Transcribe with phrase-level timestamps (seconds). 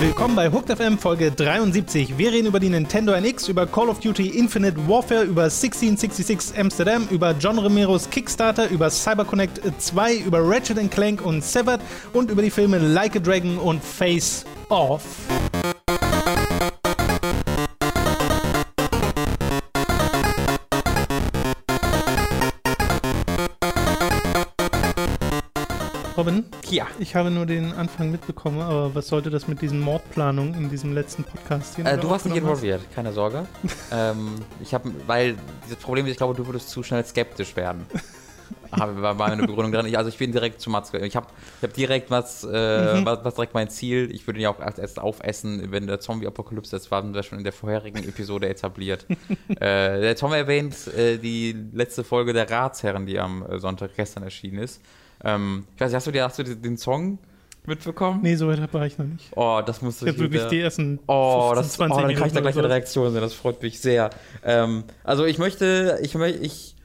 [0.00, 2.18] Willkommen bei Hooked FM Folge 73.
[2.18, 7.08] Wir reden über die Nintendo NX, über Call of Duty Infinite Warfare, über 1666 Amsterdam,
[7.10, 11.80] über John Romeros Kickstarter, über CyberConnect 2, über Ratchet Clank und Severed
[12.12, 15.02] und über die Filme Like a Dragon und Face Off.
[26.26, 26.44] Robin?
[26.70, 26.88] Ja.
[26.98, 30.92] Ich habe nur den Anfang mitbekommen, aber was sollte das mit diesen Mordplanungen in diesem
[30.92, 31.86] letzten Podcast hier?
[31.86, 33.46] Äh, du warst nicht involviert, keine Sorge.
[33.92, 37.86] ähm, ich habe, weil dieses Problem ist, ich glaube, du würdest zu schnell skeptisch werden.
[38.72, 39.86] habe, war meine Begründung dran.
[39.86, 40.92] Ich, also ich bin direkt zu Mats.
[40.94, 43.06] Ich habe ich hab direkt was, äh, mhm.
[43.06, 44.10] was, was, direkt mein Ziel.
[44.12, 47.38] Ich würde ihn ja auch erst, erst aufessen, wenn der Zombie-Apokalypse, das war wir schon
[47.38, 49.06] in der vorherigen Episode etabliert.
[49.48, 54.24] äh, der Tom erwähnt äh, die letzte Folge der Ratsherren, die am äh, Sonntag gestern
[54.24, 54.82] erschienen ist.
[55.24, 57.18] Ähm, ich weiß nicht, hast du, dir, hast du den Song
[57.66, 58.20] mitbekommen?
[58.22, 59.30] Nee, so weit war ich noch nicht.
[59.34, 62.16] Oh, das musst du Ich habe wirklich die ersten oh, 15, das, 20 oh, dann
[62.16, 64.10] kann ich da gleich eine Reaktion sehen, das freut mich sehr.
[64.44, 66.76] Ähm, also ich möchte, ich möchte, ich,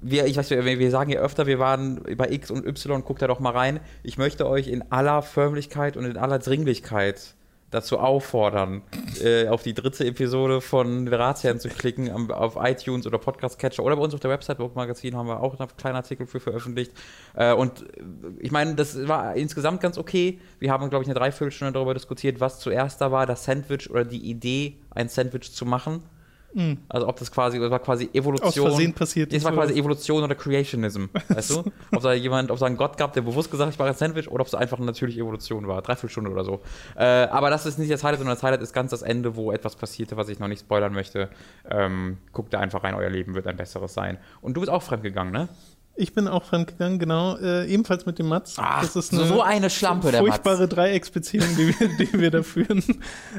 [0.00, 3.22] wir, ich weiß, wir, wir sagen ja öfter, wir waren bei X und Y, guckt
[3.22, 3.80] da doch mal rein.
[4.02, 7.34] Ich möchte euch in aller Förmlichkeit und in aller Dringlichkeit
[7.72, 8.82] dazu auffordern,
[9.20, 13.96] äh, auf die dritte Episode von Ratsherren zu klicken, am, auf iTunes oder Podcast-Catcher oder
[13.96, 16.92] bei uns auf der Website, Book Magazin, haben wir auch einen kleinen Artikel für veröffentlicht.
[17.34, 17.84] Äh, und
[18.38, 20.38] ich meine, das war insgesamt ganz okay.
[20.58, 24.04] Wir haben, glaube ich, eine Dreiviertelstunde darüber diskutiert, was zuerst da war, das Sandwich oder
[24.04, 26.02] die Idee, ein Sandwich zu machen.
[26.54, 26.78] Mhm.
[26.88, 28.48] Also ob das quasi, das war quasi Evolution.
[28.48, 29.32] Aus Versehen passiert.
[29.32, 31.64] Das war quasi Evolution oder Creationism, weißt du?
[31.92, 33.94] Ob da jemand, ob es einen Gott gab, der bewusst gesagt hat, ich mache ein
[33.94, 35.82] Sandwich, oder ob es einfach eine natürliche Evolution war.
[35.82, 36.60] Dreiviertel Stunde oder so.
[36.96, 39.52] Äh, aber das ist nicht das Highlight, sondern das Highlight ist ganz das Ende, wo
[39.52, 41.28] etwas passierte, was ich noch nicht spoilern möchte.
[41.70, 44.18] Ähm, guckt da einfach rein, euer Leben wird ein besseres sein.
[44.40, 45.48] Und du bist auch fremdgegangen, ne?
[45.94, 47.36] Ich bin auch fremdgegangen, genau.
[47.36, 48.54] Äh, ebenfalls mit dem Mats.
[48.56, 52.42] Ach, das ist eine so eine Schlampe, der furchtbare Dreiecksbeziehung, die wir, die wir da
[52.42, 52.82] führen.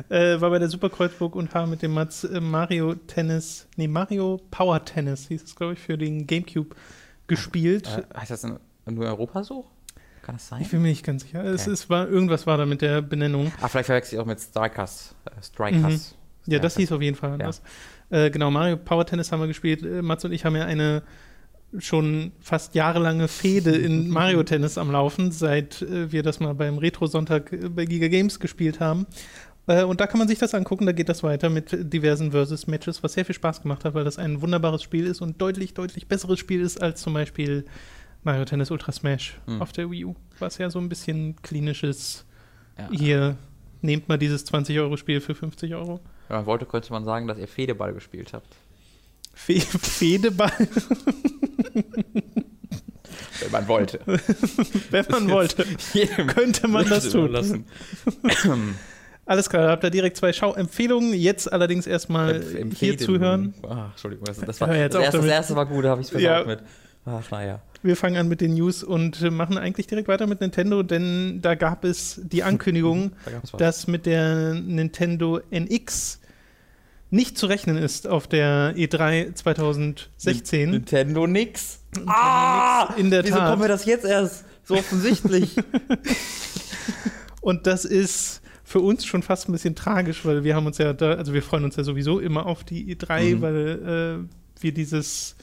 [0.09, 3.87] Äh, war bei der Super Kreuzburg und haben mit dem Mats äh, Mario Tennis, nee,
[3.87, 6.75] Mario Power Tennis, hieß es, glaube ich, für den Gamecube
[7.27, 7.87] gespielt.
[7.87, 9.65] Äh, heißt das in, nur Europa so?
[10.21, 10.61] Kann das sein?
[10.61, 11.39] Ich bin mir nicht ganz sicher.
[11.39, 11.49] Okay.
[11.49, 13.51] Es, es war, irgendwas war da mit der Benennung.
[13.61, 15.15] Ah, vielleicht verwechsel ich auch mit Strikers.
[15.25, 16.15] Äh, Strikers.
[16.45, 16.53] Mhm.
[16.53, 17.61] Ja, das hieß auf jeden Fall anders.
[18.09, 18.25] Ja.
[18.25, 19.83] Äh, genau, Mario Power Tennis haben wir gespielt.
[20.03, 21.03] Mats und ich haben ja eine
[21.79, 26.77] schon fast jahrelange Fehde in Mario Tennis am Laufen, seit äh, wir das mal beim
[26.77, 29.07] Retro-Sonntag äh, bei Giga Games gespielt haben.
[29.67, 33.03] Äh, und da kann man sich das angucken, da geht das weiter mit diversen Versus-Matches,
[33.03, 36.07] was sehr viel Spaß gemacht hat, weil das ein wunderbares Spiel ist und deutlich, deutlich
[36.07, 37.65] besseres Spiel ist als zum Beispiel
[38.23, 39.61] Mario Tennis Ultra Smash mhm.
[39.61, 42.25] auf der Wii U, was ja so ein bisschen klinisches
[42.77, 42.89] ja.
[42.91, 43.37] hier
[43.81, 45.99] nehmt mal dieses 20-Euro-Spiel für 50 Euro.
[46.27, 48.47] Wenn man wollte, könnte man sagen, dass ihr Fedeball gespielt habt.
[49.33, 50.51] Fe Fedeball?
[53.41, 53.99] Wenn man wollte.
[54.91, 55.65] Wenn man wollte.
[56.27, 57.65] könnte man das tun.
[59.25, 61.13] Alles klar, habt ihr direkt zwei Schauempfehlungen.
[61.13, 62.43] Jetzt allerdings erstmal
[62.75, 63.53] hier zuhören.
[63.67, 66.21] Ach, Entschuldigung, das, das, war, das, erste, das, erste, war gut, da habe ich es
[66.21, 66.43] ja.
[66.43, 66.59] mit.
[67.05, 67.61] Ach, naja.
[67.83, 71.55] Wir fangen an mit den News und machen eigentlich direkt weiter mit Nintendo, denn da
[71.55, 76.19] gab es die Ankündigung, da dass mit der Nintendo NX
[77.13, 80.71] nicht zu rechnen ist auf der E3 2016.
[80.71, 81.79] Nintendo nix.
[81.93, 82.85] Nintendo ah!
[82.89, 83.49] Nix, in der wieso Tat.
[83.49, 85.55] kommt mir das jetzt erst so offensichtlich?
[87.41, 90.93] Und das ist für uns schon fast ein bisschen tragisch, weil wir haben uns ja
[90.93, 93.41] da, also wir freuen uns ja sowieso immer auf die E3, mhm.
[93.41, 95.35] weil äh, wir dieses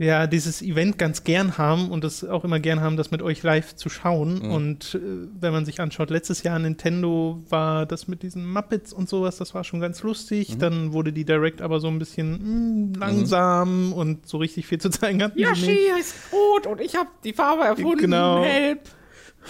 [0.00, 3.42] ja, dieses Event ganz gern haben und es auch immer gern haben, das mit euch
[3.42, 4.38] live zu schauen.
[4.38, 4.50] Mhm.
[4.50, 4.98] Und äh,
[5.38, 9.54] wenn man sich anschaut, letztes Jahr Nintendo war das mit diesen Muppets und sowas, das
[9.54, 10.54] war schon ganz lustig.
[10.54, 10.58] Mhm.
[10.58, 13.92] Dann wurde die Direct aber so ein bisschen mh, hm, langsam mhm.
[13.92, 15.38] und so richtig viel zu zeigen hatten.
[15.38, 18.00] Yoshi ist rot und ich habe die Farbe erfunden.
[18.00, 18.42] Genau.
[18.42, 18.88] Help.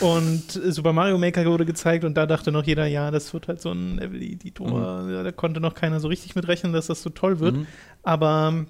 [0.00, 3.60] Und Super Mario Maker wurde gezeigt und da dachte noch jeder, ja, das wird halt
[3.60, 5.02] so ein Level-Editor.
[5.02, 5.24] Mhm.
[5.24, 7.56] Da konnte noch keiner so richtig mit rechnen, dass das so toll wird.
[7.56, 7.66] Mhm.
[8.02, 8.66] Aber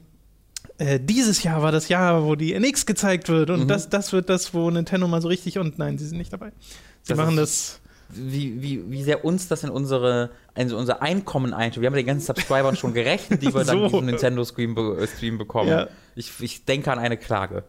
[0.80, 3.68] äh, dieses Jahr war das Jahr, wo die NX gezeigt wird und mhm.
[3.68, 6.53] das, das wird das, wo Nintendo mal so richtig und nein, sie sind nicht dabei.
[7.03, 7.80] Sie das machen das.
[8.12, 11.82] Wie, wie, wie sehr uns das in unsere, in unser Einkommen eintut.
[11.82, 13.72] Wir haben den ganzen Subscribern schon gerechnet, die wir so.
[13.72, 15.68] dann diesen Nintendo-Stream be Stream bekommen.
[15.68, 15.86] Ja.
[16.16, 17.62] Ich, ich denke an eine Klage.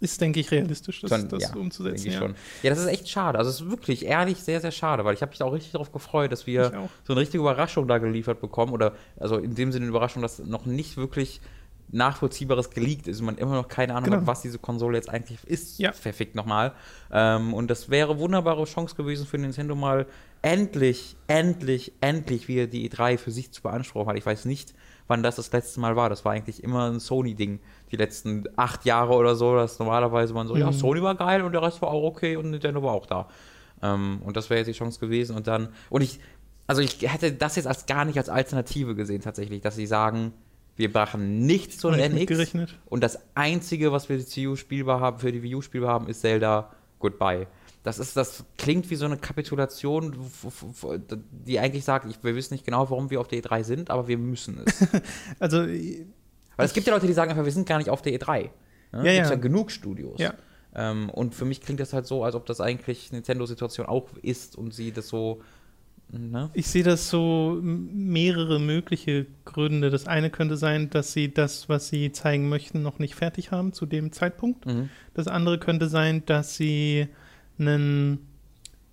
[0.00, 2.10] Ist, denke ich, realistisch, das, das ja, umzusetzen.
[2.10, 2.20] Ja.
[2.62, 3.38] Ja, das ist echt schade.
[3.38, 5.90] Also es ist wirklich ehrlich sehr, sehr schade, weil ich habe mich auch richtig darauf
[5.90, 8.72] gefreut, dass wir so eine richtige Überraschung da geliefert bekommen.
[8.72, 11.40] Oder also in dem Sinne eine Überraschung, dass noch nicht wirklich
[11.90, 14.16] Nachvollziehbares geleakt ist und man immer noch keine Ahnung Genau.
[14.18, 15.92] hat, was diese Konsole jetzt eigentlich ist, Ja.
[15.92, 16.74] verfickt nochmal.
[17.10, 20.06] Ähm, und das wäre wunderbare Chance gewesen für Nintendo mal
[20.42, 24.74] endlich, endlich, endlich wieder die E3 für sich zu beanspruchen, weil ich weiß nicht,
[25.08, 26.10] wann das das letzte Mal war.
[26.10, 27.60] Das war eigentlich immer ein Sony-Ding,
[27.90, 30.74] die letzten acht Jahre oder so, dass normalerweise man so, ja, Mhm.
[30.74, 33.28] Sony war geil und der Rest war auch okay und Nintendo war auch da.
[33.82, 36.20] Ähm, und das wäre jetzt die Chance gewesen und dann, und ich,
[36.66, 40.34] also ich hätte das jetzt als gar nicht als Alternative gesehen tatsächlich, dass sie sagen,
[40.78, 42.78] wir machen nichts zu NX mitgerechnet.
[42.86, 45.90] und das einzige, was wir die Wii U spielbar haben, für die Wii U spielbar
[45.92, 46.70] haben, ist Zelda
[47.00, 47.48] Goodbye.
[47.82, 50.14] Das ist, das klingt wie so eine Kapitulation,
[51.30, 54.08] die eigentlich sagt, ich, wir wissen nicht genau, warum wir auf der E3 sind, aber
[54.08, 54.86] wir müssen es.
[55.38, 58.12] Also, Weil es gibt ja Leute, die sagen einfach, wir sind gar nicht auf der
[58.12, 58.42] E3.
[58.42, 58.50] Ne?
[58.92, 59.36] Ja, Gibt's ja.
[59.36, 60.18] genug Studios.
[60.20, 60.34] Ja.
[60.74, 64.56] Ähm, und für mich klingt das halt so, als ob das eigentlich Nintendo-Situation auch ist
[64.56, 65.42] und sie das so.
[66.10, 66.48] Ne?
[66.54, 69.90] ich sehe das so mehrere mögliche Gründe.
[69.90, 73.72] Das eine könnte sein, dass sie das, was sie zeigen möchten, noch nicht fertig haben
[73.74, 74.64] zu dem Zeitpunkt.
[74.64, 74.88] Mhm.
[75.12, 77.08] Das andere könnte sein, dass sie
[77.58, 78.20] ein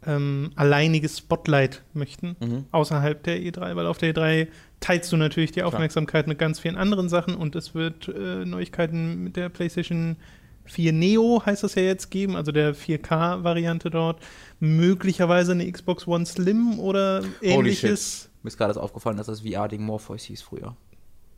[0.06, 2.66] ähm, alleiniges Spotlight möchten, Mhm.
[2.72, 4.48] außerhalb der E3, weil auf der E3
[4.80, 9.24] teilst du natürlich die Aufmerksamkeit mit ganz vielen anderen Sachen und es wird äh, Neuigkeiten
[9.24, 10.18] mit der PlayStation
[10.66, 14.20] 4 Neo, heißt das ja jetzt, geben, also der 4K-Variante dort.
[14.60, 18.30] Möglicherweise eine Xbox One Slim oder ähnliches.
[18.44, 20.76] Mir ist gerade aufgefallen, dass das VR-Ding Morpheus hieß früher.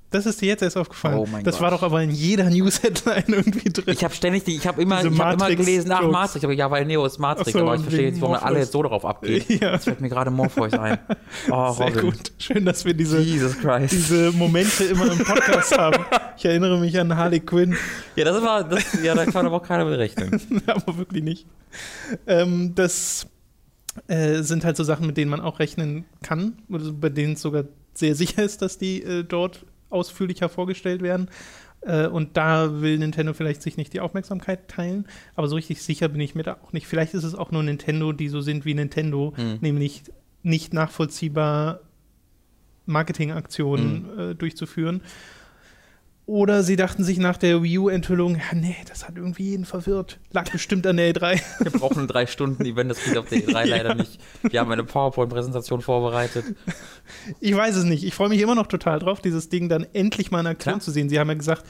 [0.09, 1.17] Das ist dir jetzt erst aufgefallen.
[1.17, 1.63] Oh mein das Gott.
[1.63, 3.85] war doch aber in jeder News-Headline irgendwie drin.
[3.93, 6.01] Ich habe ständig, die, ich habe immer, ich hab immer gelesen, ach.
[6.09, 8.59] Matrix, aber ja, weil Neo ist Matrix, so, aber ich verstehe jetzt, warum alle Morpheus.
[8.59, 9.43] jetzt so darauf abgehen.
[9.59, 9.73] Ja.
[9.73, 10.97] Jetzt fällt mir gerade Morpheus ein.
[11.51, 12.01] Oh, Sehr Robin.
[12.01, 12.31] gut.
[12.37, 16.03] Schön, dass wir diese, diese Momente immer im Podcast haben.
[16.37, 17.75] Ich erinnere mich an Harley Quinn,
[18.15, 20.39] Ja, das war, das, ja, da kann aber auch keiner berechnen.
[20.67, 21.45] aber wirklich nicht.
[22.27, 23.27] Ähm, das
[24.07, 27.41] äh, sind halt so Sachen, mit denen man auch rechnen kann, oder bei denen es
[27.41, 31.29] sogar sehr sicher ist, dass die äh, dort ausführlicher vorgestellt werden.
[31.81, 36.07] Äh, und da will Nintendo vielleicht sich nicht die Aufmerksamkeit teilen, aber so richtig sicher
[36.09, 36.87] bin ich mir da auch nicht.
[36.87, 39.59] Vielleicht ist es auch nur Nintendo, die so sind wie Nintendo, Hm.
[39.61, 40.03] nämlich
[40.43, 41.81] nicht nachvollziehbar
[42.85, 45.01] Marketingaktionen äh, durchzuführen.
[46.27, 50.19] Oder sie dachten sich nach der Wii U-Enthüllung, ja, nee, das hat irgendwie jeden verwirrt.
[50.33, 51.41] Lag bestimmt an der E3.
[51.63, 54.19] Wir brauchen ein drei Stunden Event, das geht auf der E3 leider nicht.
[54.43, 56.43] Wir haben eine PowerPoint-Präsentation vorbereitet.
[57.39, 58.03] Ich weiß es nicht.
[58.03, 60.81] Ich freue mich immer noch total drauf, dieses Ding dann endlich mal in Aktion Klar.
[60.81, 61.07] zu sehen.
[61.07, 61.63] Sie haben ja gesagt,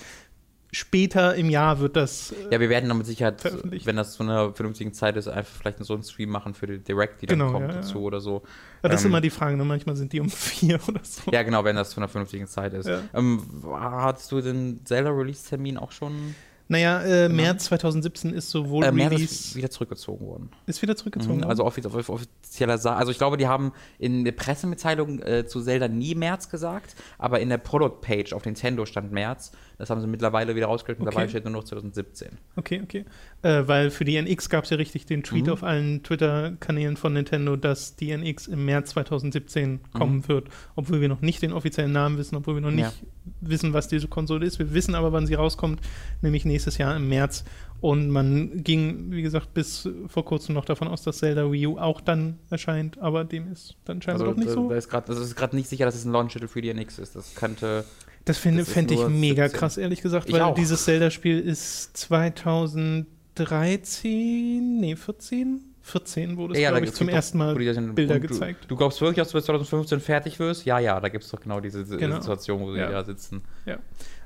[0.72, 2.32] später im Jahr wird das.
[2.32, 3.42] äh, Ja, wir werden dann mit Sicherheit,
[3.86, 6.80] wenn das zu einer vernünftigen Zeit ist, einfach vielleicht so einen Stream machen für die
[6.80, 7.82] Direct, die dann Genau, kommt ja, ja.
[7.82, 8.44] dazu oder so.
[8.84, 9.58] Ja, das ist Ähm, immer die Frage.
[9.58, 9.66] Ne?
[9.66, 11.32] Manchmal sind die um vier oder so.
[11.32, 12.88] Ja, genau, wenn das zu einer vernünftigen Zeit ist.
[12.88, 13.02] Ja.
[13.14, 13.42] Ähm,
[13.72, 16.36] hattest du den Zelda-Release-Termin auch schon?
[16.70, 19.34] Naja, äh, März 2017 ist sowohl Äh, März Release.
[19.34, 20.50] ist wieder zurückgezogen worden.
[20.66, 21.38] Ist wieder zurückgezogen.
[21.38, 25.46] Mhm, also offiz auf offizieller Sa Also ich glaube, die haben in der Pressemitteilung äh,
[25.48, 29.54] zu Zelda nie März gesagt, aber in der Product-Page auf Nintendo stand März.
[29.78, 31.16] Das haben sie mittlerweile wieder rausgelöst und Okay.
[31.16, 32.30] dabei steht nur noch 2017.
[32.56, 33.06] Okay, okay.
[33.44, 35.52] Äh, weil für die NX gab es ja richtig den Tweet Mhm.
[35.54, 40.50] auf allen Twitter-Kanälen von Nintendo, dass die NX im März 2017 kommen wird.
[40.76, 43.08] Obwohl wir noch nicht den offiziellen Namen wissen, obwohl wir noch nicht Ja.
[43.42, 44.58] wissen, was diese Konsole ist.
[44.58, 45.80] Wir wissen aber, wann sie rauskommt,
[46.22, 47.44] nämlich nächstes Jahr im März.
[47.80, 51.78] Und man ging, wie gesagt, bis vor kurzem noch davon aus, dass Zelda Wii U
[51.78, 54.70] auch dann erscheint, aber dem ist dann scheinbar Also doch nicht so.
[54.70, 56.98] da ist grad, das ist gerade nicht sicher, dass es ein Launch-Titel für die NX
[56.98, 57.16] ist.
[57.16, 57.86] Das könnte.
[58.28, 59.60] Das Das fände ich nur mega 17.
[59.60, 60.56] krass, ehrlich gesagt, Ich weil auch.
[60.56, 65.62] dieses Zelda-Spiel ist 2013, nee, 14?
[65.82, 68.66] 14 wurde es, Ja, da glaube ich, zum ersten Mal Bilder und du, gezeigt.
[68.68, 70.66] Du glaubst wirklich, dass du bis 2015 fertig wirst?
[70.66, 72.18] Ja, ja, da gibt es doch genau diese Genau.
[72.20, 72.92] Situation, wo sie Ja.
[72.92, 73.42] da sitzen.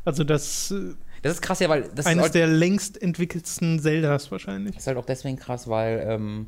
[0.03, 4.31] Also das äh, Das ist krass, ja, weil das eines ist, der längst entwickelsten Zeldas
[4.31, 4.75] wahrscheinlich.
[4.75, 6.47] ist halt auch deswegen krass, weil ähm,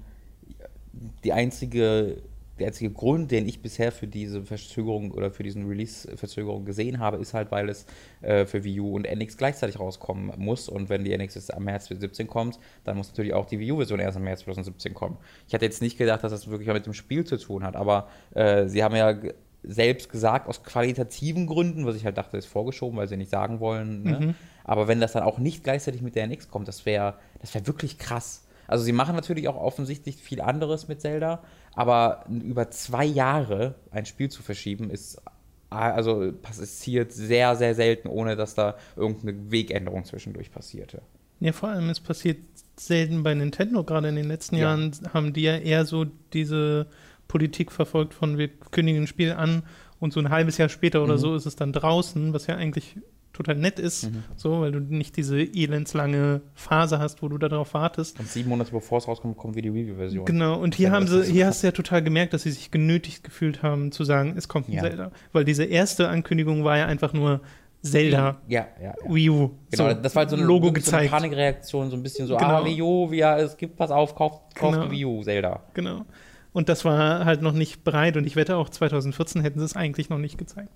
[1.23, 2.17] die einzige,
[2.63, 7.17] der einzige Grund, den ich bisher für diese Verzögerung oder für diesen Release-Verzögerung gesehen habe,
[7.17, 7.85] ist halt, weil es
[8.21, 10.69] äh, für Wii U und NX gleichzeitig rauskommen muss.
[10.69, 13.73] Und wenn die NX jetzt am März 2017 kommt, dann muss natürlich auch die Wii
[13.73, 15.17] U-Version erst am März 2017 kommen.
[15.47, 18.07] Ich hatte jetzt nicht gedacht, dass das wirklich mit dem Spiel zu tun hat, aber
[18.33, 19.15] äh, sie haben ja
[19.63, 23.59] selbst gesagt, aus qualitativen Gründen, was ich halt dachte, ist vorgeschoben, weil sie nicht sagen
[23.59, 24.03] wollen.
[24.03, 24.19] Ne?
[24.19, 24.35] Mhm.
[24.63, 27.67] Aber wenn das dann auch nicht gleichzeitig mit der NX kommt, das wäre das wär
[27.67, 28.45] wirklich krass.
[28.67, 31.43] Also sie machen natürlich auch offensichtlich viel anderes mit Zelda,
[31.75, 35.21] aber über zwei Jahre ein Spiel zu verschieben, ist
[35.69, 41.01] also passiert sehr, sehr selten, ohne dass da irgendeine Wegänderung zwischendurch passierte.
[41.39, 42.37] Ja, vor allem, es passiert
[42.77, 43.83] selten bei Nintendo.
[43.83, 44.63] Gerade in den letzten Ja.
[44.69, 46.85] Jahren haben die ja eher so diese
[47.27, 49.63] Politik verfolgt von wir kündigen ein Spiel an
[49.99, 51.19] und so ein halbes Jahr später oder Mhm.
[51.19, 52.97] so ist es dann draußen, was ja eigentlich
[53.33, 54.23] total nett ist, Mhm.
[54.35, 58.19] so, weil du nicht diese elendslange Phase hast, wo du darauf wartest.
[58.19, 60.25] Und sieben Monate bevor es rauskommt, kommt wieder die Review-Version.
[60.25, 62.69] Genau, und hier haben sie, so hier hast du ja total gemerkt, dass sie sich
[62.71, 64.81] genötigt gefühlt haben, zu sagen, es kommt ein Ja.
[64.83, 65.11] Zelda.
[65.31, 67.41] Weil diese erste Ankündigung war ja einfach nur
[67.81, 68.93] Zelda ja, ja, ja.
[69.13, 69.51] Wii U.
[69.71, 71.11] Genau, so, das war halt so eine, Logo so gezeigt.
[71.13, 72.61] eine Panikreaktion, so ein bisschen so, Genau.
[72.61, 74.89] ah, Wii U, ja, es gibt was auf, kauft, kauft Genau.
[74.91, 75.63] Wii U, Zelda.
[75.73, 76.05] Genau.
[76.53, 79.75] Und das war halt noch nicht bereit und ich wette auch 2014 hätten sie es
[79.75, 80.69] eigentlich noch nicht gezeigt.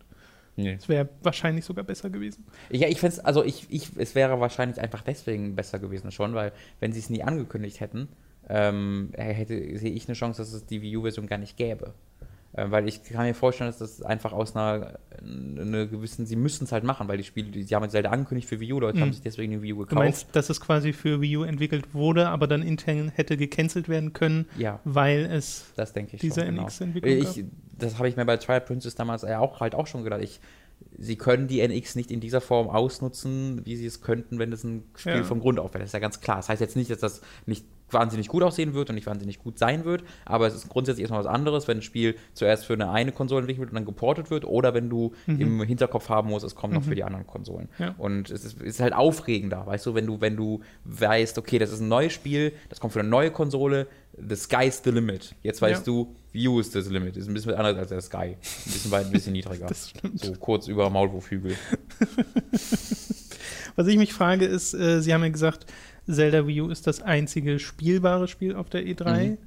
[0.58, 0.74] Nee.
[0.74, 2.44] Es wäre wahrscheinlich sogar besser gewesen.
[2.72, 6.52] Ja, ich find's, also ich, ich, es wäre wahrscheinlich einfach deswegen besser gewesen schon, weil
[6.80, 8.08] wenn sie es nie angekündigt hätten,
[8.50, 11.94] ähm, hätte, sehe ich eine Chance, dass es die Wii U-Version gar nicht gäbe.
[12.54, 16.64] Äh, weil ich kann mir vorstellen, dass das einfach aus einer, einer gewissen, sie müssen
[16.64, 18.80] es halt machen, weil die Spiele, die, sie haben jetzt Zelda angekündigt für Wii U,
[18.80, 19.02] Leute Mhm.
[19.02, 19.96] haben sich deswegen die Wii U Du gekauft.
[20.00, 24.14] meinst, dass es quasi für Wii U entwickelt wurde, aber dann intern hätte gecancelt werden
[24.14, 26.56] können, ja, weil es das denke ich diese schon.
[26.56, 26.68] Genau.
[27.80, 30.22] Das habe ich mir bei Twilight Princess damals ja auch halt auch schon gedacht.
[30.22, 30.40] Ich,
[30.98, 34.64] sie können die NX nicht in dieser Form ausnutzen, wie sie es könnten, wenn es
[34.64, 35.24] ein Spiel Ja.
[35.24, 35.80] von Grund auf wäre.
[35.84, 36.38] Das ist ja ganz klar.
[36.38, 39.58] Das heißt jetzt nicht, dass das nicht wahnsinnig gut aussehen wird und nicht wahnsinnig gut
[39.58, 42.90] sein wird, aber es ist grundsätzlich erstmal was anderes, wenn ein Spiel zuerst für eine
[42.92, 46.46] eine Konsole entwickelt wird und dann geportet wird oder wenn du im Hinterkopf haben musst,
[46.46, 47.70] es kommt noch für die anderen Konsolen.
[47.80, 47.96] Ja.
[47.98, 51.72] Und es ist, ist halt aufregender, weißt du, wenn du, wenn du weißt, okay, das
[51.72, 55.36] ist ein neues Spiel, das kommt für eine neue Konsole, the sky's the limit.
[55.44, 55.94] Jetzt weißt Ja.
[55.94, 57.18] du, View ist das Limit.
[57.18, 58.18] Ist ein bisschen anders als der Sky.
[58.18, 59.66] Ein bisschen weit, ein bisschen niedriger.
[59.68, 60.20] Das stimmt.
[60.20, 61.56] So kurz über Maulwurfhügel.
[63.76, 65.66] Was ich mich frage, ist, äh, Sie haben ja gesagt,
[66.08, 69.32] Zelda Wii U ist das einzige spielbare Spiel auf der E3.
[69.32, 69.38] Mhm.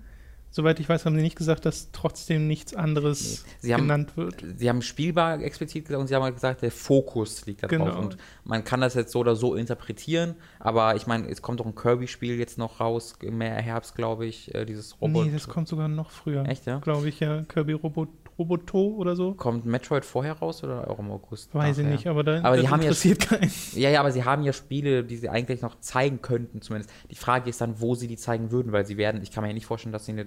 [0.52, 3.50] Soweit ich weiß, haben Sie nicht gesagt, dass trotzdem nichts anderes Nee.
[3.60, 4.44] Sie haben- genannt wird.
[4.56, 7.78] Sie haben spielbar explizit gesagt und sie haben halt gesagt, der Fokus liegt da drauf.
[7.78, 7.98] Genau.
[8.00, 11.66] Und man kann das jetzt so oder so interpretieren, aber ich meine, es kommt doch
[11.66, 15.26] ein Kirby-Spiel jetzt noch raus, im Herbst, glaube ich, äh, dieses Robot.
[15.26, 16.44] Nee, das kommt sogar noch früher.
[16.46, 16.80] Echt, ja?
[16.80, 17.42] Glaube ich, ja.
[17.42, 18.08] Kirby Robot,
[18.40, 19.34] Roboto oder so.
[19.34, 21.54] Kommt Metroid vorher raus oder auch im August?
[21.54, 21.92] Weiß ich nachher?
[21.96, 23.50] nicht, aber, da, Aber das haben ja- interessiert keinen.
[23.74, 26.90] Ja, ja, aber sie haben ja Spiele, die sie eigentlich noch zeigen könnten, zumindest.
[27.10, 29.48] Die Frage ist dann, wo sie die zeigen würden, weil sie werden, ich kann mir
[29.48, 30.26] ja nicht vorstellen, dass sie eine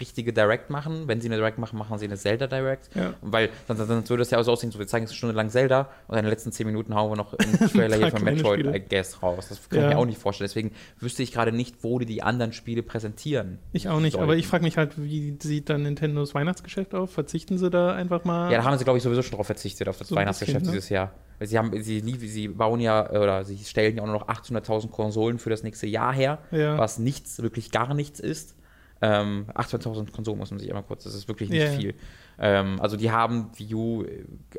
[0.00, 1.04] richtige Direct machen.
[1.06, 2.90] Wenn sie eine Direct machen, machen sie eine Zelda Direct.
[2.94, 3.14] Ja.
[3.22, 5.34] Weil sonst, sonst würde es ja auch so aussehen, so wir zeigen jetzt eine Stunde
[5.36, 8.24] lang Zelda und in den letzten zehn Minuten hauen wir noch einen Trailer hier von
[8.24, 8.76] Metroid, Spiele.
[8.76, 9.46] I guess, raus.
[9.48, 9.88] Das kann ich Ja.
[9.90, 10.48] mir auch nicht vorstellen.
[10.48, 13.58] Deswegen wüsste ich gerade nicht, wo die die anderen Spiele präsentieren.
[13.72, 14.40] Ich auch nicht, aber sollten.
[14.40, 17.12] ich frage mich halt, wie sieht dann Nintendos Weihnachtsgeschäft auf?
[17.12, 18.50] Verzichten sie da einfach mal?
[18.52, 20.72] Ja, da haben sie, glaube ich, sowieso schon drauf verzichtet, auf das So Weihnachtsgeschäft bisschen,
[20.74, 20.76] ne?
[20.76, 21.12] dieses Jahr.
[21.40, 25.38] Sie haben, sie, sie bauen ja, oder sie stellen ja auch nur noch 800.000 Konsolen
[25.38, 26.76] für das nächste Jahr her, Ja.
[26.78, 28.56] was nichts, wirklich gar nichts ist.
[29.00, 31.70] Ähm, 800.000 Konsolen muss man sich einmal kurz, das ist wirklich nicht ja.
[31.70, 31.94] viel.
[32.38, 34.04] Ähm, also die haben Wii U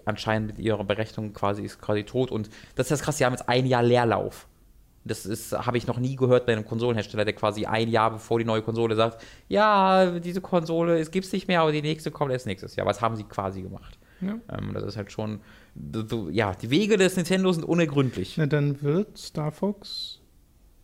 [0.05, 3.33] anscheinend mit ihrer Berechnung quasi, ist quasi tot und das ist das krasse, die haben
[3.33, 4.47] jetzt ein Jahr Leerlauf.
[5.05, 8.37] Das ist, habe ich noch nie gehört bei einem Konsolenhersteller, der quasi ein Jahr bevor
[8.37, 12.31] die neue Konsole sagt, ja, diese Konsole, es gibt's nicht mehr, aber die nächste kommt
[12.31, 12.85] erst nächstes Jahr.
[12.85, 13.97] Was haben sie quasi gemacht?
[14.21, 14.39] Ja.
[14.49, 15.39] Ähm, das ist halt schon,
[16.31, 18.35] ja, die Wege des Nintendo sind unergründlich.
[18.37, 20.19] Na, dann wird Star Fox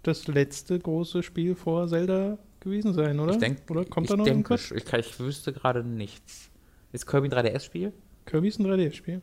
[0.04, 3.32] das letzte große Spiel vor Zelda gewesen sein, oder?
[3.32, 4.72] Ich denke, oder kommt ich da noch denke, irgendwas?
[4.72, 6.52] ich, kann- ich wüsste gerade nichts.
[6.92, 7.94] Ist Kirby ein 3DS-Spiel?
[8.26, 9.22] Kirby ist ein 3DS-Spiel.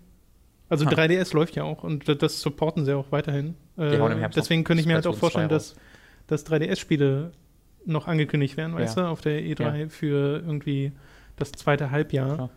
[0.71, 0.91] Also Ha.
[0.91, 3.55] 3DS läuft ja auch und das supporten sie auch weiterhin.
[3.77, 3.99] Äh,
[4.35, 5.77] deswegen könnte ich mir halt auch Splatoon 2 vorstellen, dass,
[6.27, 7.33] dass 3DS-Spiele
[7.85, 9.03] noch angekündigt werden, weißt Ja.
[9.05, 10.93] du, auf der E3 für irgendwie
[11.37, 12.39] das zweite Halbjahr.
[12.39, 12.51] Ja.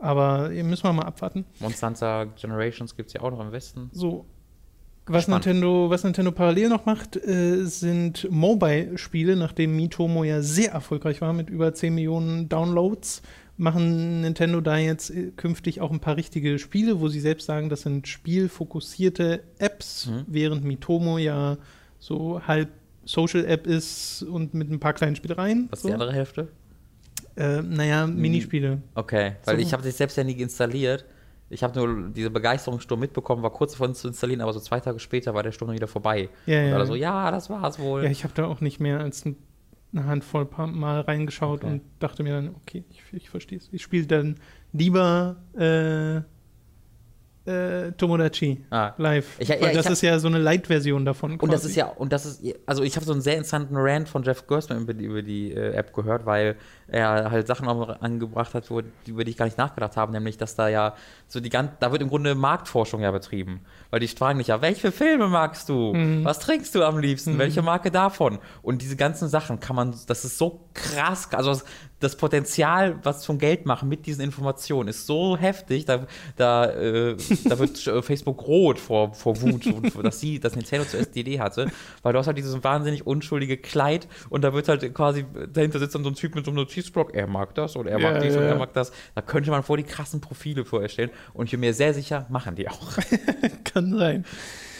[0.00, 1.44] Aber müssen wir mal abwarten.
[1.60, 3.88] Monster Hunter Generations gibt es ja auch noch im Westen.
[3.92, 4.26] So.
[5.06, 5.46] Was Spannend.
[5.46, 11.32] Nintendo, was Nintendo parallel noch macht, äh, sind Mobile-Spiele, nachdem Mitomo ja sehr erfolgreich war
[11.32, 13.22] mit über 10 Millionen Downloads,
[13.56, 17.68] machen Nintendo da jetzt äh, künftig auch ein paar richtige Spiele, wo sie selbst sagen,
[17.68, 20.24] das sind spielfokussierte Apps, Mhm.
[20.28, 21.58] während Mitomo ja
[21.98, 22.68] so halb
[23.04, 25.66] Social-App ist und mit ein paar kleinen Spielereien.
[25.70, 25.88] Was ist so.
[25.88, 26.48] die andere Hälfte?
[27.36, 28.82] Äh, naja, Minispiele.
[28.94, 29.62] Okay, weil So.
[29.62, 31.04] ich habe das selbst ja nie installiert.
[31.52, 34.98] Ich habe nur diese Begeisterungssturm mitbekommen, war kurz davon zu installieren, aber so zwei Tage
[34.98, 36.28] später war der Sturm dann wieder vorbei.
[36.46, 36.74] Ja, Und ja.
[36.74, 38.04] alle so, ja, das war's wohl.
[38.04, 39.36] Ja, ich habe da auch nicht mehr als ein,
[39.92, 41.72] eine Handvoll paar Mal reingeschaut Okay.
[41.74, 43.68] und dachte mir dann, okay, ich, ich verstehe es.
[43.70, 44.36] Ich spiele dann
[44.72, 46.22] lieber äh,
[47.44, 48.92] äh, Tomodachi ah.
[48.98, 49.36] live.
[49.40, 51.32] Ich- ja, weil das hab- ist ja so eine Light-Version davon.
[51.32, 51.70] Und das quasi.
[51.70, 54.46] ist ja, und das ist, also ich habe so einen sehr interessanten Rant von Jeff
[54.46, 56.56] Gersman über die, über die äh, App gehört, weil
[56.92, 60.36] er halt Sachen auch angebracht hat, wo, über die ich gar nicht nachgedacht habe, nämlich,
[60.36, 60.94] dass da ja
[61.26, 63.62] so die ganze, da wird im Grunde Marktforschung ja betrieben.
[63.90, 65.94] Weil die fragen dich ja, welche Filme magst du?
[65.94, 66.24] Mhm.
[66.24, 67.34] Was trinkst du am liebsten?
[67.34, 67.38] Mhm.
[67.38, 68.38] Welche Marke davon?
[68.62, 71.64] Und diese ganzen Sachen kann man, das ist so krass, also das,
[72.02, 76.06] das Potenzial, was zum Geld machen mit diesen Informationen, ist so heftig, da,
[76.36, 79.64] da, äh, da wird äh, Facebook rot vor, vor Wut,
[80.02, 80.84] dass sie, dass Nintendo
[81.14, 81.70] die Idee hatte,
[82.02, 85.94] weil du hast halt dieses wahnsinnig unschuldige Kleid und da wird halt quasi, dahinter sitzt
[85.94, 88.22] dann so ein Typ mit so einem Notizblock, er mag das und er Ja, mag
[88.22, 88.48] dies und ja.
[88.48, 88.92] er mag das.
[89.14, 92.54] Da könnte man vor die krassen Profile vorstellen und ich bin mir sehr sicher, machen
[92.54, 92.98] die auch.
[93.64, 94.24] Kann sein.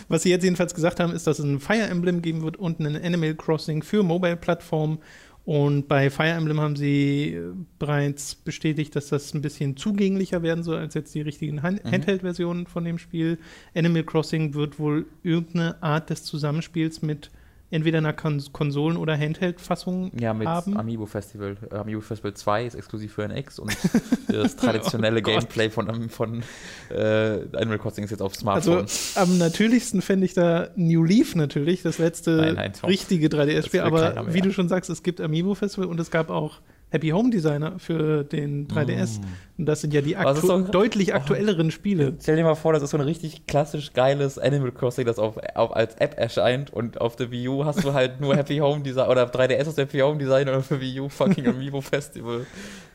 [0.09, 2.81] Was sie jetzt jedenfalls gesagt haben, ist, dass es ein Fire Emblem geben wird und
[2.81, 4.99] einen Animal Crossing für Mobile-Plattformen.
[5.45, 7.41] Und bei Fire Emblem haben sie
[7.79, 11.91] bereits bestätigt, dass das ein bisschen zugänglicher werden soll als jetzt die richtigen Hand mhm.
[11.91, 13.39] Handheld-Versionen von dem Spiel.
[13.75, 17.31] Animal Crossing wird wohl irgendeine Art des Zusammenspiels mit
[17.73, 20.77] entweder einer Kon Konsolen- oder Handheld-Fassung ja, mit haben.
[20.77, 21.57] Amiibo Festival.
[21.71, 23.77] Äh, Amiibo Festival 2 ist exklusiv für NX und
[24.29, 26.43] das traditionelle oh Gameplay von, von
[26.91, 28.83] äh, Animal Crossing ist jetzt auf Smartphone.
[28.83, 33.81] Also am natürlichsten fände ich da New Leaf natürlich, das letzte nein, nein, richtige 3DS-Spiel.
[33.81, 36.61] Aber wie du schon sagst, es gibt Amiibo Festival und es gab auch
[36.93, 39.19] Happy Home Designer für den 3DS.
[39.19, 39.25] Mm.
[39.59, 42.15] Und das sind ja die aktu so, deutlich oh, aktuelleren Spiele.
[42.21, 45.39] Stell dir mal vor, das ist so ein richtig klassisch geiles Animal Crossing, das auf,
[45.55, 48.83] auf, als App erscheint und auf der Wii U hast du halt nur Happy Home
[48.83, 52.45] Design oder 3DS hast du Happy Home Design oder für Wii U fucking Amiibo Festival.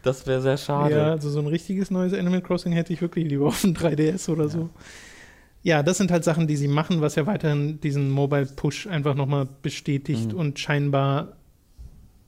[0.03, 0.95] Das wäre sehr schade.
[0.95, 4.29] Ja, also so ein richtiges neues Animal Crossing hätte ich wirklich lieber auf dem 3DS
[4.29, 4.49] oder ja.
[4.49, 4.69] so.
[5.63, 9.15] Ja, das sind halt Sachen, die sie machen, was ja weiterhin diesen Mobile Push einfach
[9.15, 10.39] nochmal bestätigt mhm.
[10.39, 11.36] und scheinbar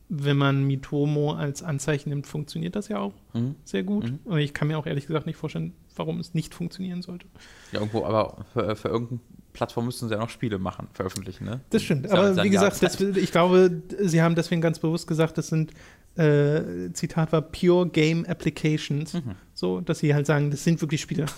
[0.10, 3.56] wenn man Mitomo als Anzeichen nimmt, funktioniert das ja auch mhm.
[3.64, 4.06] sehr gut.
[4.06, 4.20] Mhm.
[4.26, 7.28] Und ich kann mir auch ehrlich gesagt nicht vorstellen, warum es nicht funktionieren sollte.
[7.72, 9.20] Ja, irgendwo, aber für, für irgendeine
[9.54, 11.62] Plattform müssten sie ja noch Spiele machen, veröffentlichen, ne?
[11.70, 12.06] Das stimmt.
[12.06, 15.74] Das aber wie gesagt, das, ich glaube, sie haben deswegen ganz bewusst gesagt, das sind,
[16.16, 19.14] äh, Zitat war, Pure Game Applications.
[19.14, 19.36] Mhm.
[19.54, 21.28] So, dass sie halt sagen, das sind wirklich Spiele.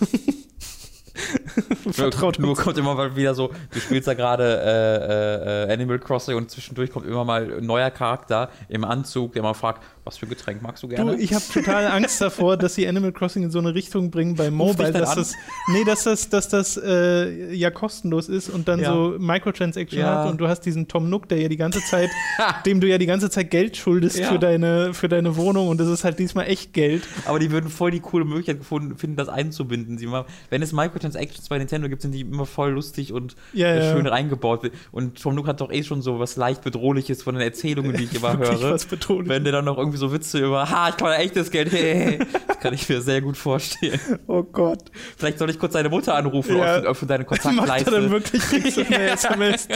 [1.92, 6.36] Vertraut nur, kommt immer mal wieder so, du spielst da gerade äh, äh, Animal Crossing
[6.36, 10.26] und zwischendurch kommt immer mal ein neuer Charakter im Anzug, der mal fragt, was für
[10.26, 11.16] Getränk magst du gerne?
[11.16, 14.34] Du, ich habe total Angst davor, dass sie Animal Crossing in so eine Richtung bringen
[14.34, 15.34] bei Mobile, dass das,
[15.68, 18.92] nee, dass das, dass das äh, ja kostenlos ist und dann ja.
[18.92, 20.24] so Microtransaction ja.
[20.24, 22.10] hat und du hast diesen Tom Nook, der ja die ganze Zeit,
[22.66, 24.28] dem du ja die ganze Zeit Geld schuldest ja.
[24.28, 27.06] für, deine, für deine Wohnung und das ist halt diesmal echt Geld.
[27.26, 29.98] Aber die würden voll die coole Möglichkeit gefunden, finden, das einzubinden.
[29.98, 34.06] Sie mal, wenn es Microtransactions bei Nintendo gibt, sind die immer voll lustig und schön
[34.06, 34.70] reingebaut.
[34.90, 38.04] Und Tom Nook hat doch eh schon so was leicht Bedrohliches von den Erzählungen, die
[38.04, 38.78] ich immer höre.
[39.26, 42.18] Wenn der dann noch irgendwie irgendwie so Witze über, ha, ich kann echtes Geld, hey,
[42.46, 44.00] Das kann ich mir sehr gut vorstellen.
[44.26, 44.90] Oh Gott.
[45.16, 46.78] Vielleicht soll ich kurz deine Mutter anrufen ja.
[46.78, 47.66] und öffne deine Kontaktleiste.
[47.66, 49.68] Macht er dann wirklich kriegst du eine SMS.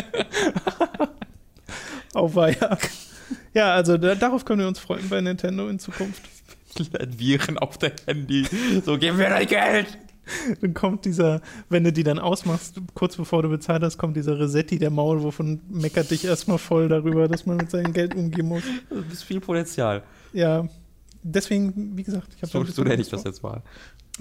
[2.15, 2.79] Auweia.
[3.53, 6.23] Ja, also da, darauf können wir uns freuen bei Nintendo in Zukunft.
[7.19, 8.47] Viren auf dein Handy.
[8.85, 9.99] So, gib mir dein Geld!
[10.61, 14.39] dann kommt dieser, wenn du die dann ausmachst, kurz bevor du bezahlt hast, kommt dieser
[14.39, 18.49] Resetti, der Maulwurf und meckert dich erstmal voll darüber, dass man mit seinem Geld umgehen
[18.49, 18.63] muss.
[18.91, 20.03] Du bist viel Potenzial.
[20.33, 20.69] Ja,
[21.23, 23.63] deswegen, wie gesagt, ich habe so, so nenne ich das jetzt mal.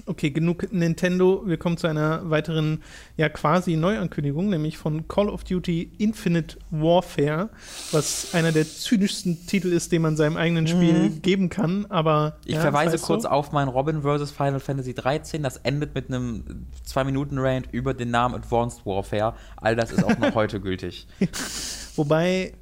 [0.04, 1.42] Okay, genug Nintendo.
[1.46, 2.82] Wir kommen zu einer weiteren,
[3.16, 7.48] ja quasi Neuankündigung, nämlich von Call of Duty Infinite Warfare,
[7.92, 11.22] was einer der zynischsten Titel ist, den man seinem eigenen Spiel mhm.
[11.22, 11.86] geben kann.
[11.88, 13.30] Aber ich ja, verweise kurz so.
[13.30, 14.30] auf mein Robin vs.
[14.32, 15.42] Final Fantasy 13.
[15.42, 19.34] Das endet mit einem 2-Minuten-Rant über den Namen Advanced Warfare.
[19.56, 21.06] All das ist auch noch heute gültig.
[21.96, 22.52] Wobei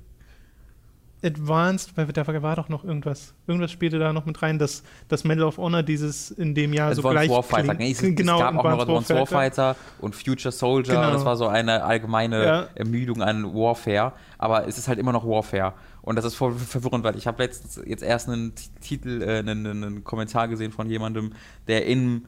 [1.24, 3.34] Advanced, da war doch noch irgendwas.
[3.46, 6.90] Irgendwas spielte da noch mit rein, dass das Medal of Honor dieses in dem Jahr
[6.90, 7.74] Advanced so gleich Warfighter.
[7.74, 9.62] Nee, es, genau, es gab auch noch Advanced Warfighter.
[9.62, 10.94] Warfighter und Future Soldier.
[10.94, 11.12] Genau.
[11.12, 12.68] Das war so eine allgemeine ja.
[12.74, 14.12] Ermüdung an Warfare.
[14.38, 15.72] Aber es ist halt immer noch Warfare.
[16.02, 19.66] Und das ist voll verwirrend, weil ich habe letztens jetzt erst einen Titel, äh, einen,
[19.66, 21.32] einen Kommentar gesehen von jemandem,
[21.66, 22.26] der in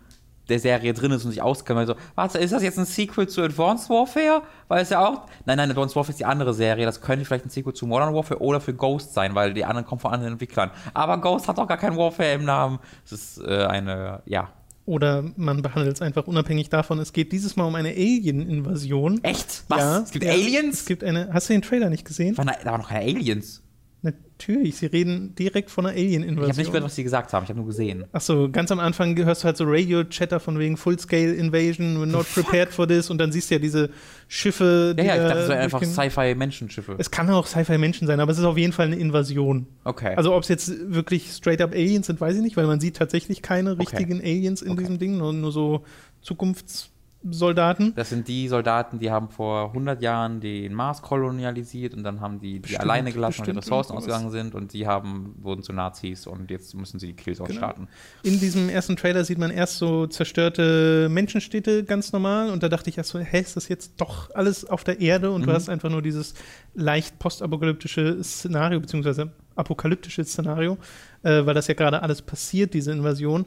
[0.48, 1.78] der Serie drin ist und sich auskennt.
[1.78, 4.42] Also, warte, ist das jetzt ein Sequel zu Advanced Warfare?
[4.68, 5.26] Weil es ja auch.
[5.44, 6.86] Nein, nein, Advanced Warfare ist die andere Serie.
[6.86, 9.86] Das könnte vielleicht ein Sequel zu Modern Warfare oder für Ghost sein, weil die anderen
[9.86, 10.70] kommen von anderen Entwicklern.
[10.94, 12.78] Aber Ghost hat doch gar kein Warfare im Namen.
[13.02, 14.50] Das ist äh, eine, ja.
[14.86, 17.00] Oder man behandelt es einfach unabhängig davon.
[17.00, 19.22] Es geht dieses Mal um eine Alien-Invasion.
[19.24, 19.64] Echt?
[19.66, 19.80] Was?
[19.80, 20.80] Ja, es gibt ja, Aliens?
[20.80, 21.28] Es gibt eine.
[21.32, 22.38] Hast du den Trailer nicht gesehen?
[22.38, 23.62] War da waren noch keine Aliens.
[24.06, 26.44] Natürlich, sie reden direkt von einer Alien-Invasion.
[26.44, 28.04] Ich habe nicht gehört, was sie gesagt haben, ich habe nur gesehen.
[28.12, 32.68] Achso, ganz am Anfang hörst du halt so Radio-Chatter von wegen Full-Scale-Invasion, we're not prepared
[32.68, 33.90] for this und dann siehst du ja diese
[34.28, 34.94] Schiffe.
[34.96, 36.94] Ja, ja, ich dachte, es wären einfach Sci-Fi-Menschenschiffe.
[36.98, 39.66] Es kann auch Sci-Fi-Menschen sein, aber es ist auf jeden Fall eine Invasion.
[39.84, 40.14] Okay.
[40.16, 43.42] Also ob es jetzt wirklich straight-up Aliens sind, weiß ich nicht, weil man sieht tatsächlich
[43.42, 44.30] keine richtigen okay.
[44.30, 44.80] Aliens in okay.
[44.80, 45.84] diesem Ding, nur, nur so
[46.22, 46.90] Zukunfts-
[47.30, 47.92] Soldaten.
[47.94, 52.40] Das sind die Soldaten, die haben vor 100 Jahren den Mars kolonialisiert und dann haben
[52.40, 55.72] die die bestimmt, alleine gelassen, weil die Ressourcen ausgegangen sind und die haben, wurden zu
[55.72, 57.58] Nazis und jetzt müssen sie die Killzone genau.
[57.58, 57.88] starten.
[58.22, 62.90] In diesem ersten Trailer sieht man erst so zerstörte Menschenstädte ganz normal und da dachte
[62.90, 65.46] ich erst so, hä, ist das jetzt doch alles auf der Erde und mhm.
[65.46, 66.34] du hast einfach nur dieses
[66.74, 70.78] leicht postapokalyptische Szenario, beziehungsweise apokalyptische Szenario,
[71.22, 73.46] äh, weil das ja gerade alles passiert, diese Invasion.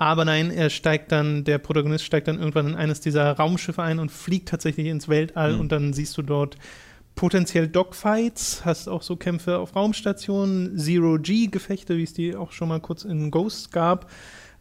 [0.00, 3.98] Aber nein, er steigt dann, der Protagonist steigt dann irgendwann in eines dieser Raumschiffe ein
[3.98, 5.60] und fliegt tatsächlich ins Weltall mhm.
[5.60, 6.56] und dann siehst du dort
[7.16, 12.80] potenziell Dogfights, hast auch so Kämpfe auf Raumstationen, Zero-G-Gefechte, wie es die auch schon mal
[12.80, 14.10] kurz in Ghost gab,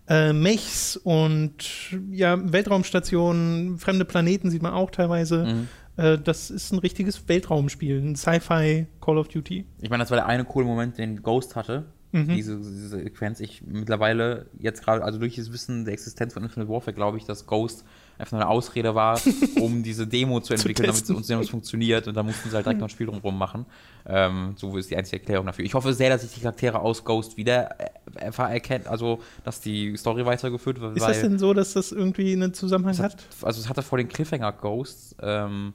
[0.10, 5.46] äh, Mechs und ja, Weltraumstationen, fremde Planeten sieht man auch teilweise.
[5.46, 5.68] Mhm.
[5.96, 9.64] äh, das ist ein richtiges Weltraumspiel, ein Sci-Fi Call of Duty.
[9.80, 11.86] Ich meine, das war der eine coole Moment, den Ghost hatte.
[12.12, 12.30] Mhm.
[12.30, 13.40] Diese, diese Sequenz.
[13.40, 17.26] Ich mittlerweile jetzt gerade, also durch das Wissen der Existenz von Infinite Warfare, glaube ich,
[17.26, 17.86] dass Ghost
[18.18, 19.20] einfach eine Ausrede war,
[19.62, 22.08] um diese Demo zu entwickeln, zu damit es uns sehen, was funktioniert.
[22.08, 23.66] Und da mussten sie halt direkt noch ein Spiel drumherum machen.
[24.08, 25.66] Ähm, so ist die einzige Erklärung dafür.
[25.66, 29.96] Ich hoffe sehr, dass sich die Charaktere aus Ghost wieder äh, erkennt, also dass die
[29.96, 30.98] Story weitergeführt wird.
[30.98, 33.24] Ist das denn so, dass das irgendwie einen Zusammenhang hat, hat?
[33.44, 35.16] Also es hatte vor den Cliffhanger Ghost.
[35.22, 35.74] Ähm,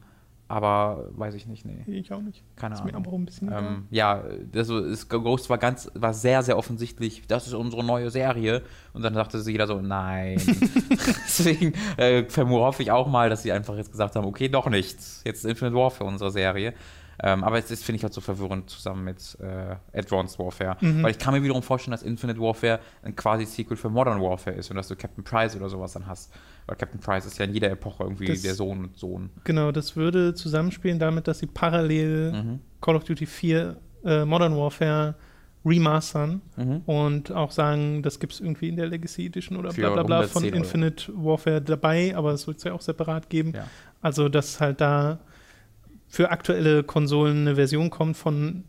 [0.54, 1.82] aber weiß ich nicht, nee.
[1.86, 2.44] Ich auch nicht.
[2.54, 2.92] Keine ist Ahnung.
[2.92, 4.22] Mir aber auch ein bisschen ähm, ja,
[4.54, 8.62] also ist, Ghost war ganz, war sehr, sehr offensichtlich, das ist unsere neue Serie.
[8.92, 10.36] Und dann sagte sie jeder so, nein.
[11.26, 15.22] Deswegen äh, hoffe ich auch mal, dass sie einfach jetzt gesagt haben, okay, doch nichts.
[15.24, 16.74] Jetzt Infinite Warfare unsere Serie.
[17.22, 20.76] Ähm, aber es ist, finde ich, halt so verwirrend zusammen mit äh, Advanced Warfare.
[20.80, 21.02] Mhm.
[21.02, 24.56] Weil ich kann mir wiederum vorstellen, dass Infinite Warfare ein quasi Sequel für Modern Warfare
[24.56, 26.32] ist und dass du Captain Price oder sowas dann hast.
[26.66, 29.30] Weil Captain Price ist ja in jeder Epoche irgendwie das, der Sohn und Sohn.
[29.44, 32.60] Genau, das würde zusammenspielen damit, dass sie parallel mhm.
[32.80, 35.14] Call of Duty 4 äh, Modern Warfare
[35.64, 36.82] remastern mhm.
[36.84, 40.22] und auch sagen, das gibt es irgendwie in der Legacy Edition oder bla bla bla
[40.24, 43.52] von Infinite Warfare dabei, aber es wird es ja auch separat geben.
[43.54, 43.66] Ja.
[44.02, 45.20] Also, dass halt da
[46.14, 48.62] für aktuelle Konsolen eine Version kommt von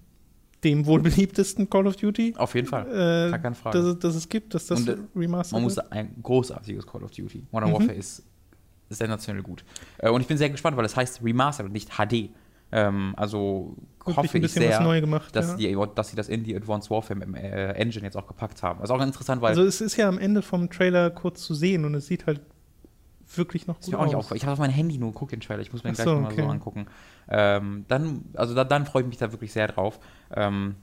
[0.63, 2.33] dem wohl beliebtesten Call of Duty.
[2.37, 2.87] Auf jeden Fall.
[2.87, 3.79] Äh, Gar keine Frage.
[3.79, 7.11] Dass, dass, es gibt, dass das Und, äh, remastered Man muss ein großartiges Call of
[7.11, 7.45] Duty.
[7.51, 7.73] Modern mhm.
[7.73, 8.23] Warfare ist
[8.89, 9.63] sensationell gut.
[9.99, 12.31] Äh, und ich bin sehr gespannt, weil es heißt Remastered und nicht HD.
[12.71, 15.85] Ähm, also Wirklich hoffe ich sehr, gemacht, dass, ja.
[15.85, 18.79] die, dass sie das in die Advanced Warfare äh, Engine jetzt auch gepackt haben.
[18.79, 19.49] Das ist auch interessant, weil.
[19.49, 22.41] Also es ist ja am Ende vom Trailer kurz zu sehen und es sieht halt
[23.33, 24.13] wirklich noch gut aus.
[24.13, 25.61] Auch, ich habe auf mein Handy nur geguckt, den Trailer.
[25.61, 26.41] Ich muss mir den gleich so, mal okay.
[26.41, 26.87] so angucken.
[27.29, 29.99] Ähm, dann, also da, dann freue ich mich da wirklich sehr drauf.
[30.35, 30.75] Ähm,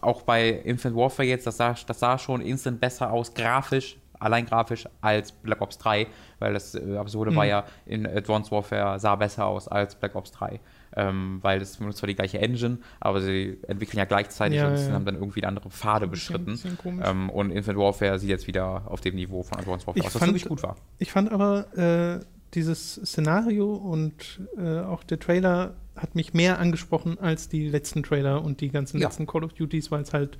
[0.00, 4.46] auch bei Infinite Warfare jetzt, das sah, das sah schon instant besser aus, grafisch, allein
[4.46, 6.06] grafisch, als Black Ops 3,
[6.38, 7.36] weil das äh, Absurde mhm.
[7.36, 10.60] war ja, in Advanced Warfare sah besser aus als Black Ops 3.
[10.96, 14.76] Ähm, weil es benutzt zwar die gleiche Engine, aber sie entwickeln ja gleichzeitig ja, und
[14.76, 14.92] ja.
[14.92, 16.58] haben dann irgendwie andere Pfade beschritten.
[17.04, 20.14] Ähm, und Infinite Warfare sieht jetzt wieder auf dem Niveau von Advanced Warfare ich aus,
[20.14, 20.76] was fand, wirklich gut war.
[20.98, 22.24] Ich fand aber äh,
[22.54, 28.42] dieses Szenario und äh, auch der Trailer hat mich mehr angesprochen als die letzten Trailer
[28.42, 29.08] und die ganzen ja.
[29.08, 30.38] letzten Call of Duties, weil es halt,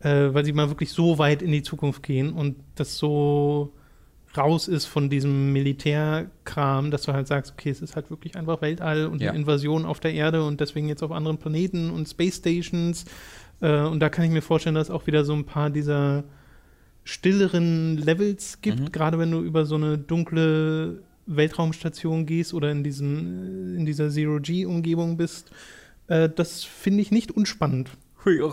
[0.00, 3.72] äh, weil sie mal wirklich so weit in die Zukunft gehen und das so
[4.36, 8.62] raus ist von diesem Militärkram, dass du halt sagst, okay, es ist halt wirklich einfach
[8.62, 9.30] Weltall und ja.
[9.30, 13.04] eine Invasion auf der Erde und deswegen jetzt auf anderen Planeten und Space Stations.
[13.60, 16.24] Äh, und da kann ich mir vorstellen, dass es auch wieder so ein paar dieser
[17.04, 18.92] stilleren Levels gibt, mhm.
[18.92, 25.16] gerade wenn du über so eine dunkle Weltraumstation gehst oder in, diesen, in dieser Zero-G-Umgebung
[25.16, 25.50] bist.
[26.08, 27.90] Äh, das finde ich nicht unspannend.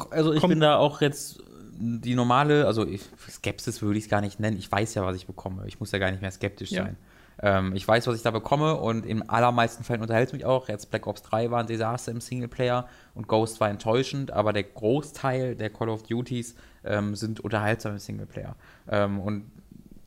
[0.10, 1.44] Also ich Komm, bin da auch jetzt
[1.80, 4.58] die normale, also ich, Skepsis würde ich es gar nicht nennen.
[4.58, 5.64] Ich weiß ja, was ich bekomme.
[5.68, 6.84] Ich muss ja gar nicht mehr skeptisch ja.
[6.84, 6.98] sein.
[7.42, 10.68] Ähm, ich weiß, was ich da bekomme und in allermeisten Fällen unterhält es mich auch.
[10.68, 14.64] Jetzt Black Ops 3 war ein Desaster im Singleplayer und Ghost war enttäuschend, aber der
[14.64, 18.56] Großteil der Call of Duties ähm, sind unterhaltsam im Singleplayer.
[18.90, 19.46] Ähm, und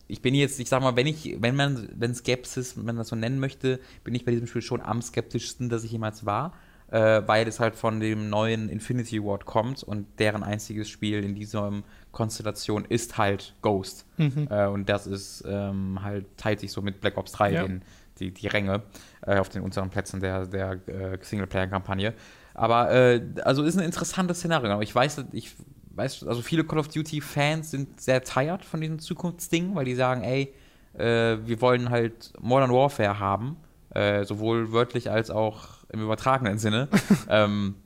[0.08, 3.08] ich bin jetzt, ich sag mal, wenn ich, wenn man, wenn Skepsis, wenn man das
[3.08, 6.52] so nennen möchte, bin ich bei diesem Spiel schon am skeptischsten, dass ich jemals war
[6.92, 11.35] äh, weil es halt von dem neuen Infinity Ward kommt und deren einziges Spiel in
[11.35, 11.72] dieser
[12.12, 14.05] Konstellation ist halt Ghost.
[14.18, 14.46] Mhm.
[14.50, 17.62] Äh, und das ist ähm, halt, teilt sich so mit Black Ops 3 ja.
[17.62, 17.83] den,
[18.18, 18.83] die, die Ränge
[19.26, 22.12] äh, auf den unteren Plätzen der, der äh, Singleplayer-Kampagne.
[22.52, 24.83] Aber äh, also ist ein interessantes Szenario.
[24.83, 25.55] Ich weiß, ich
[25.94, 30.24] weiß, also viele Call of Duty-Fans sind sehr tired von diesem Zukunftsding, weil die sagen,
[30.24, 30.52] ey,
[30.92, 33.57] äh, wir wollen halt Modern Warfare haben,
[33.94, 36.88] sowohl wörtlich als auch im übertragenen Sinne.
[37.28, 37.76] ähm,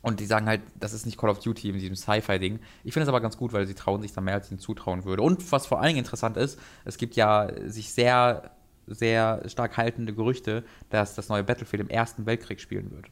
[0.00, 2.60] und die sagen halt, das ist nicht Call of Duty in diesem Sci-Fi-Ding.
[2.84, 4.60] Ich finde es aber ganz gut, weil sie trauen sich da mehr, als ich ihnen
[4.60, 5.22] zutrauen würde.
[5.22, 8.52] Und was vor allen Dingen interessant ist, es gibt ja sich sehr,
[8.86, 13.06] sehr stark haltende Gerüchte, dass das neue Battlefield im Ersten Weltkrieg spielen wird.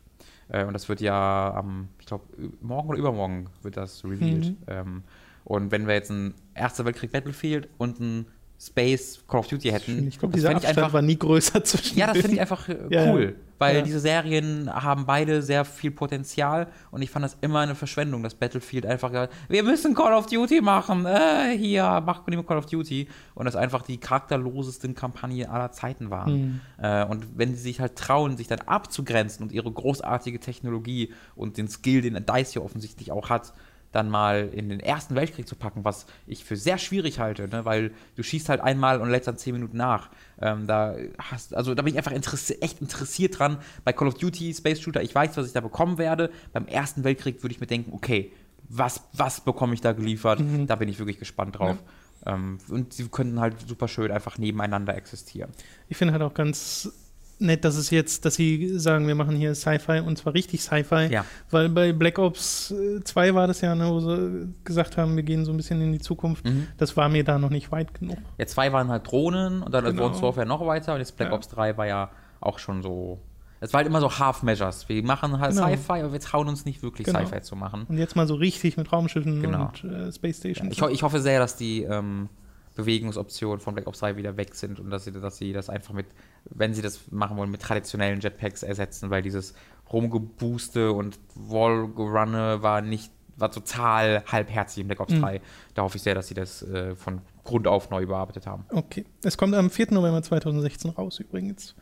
[0.48, 2.24] Äh, und das wird ja am, ich glaube,
[2.60, 4.50] morgen oder übermorgen wird das revealed.
[4.50, 4.56] Mhm.
[4.68, 5.02] Ähm,
[5.44, 8.26] und wenn wir jetzt ein Erster Weltkrieg Battlefield und ein
[8.58, 10.08] Space Call of Duty hätten.
[10.08, 12.76] Ich glaube, dieser Abstand einfach, war nie größer zwischen Ja, das finde ich einfach äh,
[12.90, 13.82] cool, ja, weil ja.
[13.82, 18.34] diese Serien haben beide sehr viel Potenzial und ich fand das immer eine Verschwendung, dass
[18.34, 23.08] Battlefield einfach gesagt wir müssen Call of Duty machen, äh, hier, mach Call of Duty
[23.34, 26.32] und das einfach die charakterlosesten Kampagnen aller Zeiten waren.
[26.32, 26.60] Mhm.
[26.82, 31.58] Äh, und wenn sie sich halt trauen, sich dann abzugrenzen und ihre großartige Technologie und
[31.58, 33.52] den Skill, den DICE hier offensichtlich auch hat,
[33.96, 37.64] dann mal in den Ersten Weltkrieg zu packen, was ich für sehr schwierig halte, ne?
[37.64, 40.10] weil du schießt halt einmal und lädst dann zehn Minuten nach.
[40.40, 43.58] Ähm, da hast, also da bin ich einfach interessi echt interessiert dran.
[43.84, 46.30] Bei Call of Duty, Space Shooter, ich weiß, was ich da bekommen werde.
[46.52, 48.32] Beim Ersten Weltkrieg würde ich mir denken, okay,
[48.68, 50.40] was, was bekomme ich da geliefert?
[50.40, 50.66] Mhm.
[50.66, 51.78] Da bin ich wirklich gespannt drauf.
[52.26, 52.34] Ja.
[52.34, 55.50] Ähm, und sie könnten halt super schön einfach nebeneinander existieren.
[55.88, 56.92] Ich finde halt auch ganz
[57.38, 61.08] nett, dass es jetzt, dass sie sagen, wir machen hier Sci-Fi und zwar richtig Sci-Fi.
[61.10, 61.24] Ja.
[61.50, 65.44] Weil bei Black Ops 2 war das ja, ne, wo sie gesagt haben, wir gehen
[65.44, 66.44] so ein bisschen in die Zukunft.
[66.46, 66.68] Mhm.
[66.78, 68.18] Das war mir da noch nicht weit genug.
[68.38, 70.04] Ja, zwei waren halt Drohnen und dann Genau.
[70.04, 71.34] Advanced Warfare noch weiter und jetzt Black Ja.
[71.36, 73.20] Ops 3 war ja auch schon so.
[73.60, 74.88] Es war halt immer so Half Measures.
[74.88, 75.66] Wir machen halt Genau.
[75.68, 77.20] Sci-Fi, aber wir trauen uns nicht wirklich Genau.
[77.24, 77.84] Sci-Fi zu machen.
[77.88, 79.70] Und jetzt mal so richtig mit Raumschiffen Genau.
[79.82, 80.72] und äh, Space Stations.
[80.72, 82.28] Ich, ho ich hoffe sehr, dass die ähm,
[82.76, 85.92] Bewegungsoptionen von Black Ops 3 wieder weg sind und dass sie, dass sie das einfach
[85.94, 86.06] mit,
[86.44, 89.54] wenn sie das machen wollen, mit traditionellen Jetpacks ersetzen, weil dieses
[89.92, 95.20] Rumgebooste und Wallrunne war nicht, war total halbherzig in Black Ops Mhm.
[95.22, 95.40] 3.
[95.74, 98.64] Da hoffe ich sehr, dass sie das äh, von Grund auf neu überarbeitet haben.
[98.70, 99.04] Okay.
[99.22, 99.92] Es kommt am 4.
[99.92, 101.74] November 2016 raus übrigens.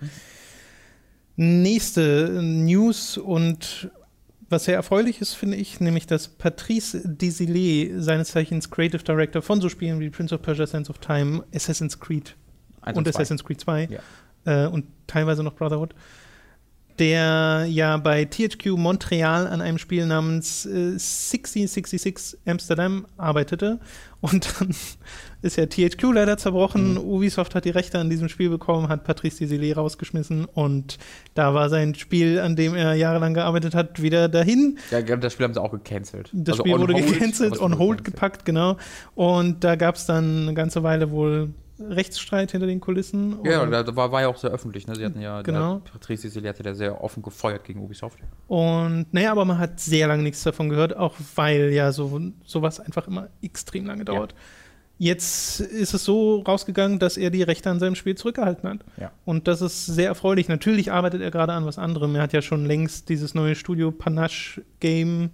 [1.36, 3.90] Nächste News und
[4.48, 9.60] was sehr erfreulich ist, finde ich, nämlich dass Patrice Desilets, seines Zeichens Creative Director von
[9.60, 12.36] so Spielen wie Prince of Persia, Sense of Time, Assassin's Creed
[12.84, 13.10] und zwei.
[13.10, 13.88] Assassin's Creed 2
[14.44, 14.64] Ja.
[14.64, 15.94] äh, und teilweise noch Brotherhood,
[16.98, 23.80] der ja bei THQ Montreal an einem Spiel namens äh, 1666 Amsterdam arbeitete.
[24.20, 24.74] Und dann
[25.42, 26.92] ist ja THQ leider zerbrochen.
[26.92, 26.98] Mhm.
[26.98, 30.98] Ubisoft hat die Rechte an diesem Spiel bekommen, hat Patrice Desilets rausgeschmissen und
[31.34, 34.78] da war sein Spiel, an dem er jahrelang gearbeitet hat, wieder dahin.
[34.90, 36.30] Ja, das Spiel haben sie auch gecancelt.
[36.32, 38.78] Das Also Spiel wurde hold, gecancelt, on hold gepackt, genau.
[39.14, 43.38] Und da gab es dann eine ganze Weile wohl Rechtsstreit hinter den Kulissen.
[43.44, 44.86] Ja, Und- da war, war ja auch sehr öffentlich.
[44.86, 44.94] Ne?
[44.94, 45.80] Sie hatten ja, Genau.
[45.80, 48.18] Patrice Desilets hatte der sehr offen gefeuert gegen Ubisoft.
[48.46, 52.78] Und naja, aber man hat sehr lange nichts davon gehört, auch weil ja so, sowas
[52.80, 54.34] einfach immer extrem lange dauert.
[54.96, 58.84] Jetzt ist es so rausgegangen, dass er die Rechte an seinem Spiel zurückgehalten hat.
[58.96, 59.10] Ja.
[59.24, 60.46] Und das ist sehr erfreulich.
[60.48, 62.14] Natürlich arbeitet er gerade an was anderem.
[62.14, 65.30] Er hat ja schon längst dieses neue Studio Panache Game,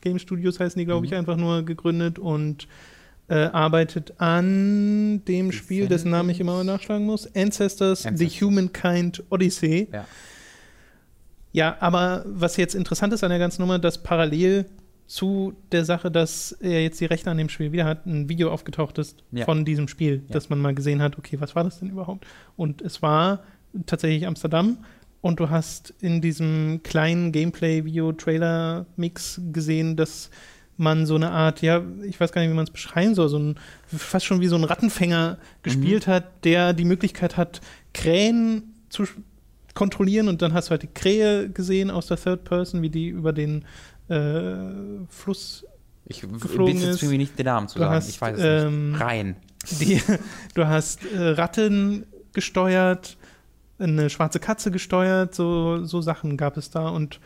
[0.00, 1.18] Game Studios heißen die, glaube ich, Mhm.
[1.18, 2.66] einfach nur gegründet und
[3.28, 8.40] äh, arbeitet an dem Spiel, dessen Namen ich immer nachschlagen muss, Ancestors, The Ancestors.
[8.42, 9.88] Humankind Odyssey.
[9.92, 10.06] Ja.
[11.52, 14.66] Ja, aber was jetzt interessant ist an der ganzen Nummer, dass parallel
[15.06, 18.50] zu der Sache, dass er jetzt die Rechte an dem Spiel wieder hat, ein Video
[18.50, 19.44] aufgetaucht ist Ja.
[19.44, 20.32] von diesem Spiel, Ja.
[20.34, 22.26] dass man mal gesehen hat, okay, was war das denn überhaupt?
[22.56, 23.42] Und es war
[23.86, 24.78] tatsächlich Amsterdam
[25.20, 27.30] und du hast in diesem kleinen
[28.24, 30.30] Gameplay-Video-Trailer-Mix gesehen, dass
[30.76, 33.38] man so eine Art, ja, ich weiß gar nicht, wie man es beschreiben soll, so
[33.38, 33.56] ein,
[33.86, 37.60] fast schon wie so ein Rattenfänger gespielt hat, der die Möglichkeit hat,
[37.92, 39.04] Krähen zu
[39.74, 43.08] kontrollieren und dann hast du halt die Krähe gesehen aus der Third Person, wie die
[43.08, 43.64] über den
[44.08, 44.56] äh,
[45.08, 45.64] Fluss,
[46.06, 46.82] Ich Geflogen ist.
[46.84, 47.94] jetzt für mich nicht den Namen zu Du sagen.
[47.94, 49.00] hast, ich weiß es ähm, nicht.
[49.00, 49.36] Rein.
[49.80, 50.00] die,
[50.54, 53.16] du hast äh, Ratten gesteuert,
[53.78, 57.18] eine schwarze Katze gesteuert, so, so Sachen gab es da und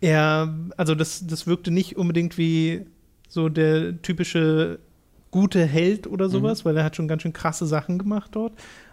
[0.00, 2.86] er, also das, das wirkte nicht unbedingt wie
[3.28, 4.78] so der typische
[5.30, 6.32] gute Held oder Mhm.
[6.32, 8.52] sowas, weil er hat schon ganz schön krasse Sachen gemacht dort.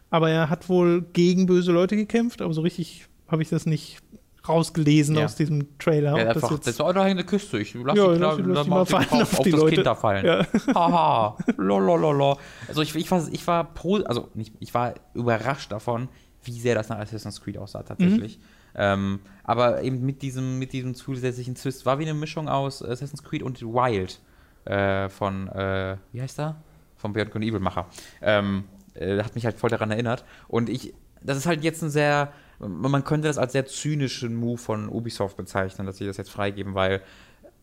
[0.10, 4.00] Aber er hat wohl gegen böse Leute gekämpft, aber so richtig habe ich das nicht
[4.48, 5.26] rausgelesen Ja.
[5.26, 6.16] aus diesem Trailer.
[6.18, 7.60] Ja, ob das einfach, jetzt- das war da eine Küste.
[7.60, 9.76] Ich lass Ja, die, lass lass die mal auf, fallen auf auf die das Leute.
[9.76, 10.26] Kind da fallen.
[10.26, 10.46] Ja.
[10.74, 11.38] Haha.
[11.58, 12.38] Lolololo.
[12.70, 16.08] Also ich, ich, war, ich war pro, also nicht, ich war überrascht davon,
[16.44, 18.38] wie sehr das nach Assassin's Creed aussah tatsächlich.
[18.38, 18.42] Mhm.
[18.78, 23.24] Ähm, aber eben mit diesem, mit diesem zusätzlichen Twist war wie eine Mischung aus Assassin's
[23.24, 24.20] Creed und Wild
[24.66, 26.62] äh, von, äh, wie heißt er?
[26.98, 27.88] Vom Beyond Good Evil Macher.
[28.22, 30.26] Ähm, äh, hat mich halt voll daran erinnert.
[30.48, 34.58] Und ich, das ist halt jetzt ein sehr, man könnte das als sehr zynischen Move
[34.58, 37.02] von Ubisoft bezeichnen, dass sie das jetzt freigeben, weil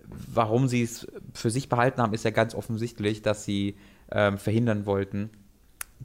[0.07, 3.77] warum sie es für sich behalten haben, ist ja ganz offensichtlich, dass sie
[4.11, 5.31] ähm, verhindern wollten,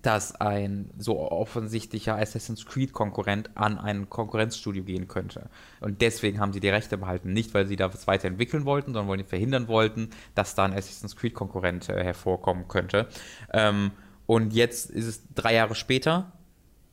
[0.02, 5.50] dass ein so offensichtlicher Assassin's Creed-Konkurrent an ein Konkurrenzstudio gehen könnte.
[5.82, 7.34] Und deswegen haben sie die Rechte behalten.
[7.34, 10.74] Nicht, weil sie da was weiterentwickeln wollten, sondern weil sie verhindern wollten, dass da ein
[10.74, 13.08] Assassin's Creed-Konkurrent äh, hervorkommen könnte.
[13.52, 13.92] Ähm,
[14.26, 16.32] und jetzt ist es drei Jahre später.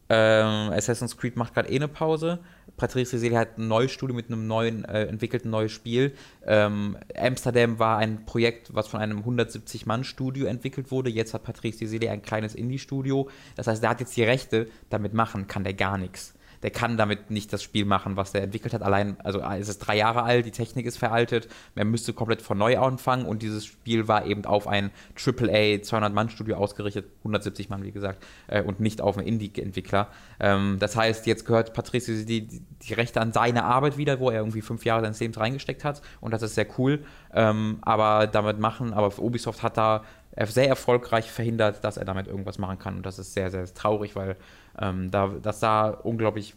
[0.08, 2.38] Ähm, Assassin's Creed macht gerade eh eine Pause.
[2.76, 6.14] Patrice Desilets hat ein neues Studio mit einem neuen, äh, entwickelten neues Spiel.
[6.46, 11.10] Ähm, Amsterdam war ein Projekt, was von einem 170-Mann-Studio entwickelt wurde.
[11.10, 13.28] Jetzt hat Patrice Desilets ein kleines Indie-Studio.
[13.56, 14.68] Das heißt, der hat jetzt die Rechte.
[14.90, 16.35] Damit machen kann der gar nichts.
[16.62, 18.82] Der kann damit nicht das Spiel machen, was der entwickelt hat.
[18.82, 21.48] Allein, also es ist drei Jahre alt, die Technik ist veraltet.
[21.74, 26.56] Er müsste komplett von neu anfangen und dieses Spiel war eben auf ein AAA 200-Mann-Studio
[26.56, 30.08] ausgerichtet, 170 Mann, wie gesagt, äh, und nicht auf einen Indie-Entwickler.
[30.40, 34.30] Ähm, das heißt, jetzt gehört Patrice die, die, die Rechte an seine Arbeit wieder, wo
[34.30, 37.04] er irgendwie fünf Jahre seines Lebens reingesteckt hat und das ist sehr cool.
[37.34, 40.04] Ähm, aber damit machen, aber Ubisoft hat da
[40.44, 42.96] sehr erfolgreich verhindert, dass er damit irgendwas machen kann.
[42.96, 44.36] Und das ist sehr, sehr traurig, weil
[44.78, 46.54] ähm, da, das da unglaublich,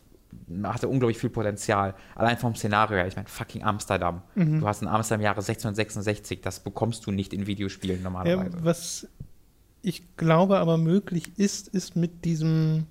[0.64, 1.96] hatte unglaublich viel Potenzial.
[2.16, 4.22] Allein vom Szenario her, ich meine, fucking Amsterdam.
[4.36, 8.58] Du hast in Amsterdam im Jahre 1666, das bekommst du nicht in Videospielen Ja, normalerweise.
[8.64, 9.08] was
[9.82, 12.88] ich glaube aber möglich ist, ist mit diesem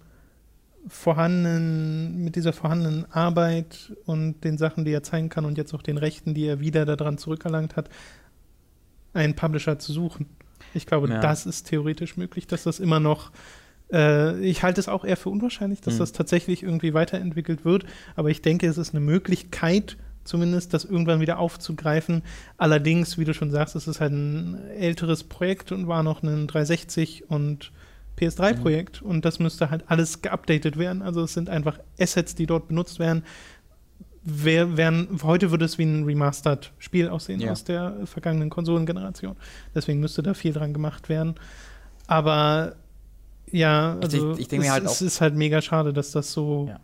[0.87, 5.83] vorhandenen, mit dieser vorhandenen Arbeit und den Sachen, die er zeigen kann und jetzt auch
[5.83, 7.91] den Rechten, die er wieder daran zurückerlangt hat,
[9.13, 10.27] einen Publisher zu suchen.
[10.75, 11.21] Ich glaube, ja.
[11.21, 13.31] das ist theoretisch möglich, dass das immer noch
[13.93, 15.99] äh, ich halte es auch eher für unwahrscheinlich, dass mhm.
[15.99, 17.85] das tatsächlich irgendwie weiterentwickelt wird,
[18.17, 22.23] aber ich denke, es ist eine Möglichkeit, zumindest das irgendwann wieder aufzugreifen.
[22.59, 26.47] Allerdings, wie du schon sagst, es ist halt ein älteres Projekt und war noch ein
[26.47, 27.73] 360 und
[28.19, 29.09] PS3-Projekt mhm.
[29.09, 31.03] und das müsste halt alles geupdatet werden.
[31.03, 33.25] Also es sind einfach Assets, die dort benutzt werden.
[34.31, 37.53] Wer, wären, heute würde es wie ein Remastered-Spiel aussehen ja.
[37.53, 39.37] aus der vergangenen Konsolengeneration.
[39.75, 41.35] Deswegen müsste da viel dran gemacht werden.
[42.07, 42.75] Aber
[43.51, 46.67] ja, also ich, ich, ich es, halt es ist halt mega schade, dass das so
[46.69, 46.79] ja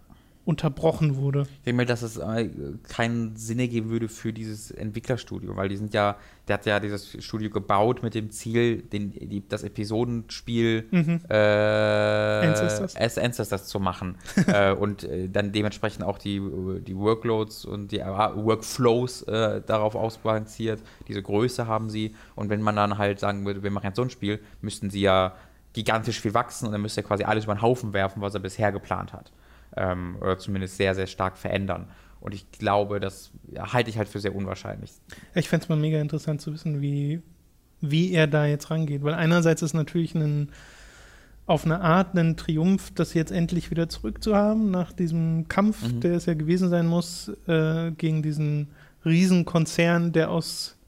[0.45, 1.43] unterbrochen wurde.
[1.43, 2.51] Ich denke mal, dass es äh,
[2.89, 6.17] keinen Sinn ergeben würde für dieses Entwicklerstudio, weil die sind ja,
[6.49, 11.21] der hat ja dieses Studio gebaut mit dem Ziel, den, die, das Episodenspiel mhm.
[11.31, 12.97] äh, Ancestors.
[12.97, 16.43] As Ancestors zu machen äh, und äh, dann dementsprechend auch die,
[16.87, 20.83] die Workloads und die äh, Workflows äh, darauf ausbalanciert.
[21.09, 24.03] Diese Größe haben sie und wenn man dann halt sagen würde, wir machen jetzt so
[24.03, 25.35] ein Spiel, müssten sie ja
[25.73, 28.41] gigantisch viel wachsen und dann müsste er quasi alles über den Haufen werfen, was er
[28.41, 29.33] bisher geplant hat
[29.77, 31.89] ähm, oder zumindest sehr, sehr stark verändern.
[32.21, 34.93] Und ich glaube, das halte ich halt für sehr unwahrscheinlich.
[35.35, 37.21] Ich fände es mal mega interessant zu wissen, wie,
[37.81, 39.03] wie er da jetzt rangeht.
[39.03, 40.51] Weil einerseits ist natürlich ein,
[41.45, 46.01] auf eine Art ein Triumph, das jetzt endlich wieder zurückzuhaben, nach diesem Kampf, mhm.
[46.01, 48.69] der es ja gewesen sein muss, äh, gegen diesen
[49.05, 50.79] Riesenkonzern, der aus.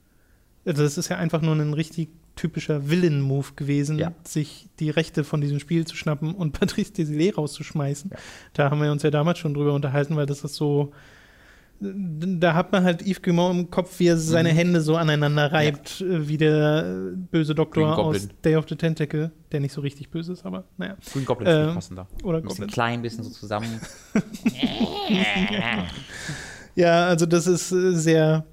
[0.64, 4.12] Also das ist ja einfach nur ein richtig typischer Villain-Move gewesen, ja.
[4.22, 8.11] sich die Rechte von diesem Spiel zu schnappen und Patrice Desilets rauszuschmeißen.
[8.12, 8.18] Ja.
[8.53, 10.92] Da haben wir uns ja damals schon drüber unterhalten, weil das ist so.
[11.79, 14.57] Da hat man halt Yves Guillemot im Kopf, wie er seine mhm.
[14.57, 16.07] Hände so aneinander reibt, ja.
[16.07, 20.33] Äh, wie der böse Doktor aus Day of the Tentacle, der nicht so richtig böse
[20.33, 20.96] ist, aber naja.
[21.12, 22.07] Green Goblin ist äh, passender.
[22.22, 23.79] Oder ein bisschen klein, ein bisschen so zusammen.
[26.77, 28.46] ja, also das ist äh, sehr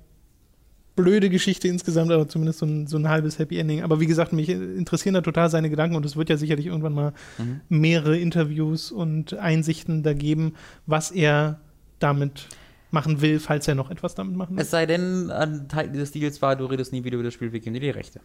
[0.95, 3.83] blöde Geschichte insgesamt, aber zumindest so ein, so ein halbes Happy Ending.
[3.83, 6.93] Aber wie gesagt, mich interessieren da total seine Gedanken und es wird ja sicherlich irgendwann
[6.93, 7.61] mal mhm.
[7.69, 10.53] mehrere Interviews und Einsichten da geben,
[10.85, 11.59] was er
[11.99, 12.47] damit
[12.91, 14.61] machen will, falls er noch etwas damit machen will.
[14.61, 17.51] Es sei denn, ein Teil dieses Deals war, du redest nie wieder über das Spiel,
[17.51, 18.19] wir geben dir die Rechte.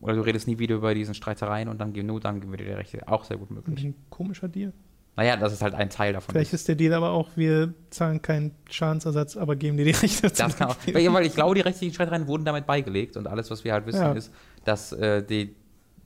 [0.00, 2.66] Oder du redest nie wieder über diesen Streitereien und dann nur dann geben wir dir
[2.66, 3.08] die Rechte.
[3.08, 3.84] Auch sehr gut möglich.
[3.84, 4.72] Ein komischer Deal.
[5.16, 6.32] Naja, das ist halt ein Teil davon.
[6.32, 10.30] Vielleicht ist der Deal aber auch, wir zahlen keinen Schadensersatz, aber geben dir die Rechte.
[10.30, 13.62] Das kann auch, weil ich glaube, die rechtlichen Streitereien wurden damit beigelegt und alles, was
[13.62, 14.12] wir halt wissen, ja.
[14.12, 14.32] ist,
[14.64, 15.54] dass, äh, die,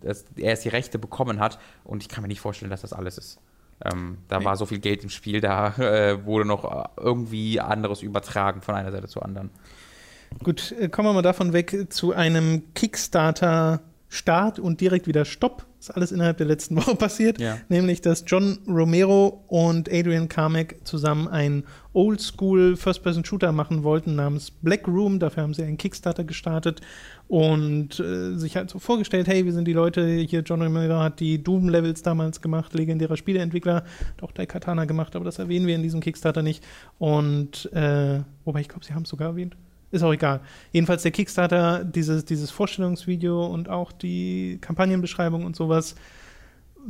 [0.00, 2.92] dass er es die Rechte bekommen hat und ich kann mir nicht vorstellen, dass das
[2.92, 3.40] alles ist.
[3.84, 4.44] Ähm, da nee.
[4.44, 8.90] war so viel Geld im Spiel, da äh, wurde noch irgendwie anderes übertragen von einer
[8.92, 9.50] Seite zur anderen.
[10.42, 12.74] Gut, äh, kommen wir mal davon weg zu einem
[14.08, 17.40] Kickstarter-Start und direkt wieder Stopp ist alles innerhalb der letzten Woche passiert.
[17.40, 17.58] Ja.
[17.68, 24.88] Nämlich, dass John Romero und Adrian Carmack zusammen einen Oldschool First-Person-Shooter machen wollten namens Black
[24.88, 25.18] Room.
[25.18, 26.80] Dafür haben sie einen Kickstarter gestartet
[27.28, 30.04] und äh, sich halt so vorgestellt: hey, wir sind die Leute.
[30.06, 35.24] Hier, John Romero hat die Doom-Levels damals gemacht, legendärer Spieleentwickler, hat auch Daikatana gemacht, aber
[35.24, 36.64] das erwähnen wir in diesem Kickstarter nicht.
[36.98, 39.56] Und, äh, wobei ich glaube, sie haben es sogar erwähnt.
[39.90, 40.40] Ist auch egal.
[40.72, 45.94] Jedenfalls der Kickstarter, dieses, dieses Vorstellungsvideo und auch die Kampagnenbeschreibung und sowas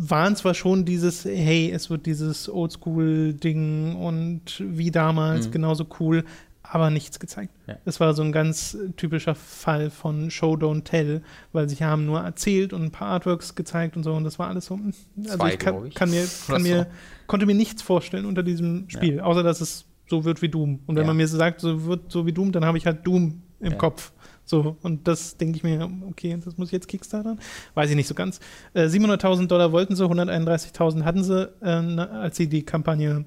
[0.00, 5.52] waren zwar schon dieses, hey, es wird dieses Oldschool-Ding und wie damals mhm.
[5.52, 6.24] genauso cool,
[6.62, 7.52] aber nichts gezeigt.
[7.66, 7.78] Ja.
[7.84, 12.20] Es war so ein ganz typischer Fall von Show, Don't Tell, weil sie haben nur
[12.20, 14.76] erzählt und ein paar Artworks gezeigt und so und das war alles so.
[14.76, 14.92] Hm,
[15.24, 15.94] also Zwei, ich, kann, ich.
[15.94, 16.86] kann, mir, kann mir,
[17.26, 19.22] konnte mir nichts vorstellen unter diesem Spiel, ja.
[19.24, 20.80] außer dass es so wird wie Doom.
[20.86, 21.06] Und wenn ja.
[21.06, 23.78] man mir sagt, so wird so wie Doom, dann habe ich halt Doom im ja.
[23.78, 24.12] Kopf.
[24.44, 27.38] So, und das denke ich mir, okay, das muss ich jetzt Kickstartern?
[27.74, 28.40] Weiß ich nicht so ganz.
[28.72, 33.26] Äh, 700.000 Dollar wollten sie, 131.000 hatten sie, äh, als sie die Kampagne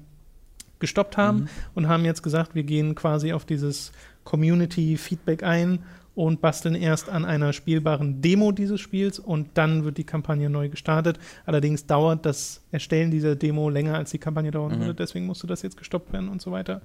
[0.80, 1.48] gestoppt haben mhm.
[1.74, 3.92] und haben jetzt gesagt, wir gehen quasi auf dieses
[4.24, 10.04] Community-Feedback ein und basteln erst an einer spielbaren Demo dieses Spiels und dann wird die
[10.04, 11.18] Kampagne neu gestartet.
[11.46, 14.80] Allerdings dauert das Erstellen dieser Demo länger, als die Kampagne dauern mhm.
[14.80, 14.94] würde.
[14.94, 16.82] Deswegen musste das jetzt gestoppt werden und so weiter.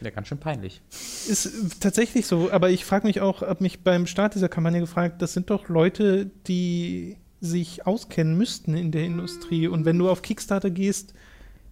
[0.00, 0.82] Ja, ganz schön peinlich.
[0.90, 5.22] Ist tatsächlich so, aber ich frage mich auch, habe mich beim Start dieser Kampagne gefragt,
[5.22, 9.66] das sind doch Leute, die sich auskennen müssten in der Industrie.
[9.66, 11.14] Und wenn du auf Kickstarter gehst,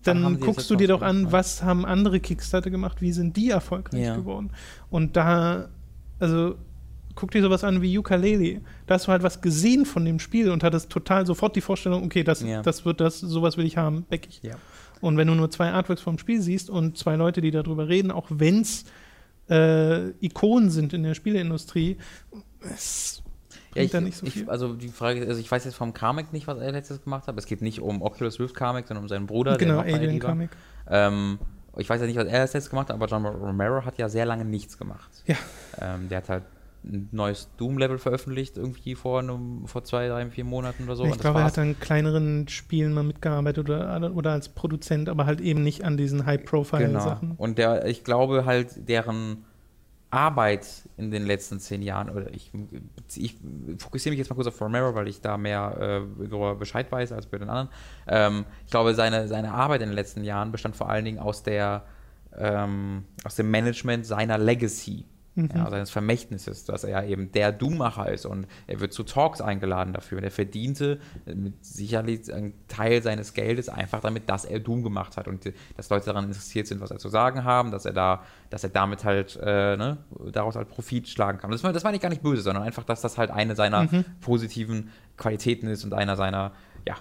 [0.02, 3.50] dann, dann guckst du dir doch an, was haben andere Kickstarter gemacht, wie sind die
[3.50, 4.16] erfolgreich ja.
[4.16, 4.50] geworden.
[4.90, 5.68] Und da,
[6.18, 6.56] also
[7.14, 8.60] guck dir sowas an wie Ukulele.
[8.86, 12.04] Da hast du halt was gesehen von dem Spiel und hattest total sofort die Vorstellung,
[12.04, 12.62] okay, das, ja.
[12.62, 14.42] das wird das, sowas will ich haben, weg ich.
[14.42, 14.54] Ja.
[15.00, 18.10] Und wenn du nur zwei Artworks vom Spiel siehst und zwei Leute, die darüber reden,
[18.10, 18.84] auch wenn es
[19.50, 21.96] äh, Ikonen sind in der Spieleindustrie,
[22.60, 23.22] es
[23.74, 24.42] ja, ich, nicht so viel.
[24.42, 27.26] Ich, also die Frage, also ich weiß jetzt vom Kamek nicht, was er letztes gemacht
[27.26, 27.38] hat.
[27.38, 29.56] Es geht nicht um Oculus Rift Kamek, sondern um seinen Bruder.
[29.56, 30.50] Genau, Alien Kamek.
[30.88, 31.38] Ähm,
[31.76, 34.26] ich weiß ja nicht, was er jetzt gemacht hat, aber John Romero hat ja sehr
[34.26, 35.10] lange nichts gemacht.
[35.26, 35.36] Ja.
[35.80, 36.44] Ähm, der hat halt
[36.84, 41.04] ein neues Doom-Level veröffentlicht, irgendwie vor, einem, vor zwei, drei, vier Monaten oder so.
[41.04, 45.40] Ich glaube, er hat an kleineren Spielen mal mitgearbeitet oder, oder als Produzent, aber halt
[45.40, 47.30] eben nicht an diesen High-Profile-Sachen.
[47.30, 47.42] Genau.
[47.42, 49.44] Und der, ich glaube halt, deren
[50.10, 50.66] Arbeit
[50.98, 52.52] in den letzten zehn Jahren, oder ich,
[53.16, 53.36] ich
[53.78, 57.26] fokussiere mich jetzt mal kurz auf Romero, weil ich da mehr äh, Bescheid weiß als
[57.26, 57.68] bei den anderen.
[58.06, 61.42] Ähm, ich glaube, seine, seine Arbeit in den letzten Jahren bestand vor allen Dingen aus
[61.42, 61.84] der
[62.36, 65.04] ähm, aus dem Management seiner Legacy
[65.34, 65.48] mhm.
[65.54, 69.92] ja, seines Vermächtnisses, dass er eben der Doommacher ist und er wird zu Talks eingeladen
[69.92, 70.18] dafür.
[70.18, 75.16] Und er verdiente mit sicherlich einen Teil seines Geldes einfach damit, dass er Doom gemacht
[75.16, 78.22] hat und dass Leute daran interessiert sind, was er zu sagen haben, dass er da,
[78.50, 79.98] dass er damit halt äh, ne,
[80.30, 81.50] daraus halt Profit schlagen kann.
[81.50, 84.04] Das, das war nicht gar nicht böse, sondern einfach, dass das halt eine seiner mhm.
[84.20, 86.52] positiven Qualitäten ist und einer seiner,
[86.86, 86.96] ja,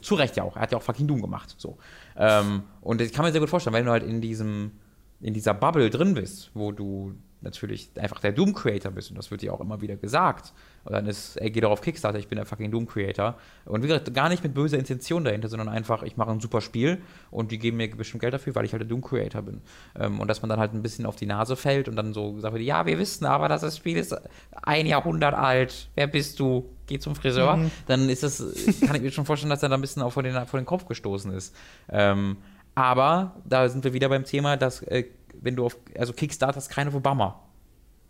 [0.00, 0.56] zu Recht ja auch.
[0.56, 1.54] Er hat ja auch fucking Doom gemacht.
[1.58, 1.78] So.
[2.16, 4.72] Ähm, und ich kann mir sehr gut vorstellen, wenn du halt in diesem
[5.20, 9.42] in dieser Bubble drin bist, wo du natürlich einfach der Doom-Creator bist und das wird
[9.42, 10.52] dir auch immer wieder gesagt.
[10.84, 13.36] Und dann ist, ey, geh doch auf Kickstarter, ich bin der fucking Doom-Creator.
[13.66, 16.60] Und wie gesagt, gar nicht mit böser Intention dahinter, sondern einfach, ich mache ein super
[16.60, 19.60] Spiel und die geben mir bestimmt Geld dafür, weil ich halt der Doom-Creator bin.
[19.98, 22.40] Ähm, und dass man dann halt ein bisschen auf die Nase fällt und dann so
[22.40, 24.16] sagt, ja, wir wissen aber, dass das Spiel ist
[24.62, 25.88] ein Jahrhundert alt.
[25.94, 26.68] Wer bist du?
[26.86, 27.56] Geh zum Friseur.
[27.56, 27.70] Mhm.
[27.86, 28.38] Dann ist das,
[28.86, 30.66] kann ich mir schon vorstellen, dass er da ein bisschen auch vor den, vor den
[30.66, 31.54] Kopf gestoßen ist.
[31.90, 32.38] Ähm,
[32.74, 35.04] aber da sind wir wieder beim Thema, dass äh,
[35.40, 37.40] wenn du auf, also Kickstarter ist keine Obama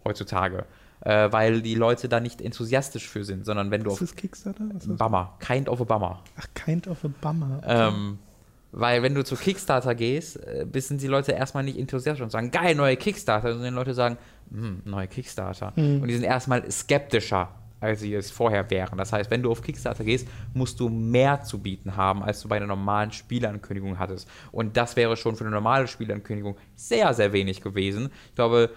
[0.04, 0.64] heutzutage.
[1.00, 4.02] Äh, weil die Leute da nicht enthusiastisch für sind, sondern wenn du Was auf.
[4.02, 4.64] Ist Kickstarter?
[4.72, 5.36] Was ist Bummer.
[5.38, 6.24] Kind of a Bummer.
[6.36, 7.58] Ach, Kind of a Bummer.
[7.58, 7.88] Okay.
[7.88, 8.18] Ähm,
[8.72, 12.50] weil wenn du zu Kickstarter gehst, äh, sind die Leute erstmal nicht enthusiastisch und sagen,
[12.50, 14.18] geil, neue Kickstarter, sondern die Leute sagen,
[14.50, 15.72] hm, neue Kickstarter.
[15.76, 16.02] Hm.
[16.02, 17.48] Und die sind erstmal skeptischer
[17.80, 18.98] als sie es vorher wären.
[18.98, 22.48] Das heißt, wenn du auf Kickstarter gehst, musst du mehr zu bieten haben, als du
[22.48, 24.28] bei einer normalen Spielankündigung hattest.
[24.52, 28.10] Und das wäre schon für eine normale Spielankündigung sehr, sehr wenig gewesen.
[28.28, 28.70] Ich glaube,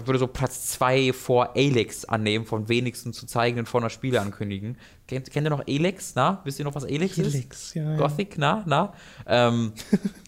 [0.00, 4.76] ich würde so Platz 2 vor Alex annehmen, von wenigsten zu zeigen vor einer Spieleankündigung.
[5.06, 6.14] Kennt, kennt ihr noch Alex?
[6.16, 6.40] Na?
[6.44, 7.34] Wisst ihr noch, was Alex, Alex ist?
[7.34, 7.96] Alex, ja.
[7.96, 8.64] Gothic, na?
[8.66, 8.92] Na?
[9.26, 9.72] Ähm,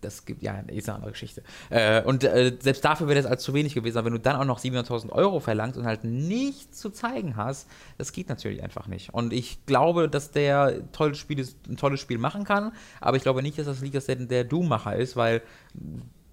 [0.00, 1.42] das gibt ja ist eine andere Geschichte.
[1.70, 3.98] Äh, und äh, selbst dafür wäre das als zu wenig gewesen.
[3.98, 7.68] Aber wenn du dann auch noch 700.000 Euro verlangst und halt nichts zu zeigen hast,
[7.96, 9.12] das geht natürlich einfach nicht.
[9.12, 13.22] Und ich glaube, dass der tolles Spiel ist, ein tolles Spiel machen kann, aber ich
[13.22, 15.42] glaube nicht, dass das liegt, dass der der Doom-Macher ist, weil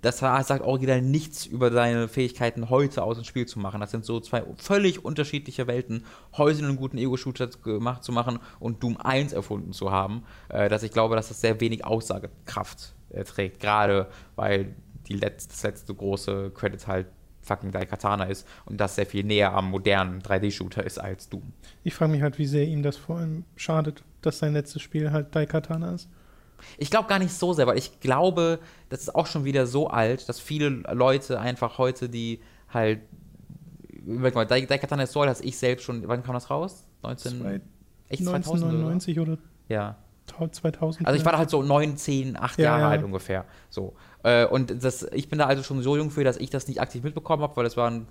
[0.06, 3.82] das sagt original nichts über seine Fähigkeiten, heute aus dem Spiel zu machen.
[3.82, 6.06] Das sind so zwei völlig unterschiedliche Welten,
[6.38, 10.84] heute einen guten Ego-Shooter gemacht zu machen und Doom 1 erfunden zu haben, äh, dass
[10.84, 12.95] ich glaube, dass das sehr wenig Aussagekraft äh,
[13.26, 13.60] trägt.
[13.60, 14.76] Gerade weil
[15.08, 17.08] die letzte, das letzte große Credit halt
[17.42, 21.54] fucking Daikatana ist und das sehr viel näher am modernen 3D-Shooter ist als Doom.
[21.84, 25.12] Ich frage mich halt, wie sehr ihm das vor allem schadet, dass sein letztes Spiel
[25.12, 26.10] halt Daikatana ist.
[26.78, 29.88] Ich glaube gar nicht so sehr, weil ich glaube, das ist auch schon wieder so
[29.90, 32.40] alt, dass viele Leute einfach heute, die
[32.70, 33.02] halt.
[34.06, 36.08] Überleg mal, Daikatana Soul, dass ich selbst schon.
[36.08, 36.86] Wann kam das raus?
[37.04, 37.62] 19, Zwei,
[38.08, 39.34] echt 1999 oder?
[39.34, 39.42] oder?
[39.68, 39.98] Ja.
[40.28, 41.08] 2000.
[41.08, 42.90] Also ich war da halt so 9, 10, 8 ja, Jahre ja.
[42.90, 43.46] alt ungefähr.
[43.70, 43.96] So.
[44.24, 46.82] Äh, und das, ich bin da also schon so jung für, dass ich das nicht
[46.82, 48.08] aktiv mitbekommen habe, weil das war ein,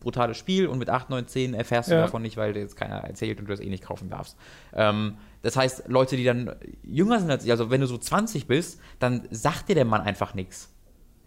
[0.00, 1.96] brutales Spiel und mit 8, 9, 10 erfährst ja.
[1.96, 4.36] du davon nicht, weil dir jetzt keiner erzählt und du das eh nicht kaufen darfst.
[4.74, 8.46] Ähm, das heißt, Leute, die dann jünger sind als ich, also wenn du so 20
[8.46, 10.74] bist, dann sagt dir der Mann einfach nichts.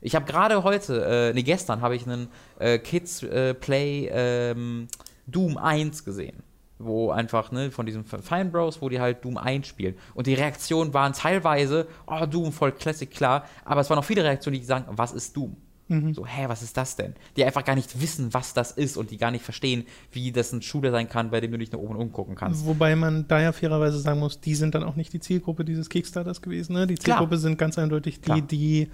[0.01, 2.27] Ich habe gerade heute, äh, nee, gestern habe ich einen
[2.59, 4.87] äh, Kids äh, Play ähm,
[5.27, 6.43] Doom 1 gesehen
[6.83, 9.95] wo einfach, ne, von diesen Fine Bros, wo die halt Doom einspielen.
[10.13, 14.23] Und die Reaktionen waren teilweise, oh, Doom, voll Classic, klar, aber es waren auch viele
[14.23, 15.55] Reaktionen, die sagen, was ist Doom?
[15.91, 16.13] Mhm.
[16.13, 17.15] So, hä, was ist das denn?
[17.35, 20.53] Die einfach gar nicht wissen, was das ist und die gar nicht verstehen, wie das
[20.53, 22.65] ein Shooter sein kann, bei dem du dich nach oben umgucken kannst.
[22.65, 25.89] Wobei man da ja fairerweise sagen muss, die sind dann auch nicht die Zielgruppe dieses
[25.89, 26.73] Kickstarters gewesen.
[26.73, 26.87] Ne?
[26.87, 27.39] Die Zielgruppe Klar.
[27.39, 28.41] sind ganz eindeutig die, Klar.
[28.41, 28.87] die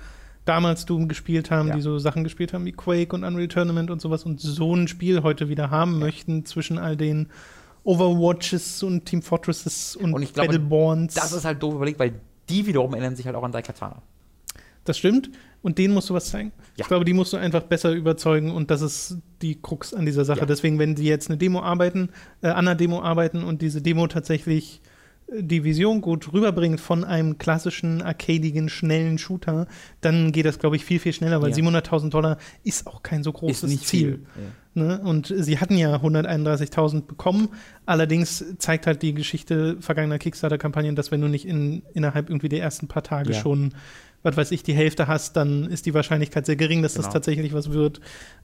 [0.46, 1.76] damals Doom gespielt haben, ja.
[1.76, 4.88] die so Sachen gespielt haben wie Quake und Unreal Tournament und sowas und so ein
[4.88, 6.00] Spiel heute wieder haben ja.
[6.00, 7.28] möchten zwischen all den
[7.84, 11.14] Overwatches und Team Fortresses und, und ich glaube, Battleborns.
[11.14, 12.20] Das ist halt doof überlegt, weil
[12.50, 14.02] die wiederum erinnern sich halt auch an Daikatana.
[14.84, 15.30] Das stimmt.
[15.62, 16.54] Und denen musst du was zeigen.
[16.56, 16.84] Ja.
[16.84, 20.24] Ich glaube, die musst du einfach besser überzeugen und das ist die Krux an dieser
[20.24, 20.42] Sache.
[20.42, 20.46] Ja.
[20.46, 22.10] Deswegen, wenn sie jetzt eine Demo arbeiten,
[22.42, 24.82] äh, an einer Demo arbeiten und diese Demo tatsächlich
[25.30, 29.68] die Vision gut rüberbringt von einem klassischen, arcadigen, schnellen Shooter,
[30.02, 31.58] dann geht das, glaube ich, viel, viel schneller, weil ja.
[31.58, 34.26] 700.000 Dollar ist auch kein so großes Ziel.
[34.76, 34.84] Ja.
[34.84, 35.02] Ne?
[35.04, 37.50] Und sie hatten ja 131.000 bekommen.
[37.86, 42.62] Allerdings zeigt halt die Geschichte vergangener Kickstarter-Kampagnen, dass wenn du nicht in, innerhalb irgendwie der
[42.62, 43.40] ersten paar Tage ja.
[43.40, 43.74] schon
[44.24, 47.06] was weiß ich, die Hälfte hast, dann ist die Wahrscheinlichkeit sehr gering, dass genau.
[47.06, 48.02] das tatsächlich was wird.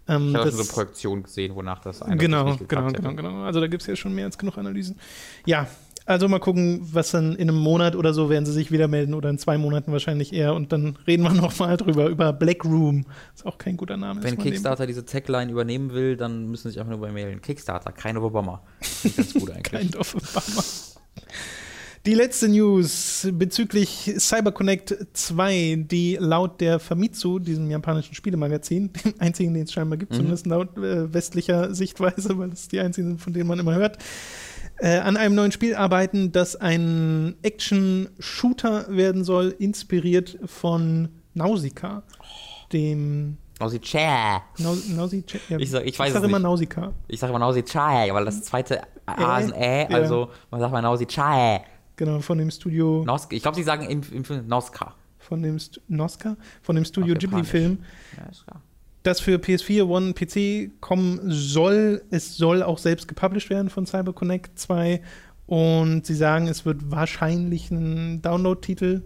[0.07, 3.43] Ähm, ich habe so eine Projektion gesehen, wonach das Genau, genau, genau, genau.
[3.43, 4.97] Also da gibt es ja schon mehr als genug Analysen.
[5.45, 5.67] Ja,
[6.05, 9.13] also mal gucken, was dann in einem Monat oder so werden sie sich wieder melden
[9.13, 13.05] oder in zwei Monaten wahrscheinlich eher und dann reden wir nochmal drüber, über Black Room.
[13.35, 14.21] Ist auch kein guter Name.
[14.23, 17.41] Wenn Kickstarter diese Tagline übernehmen will, dann müssen sie sich einfach nur bei mailen.
[17.41, 18.61] Kickstarter, kein Obama.
[19.15, 19.63] Ganz gut eigentlich.
[19.63, 20.63] kein Obama.
[22.05, 29.53] Die letzte News bezüglich CyberConnect 2, die laut der Famitsu, diesem japanischen Spielemagazin, dem einzigen,
[29.53, 30.17] den es scheinbar gibt, mhm.
[30.17, 33.99] zumindest laut äh, westlicher Sichtweise, weil es die einzigen sind, von denen man immer hört,
[34.77, 42.03] äh, an einem neuen Spiel arbeiten, das ein Action-Shooter werden soll, inspiriert von Nausicaa,
[42.71, 44.43] dem Nausicaa.
[44.57, 45.39] Nausicaa.
[45.49, 45.57] Ja.
[45.57, 46.91] Ich, sag, ich, weiß ich sag immer Nausicaa.
[47.07, 50.81] Ich sage immer Nausicaa, weil das zweite A ist ein Ä, also man sagt mal
[50.81, 51.61] Nausicaa.
[51.95, 53.03] Genau, von dem Studio.
[53.05, 54.95] Nos ich glaube, sie sagen im, im Noska.
[55.19, 56.35] Von dem St Noska?
[56.61, 57.79] Von dem Studio Ghibli-Film.
[58.17, 58.61] Ja, ist klar
[59.03, 62.03] das für PS4, One, PC kommen soll.
[62.09, 65.01] Es soll auch selbst gepublished werden von CyberConnect 2.
[65.45, 69.03] Und sie sagen, es wird wahrscheinlich ein Download-Titel,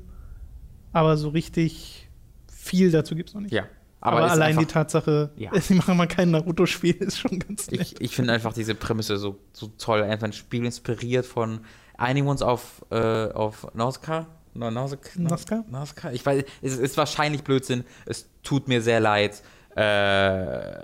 [0.94, 2.08] aber so richtig
[2.48, 3.54] viel dazu gibt es noch nicht.
[3.54, 3.66] Ja.
[4.00, 5.50] Aber, aber allein einfach, die Tatsache, ja.
[5.60, 7.82] sie machen mal kein Naruto-Spiel, ist schon ganz nett.
[7.82, 10.04] Ich, ich finde einfach diese Prämisse so, so toll.
[10.04, 11.62] Einfach ein Spiel inspiriert von
[11.98, 14.28] einigen uns auf, äh, auf Nausicaa.
[14.54, 15.64] Nausicaa?
[15.70, 16.12] Nausicaa?
[16.12, 17.84] Ich weiß, es ist wahrscheinlich Blödsinn.
[18.06, 19.42] Es tut mir sehr leid.
[19.78, 20.78] Äh,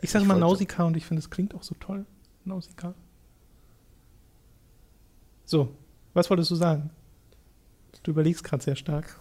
[0.00, 2.06] ich sage mal Nausicaa und ich finde, es klingt auch so toll.
[2.44, 2.94] Nausicaa.
[5.44, 5.74] So,
[6.14, 6.90] was wolltest du sagen?
[8.02, 9.20] Du überlegst gerade sehr stark.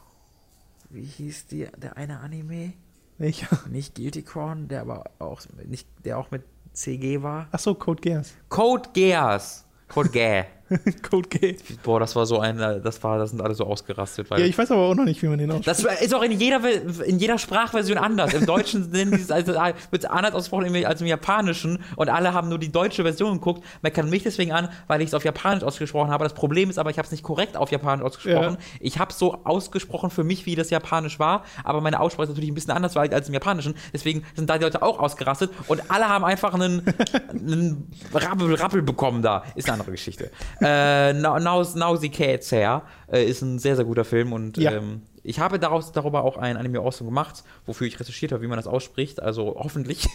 [0.89, 2.73] Wie hieß die, der eine Anime?
[3.17, 3.47] Welcher?
[3.69, 6.43] Nicht Guilty Crown, der aber auch nicht, der auch mit
[6.73, 7.47] CG war.
[7.51, 8.33] Ach so, Code Geass.
[8.49, 9.65] Code Geass.
[9.87, 10.45] Code Gay.
[11.09, 11.57] Code Gay.
[11.83, 14.29] Boah, das war so ein, das war, das sind alle so ausgerastet.
[14.29, 15.85] ja, ich weiß aber auch noch nicht, wie man den ausspricht.
[15.85, 16.61] Das ist auch in jeder,
[17.05, 18.33] in jeder Sprachversion anders.
[18.33, 18.91] Im Deutschen
[19.29, 23.33] also, wird es anders ausgesprochen als im Japanischen und alle haben nur die deutsche Version
[23.33, 23.63] geguckt.
[23.81, 26.23] Man kann mich deswegen an, weil ich es auf Japanisch ausgesprochen habe.
[26.23, 28.57] Das Problem ist aber, ich habe es nicht korrekt auf Japanisch ausgesprochen.
[28.59, 28.77] Ja.
[28.79, 32.29] Ich habe es so ausgesprochen für mich, wie das Japanisch war, aber meine Aussprache ist
[32.29, 33.75] natürlich ein bisschen anders als im Japanischen.
[33.93, 36.83] Deswegen sind da die Leute auch ausgerastet und alle haben einfach einen,
[37.29, 39.43] einen Rappel, Rappel bekommen da.
[39.55, 40.31] Ist eine andere Geschichte.
[40.61, 44.73] Äh, Nausicaa äh, ist ein sehr, sehr guter Film und ja.
[44.73, 48.47] ähm, ich habe daraus, darüber auch ein Anime Awesome gemacht, wofür ich recherchiert habe, wie
[48.47, 49.21] man das ausspricht.
[49.21, 50.07] Also hoffentlich.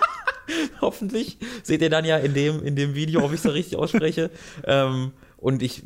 [0.80, 4.30] hoffentlich seht ihr dann ja in dem, in dem Video, ob ich es richtig ausspreche.
[4.64, 5.82] ähm, und ich,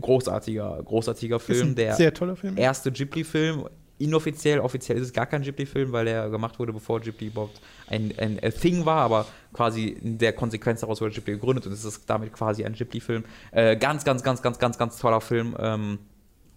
[0.00, 1.74] großartiger, großartiger Film.
[1.74, 2.58] der sehr toller Film.
[2.58, 3.64] Erste Ghibli-Film
[3.98, 8.12] inoffiziell, offiziell ist es gar kein Ghibli-Film, weil der gemacht wurde, bevor Ghibli überhaupt ein,
[8.18, 11.84] ein, ein Thing war, aber quasi in der Konsequenz daraus wurde Ghibli gegründet und es
[11.84, 13.24] ist damit quasi ein Ghibli-Film.
[13.50, 15.56] Äh, ganz, ganz, ganz, ganz, ganz, ganz toller Film.
[15.58, 15.98] Ähm,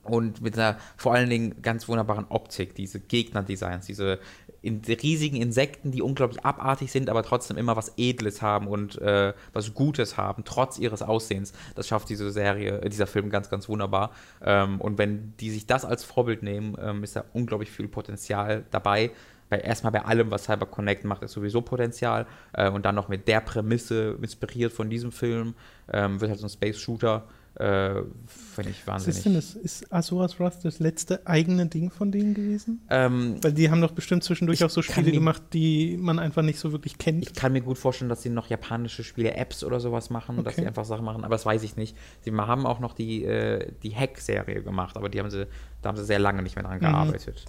[0.04, 4.20] und mit einer vor allen Dingen ganz wunderbaren Optik, diese Gegnerdesigns, diese
[4.62, 9.34] in riesigen Insekten, die unglaublich abartig sind, aber trotzdem immer was Edles haben und äh,
[9.53, 11.53] was Gutes haben, trotz ihres Aussehens.
[11.76, 14.12] Das schafft diese Serie, äh, dieser Film ganz, ganz wunderbar.
[14.43, 18.64] Ähm, und wenn die sich das als Vorbild nehmen, ähm, ist da unglaublich viel Potenzial
[18.70, 19.12] dabei.
[19.49, 22.26] Weil erstmal bei allem, was Cyber Connect macht, ist sowieso Potenzial.
[22.53, 25.55] Äh, und dann noch mit der Prämisse, inspiriert von diesem Film,
[25.91, 27.24] ähm, wird halt so ein Space-Shooter
[27.62, 29.07] äh, Finde ich wahnsinnig.
[29.07, 29.53] Was ist denn das?
[29.53, 32.82] Ist Azuras Wrath das letzte eigene Ding von denen gewesen?
[32.89, 36.57] Ähm, Weil die haben doch bestimmt zwischendurch auch so Spiele gemacht, die man einfach nicht
[36.57, 37.24] so wirklich kennt.
[37.24, 40.43] Ich kann mir gut vorstellen, dass sie noch japanische Spiele, Apps oder sowas machen, okay.
[40.43, 41.95] dass sie einfach Sachen machen, aber das weiß ich nicht.
[42.22, 45.45] Sie haben auch noch die, äh, die Hack-Serie gemacht, aber die haben sie,
[45.84, 46.82] da haben sie sehr lange nicht mehr dran mhm.
[46.82, 47.45] gearbeitet.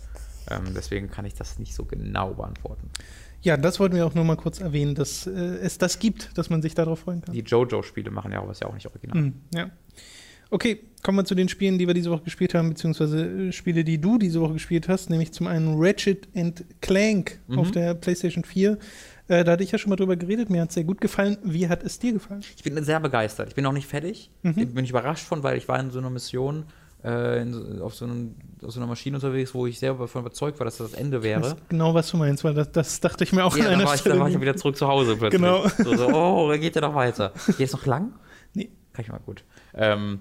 [0.51, 2.91] Ähm, deswegen kann ich das nicht so genau beantworten.
[3.43, 6.49] Ja, das wollten wir auch nur mal kurz erwähnen, dass äh, es das gibt, dass
[6.49, 7.35] man sich darauf freuen kann.
[7.35, 9.21] Die JoJo-Spiele machen ja auch was ja auch nicht original.
[9.21, 9.71] Mhm, ja.
[10.51, 13.85] Okay, kommen wir zu den Spielen, die wir diese Woche gespielt haben, beziehungsweise äh, Spiele,
[13.85, 16.29] die du diese Woche gespielt hast, nämlich zum einen Ratchet
[16.81, 17.59] Clank mhm.
[17.59, 18.79] auf der PlayStation 4.
[19.29, 21.39] Äh, da hatte ich ja schon mal drüber geredet, mir hat es sehr gut gefallen.
[21.43, 22.43] Wie hat es dir gefallen?
[22.57, 23.49] Ich bin sehr begeistert.
[23.49, 24.31] Ich bin noch nicht fertig.
[24.43, 24.75] Mhm.
[24.75, 26.67] Bin ich überrascht von, weil ich war in so einer Mission
[27.05, 30.59] äh, in, auf, so einem, auf, so einer Maschine unterwegs, wo ich sehr davon überzeugt
[30.61, 31.41] war, dass das das Ende wäre.
[31.41, 33.85] Das genau, was du meinst, weil das, das dachte ich mir auch ja, an einer
[33.85, 34.15] war Stelle.
[34.15, 35.41] Ich, da war ich wieder zurück zu Hause plötzlich.
[35.41, 35.67] Genau.
[35.79, 37.33] So, so oh, da geht ja noch weiter.
[37.47, 38.13] Geht es noch lang?
[38.55, 38.71] Nee.
[38.93, 39.45] Kann ich mal gut.
[39.75, 40.21] Ähm,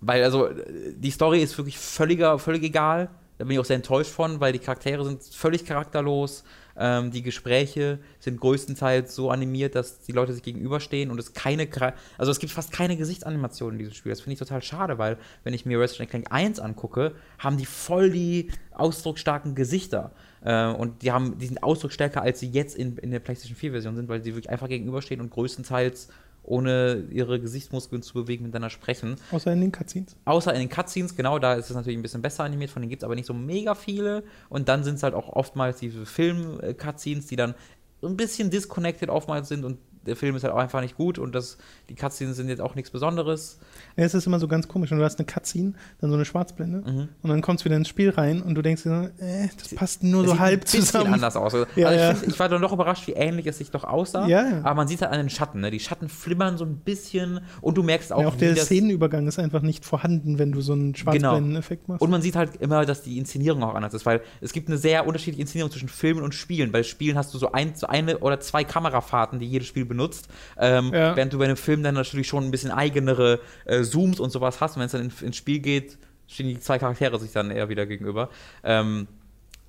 [0.00, 0.48] weil, also,
[0.96, 3.10] die Story ist wirklich völliger, völlig egal.
[3.38, 6.44] Da bin ich auch sehr enttäuscht von, weil die Charaktere sind völlig charakterlos.
[6.78, 11.68] Ähm, die Gespräche sind größtenteils so animiert, dass die Leute sich gegenüberstehen und es keine,
[12.16, 14.10] also es gibt fast keine Gesichtsanimationen in diesem Spiel.
[14.10, 17.66] Das finde ich total schade, weil wenn ich mir Resident Clank 1 angucke, haben die
[17.66, 20.12] voll die ausdrucksstarken Gesichter.
[20.42, 23.72] Äh, und die haben, die sind ausdrucksstärker, als sie jetzt in, in der PlayStation 4
[23.72, 26.08] Version sind, weil sie wirklich einfach gegenüberstehen und größtenteils
[26.48, 29.16] ohne ihre Gesichtsmuskeln zu bewegen, miteinander sprechen.
[29.30, 30.16] Außer in den Cutscenes.
[30.24, 32.90] Außer in den Cutscenes, genau, da ist es natürlich ein bisschen besser animiert, von denen
[32.90, 34.24] gibt es aber nicht so mega viele.
[34.48, 37.54] Und dann sind es halt auch oftmals diese Film-Cutscenes, die dann
[38.02, 39.78] ein bisschen disconnected oftmals sind und
[40.08, 42.74] der Film ist halt auch einfach nicht gut und das, die Cutscenes sind jetzt auch
[42.74, 43.58] nichts Besonderes.
[43.96, 44.90] Ja, es ist immer so ganz komisch.
[44.90, 47.08] Und du hast eine Cutscene, dann so eine Schwarzblende mhm.
[47.22, 50.02] und dann kommst du wieder ins Spiel rein und du denkst dir, äh, das passt
[50.02, 51.04] nur das so halb zusammen.
[51.04, 51.54] Sieht ein anders aus.
[51.54, 52.14] Also, ja, ich, ja.
[52.14, 54.26] find, ich, war dann doch überrascht, wie ähnlich es sich doch aussah.
[54.26, 55.60] Ja, Aber man sieht halt an den Schatten.
[55.60, 55.70] Ne?
[55.70, 59.38] Die Schatten flimmern so ein bisschen und du merkst auch, ja, auch der Szenenübergang ist
[59.38, 61.94] einfach nicht vorhanden, wenn du so einen Schwarzblenden-Effekt genau.
[61.94, 62.02] machst.
[62.02, 64.78] Und man sieht halt immer, dass die Inszenierung auch anders ist, weil es gibt eine
[64.78, 66.72] sehr unterschiedliche Inszenierung zwischen Filmen und Spielen.
[66.72, 69.97] Bei Spielen hast du so, ein, so eine oder zwei Kamerafahrten, die jedes Spiel benutzt.
[69.98, 71.16] Ähm, ähm, ja.
[71.16, 74.60] Während du bei einem Film dann natürlich schon ein bisschen eigenere äh, Zooms und sowas
[74.60, 74.76] hast.
[74.76, 77.68] Und wenn es dann in, ins Spiel geht, stehen die zwei Charaktere sich dann eher
[77.68, 78.30] wieder gegenüber.
[78.62, 79.08] Ähm,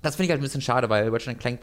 [0.02, 1.60] das finde ich halt ein bisschen schade, weil Ratchet Clank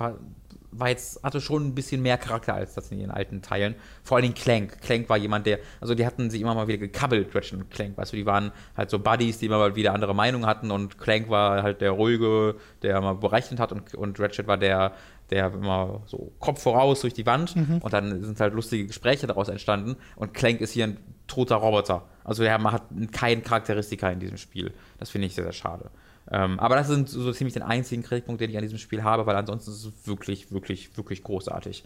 [0.71, 3.75] war jetzt, hatte schon ein bisschen mehr Charakter als das in den alten Teilen.
[4.03, 4.79] Vor allem Clank.
[4.81, 7.97] Clank war jemand, der, also die hatten sich immer mal wieder gekabbelt, Ratchet und Clank.
[7.97, 10.99] Weißt du, die waren halt so Buddies, die immer mal wieder andere Meinungen hatten und
[10.99, 14.93] Clank war halt der ruhige, der mal berechnet hat und, und Ratchet war der,
[15.29, 17.79] der immer so Kopf voraus durch die Wand mhm.
[17.79, 20.97] und dann sind halt lustige Gespräche daraus entstanden und Clank ist hier ein
[21.27, 22.05] toter Roboter.
[22.23, 24.73] Also er hat kein Charakteristika in diesem Spiel.
[24.99, 25.91] Das finde ich sehr, sehr schade.
[26.29, 29.25] Ähm, aber das sind so, ziemlich den einzigen Kritikpunkt, den ich an diesem Spiel habe,
[29.25, 31.83] weil ansonsten ist es wirklich, wirklich, wirklich großartig.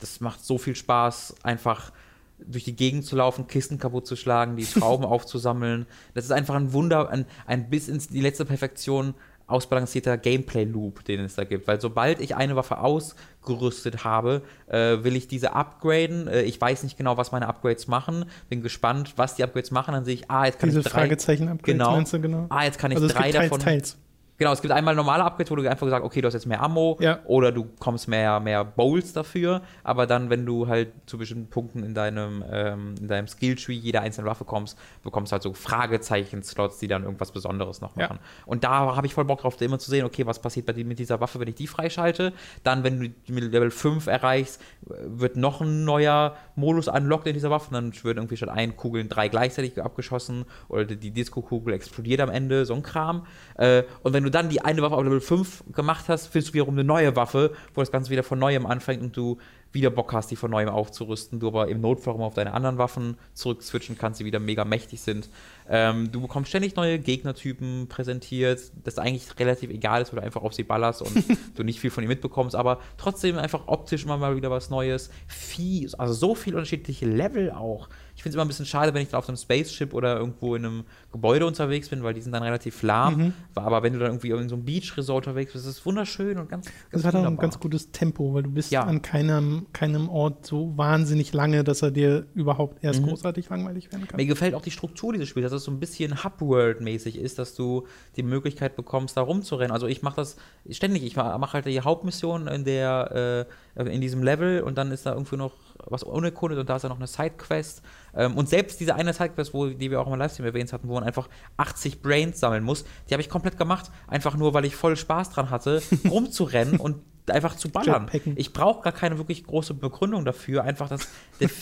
[0.00, 1.92] Das macht so viel Spaß, einfach
[2.38, 5.86] durch die Gegend zu laufen, Kisten kaputt zu schlagen, die Trauben aufzusammeln.
[6.14, 9.14] Das ist einfach ein Wunder, ein, ein bis ins die letzte Perfektion
[9.46, 11.66] ausbalancierter Gameplay-Loop, den es da gibt.
[11.68, 16.28] Weil sobald ich eine Waffe ausgerüstet habe, äh, will ich diese upgraden.
[16.28, 18.24] Äh, ich weiß nicht genau, was meine Upgrades machen.
[18.48, 19.92] Bin gespannt, was die Upgrades machen.
[19.92, 21.00] Dann sehe ich, ah, jetzt kann diese ich drei...
[21.00, 21.92] Fragezeichen-Upgrades genau.
[21.92, 22.46] meinst du genau?
[22.48, 23.60] Ah, jetzt kann ich also drei teils, davon...
[23.60, 23.98] Teils.
[24.36, 26.60] Genau, es gibt einmal normale Upgrades, wo du einfach gesagt okay, du hast jetzt mehr
[26.60, 27.20] Ammo ja.
[27.24, 31.84] oder du kommst mehr, mehr Bowls dafür, aber dann, wenn du halt zu bestimmten Punkten
[31.84, 36.78] in deinem, ähm, in deinem Skilltree jeder einzelne Waffe kommst, bekommst du halt so Fragezeichen-Slots,
[36.78, 38.18] die dann irgendwas Besonderes noch machen.
[38.20, 38.44] Ja.
[38.46, 40.84] Und da habe ich voll Bock drauf, immer zu sehen, okay, was passiert bei dir
[40.84, 42.32] mit dieser Waffe, wenn ich die freischalte.
[42.64, 47.72] Dann, wenn du Level 5 erreichst, wird noch ein neuer Modus unlocked in dieser Waffe,
[47.72, 52.66] dann wird irgendwie schon ein Kugeln drei gleichzeitig abgeschossen oder die Disco-Kugel explodiert am Ende,
[52.66, 53.26] so ein Kram.
[53.56, 56.54] Äh, und wenn du dann die eine Waffe auf Level 5 gemacht hast, findest du
[56.54, 59.38] wiederum eine neue Waffe, wo das Ganze wieder von neuem anfängt und du
[59.74, 63.16] wieder Bock hast, die von neuem aufzurüsten, du aber im Notfall auf deine anderen Waffen
[63.34, 65.28] zurückswitchen kannst, die wieder mega mächtig sind.
[65.68, 70.42] Ähm, du bekommst ständig neue Gegnertypen präsentiert, das eigentlich relativ egal ist, weil du einfach
[70.42, 71.24] auf sie ballerst und
[71.56, 75.10] du nicht viel von ihnen mitbekommst, aber trotzdem einfach optisch immer mal wieder was Neues.
[75.26, 79.02] Viel, also so viele unterschiedliche Level auch ich finde es immer ein bisschen schade, wenn
[79.02, 82.32] ich da auf einem Spaceship oder irgendwo in einem Gebäude unterwegs bin, weil die sind
[82.32, 83.16] dann relativ lahm.
[83.16, 83.32] Mhm.
[83.54, 86.48] Aber wenn du dann irgendwie in so einem Beach-Resort unterwegs bist, ist es wunderschön und
[86.48, 88.82] ganz, ganz Das hat auch ein ganz gutes Tempo, weil du bist ja.
[88.84, 93.08] an keinem, keinem Ort so wahnsinnig lange, dass er dir überhaupt erst mhm.
[93.08, 94.16] großartig langweilig werden kann.
[94.16, 97.54] Mir gefällt auch die Struktur dieses Spiels, dass es so ein bisschen Hub-World-mäßig ist, dass
[97.54, 97.86] du
[98.16, 99.72] die Möglichkeit bekommst, da rumzurennen.
[99.72, 100.36] Also ich mache das
[100.70, 101.04] ständig.
[101.04, 103.46] Ich mache halt die Hauptmission in der
[103.76, 105.52] äh, in diesem Level und dann ist da irgendwie noch
[105.86, 107.82] was unerkundet und da ist ja noch eine Sidequest.
[108.14, 110.94] Ähm, und selbst diese eine Sidequest, wo, die wir auch im Livestream erwähnt hatten, wo
[110.94, 114.76] man einfach 80 Brains sammeln muss, die habe ich komplett gemacht, einfach nur, weil ich
[114.76, 116.96] voll Spaß dran hatte, rumzurennen und
[117.28, 118.10] einfach zu ballern.
[118.36, 120.64] Ich brauche gar keine wirklich große Begründung dafür.
[120.64, 121.08] Einfach das,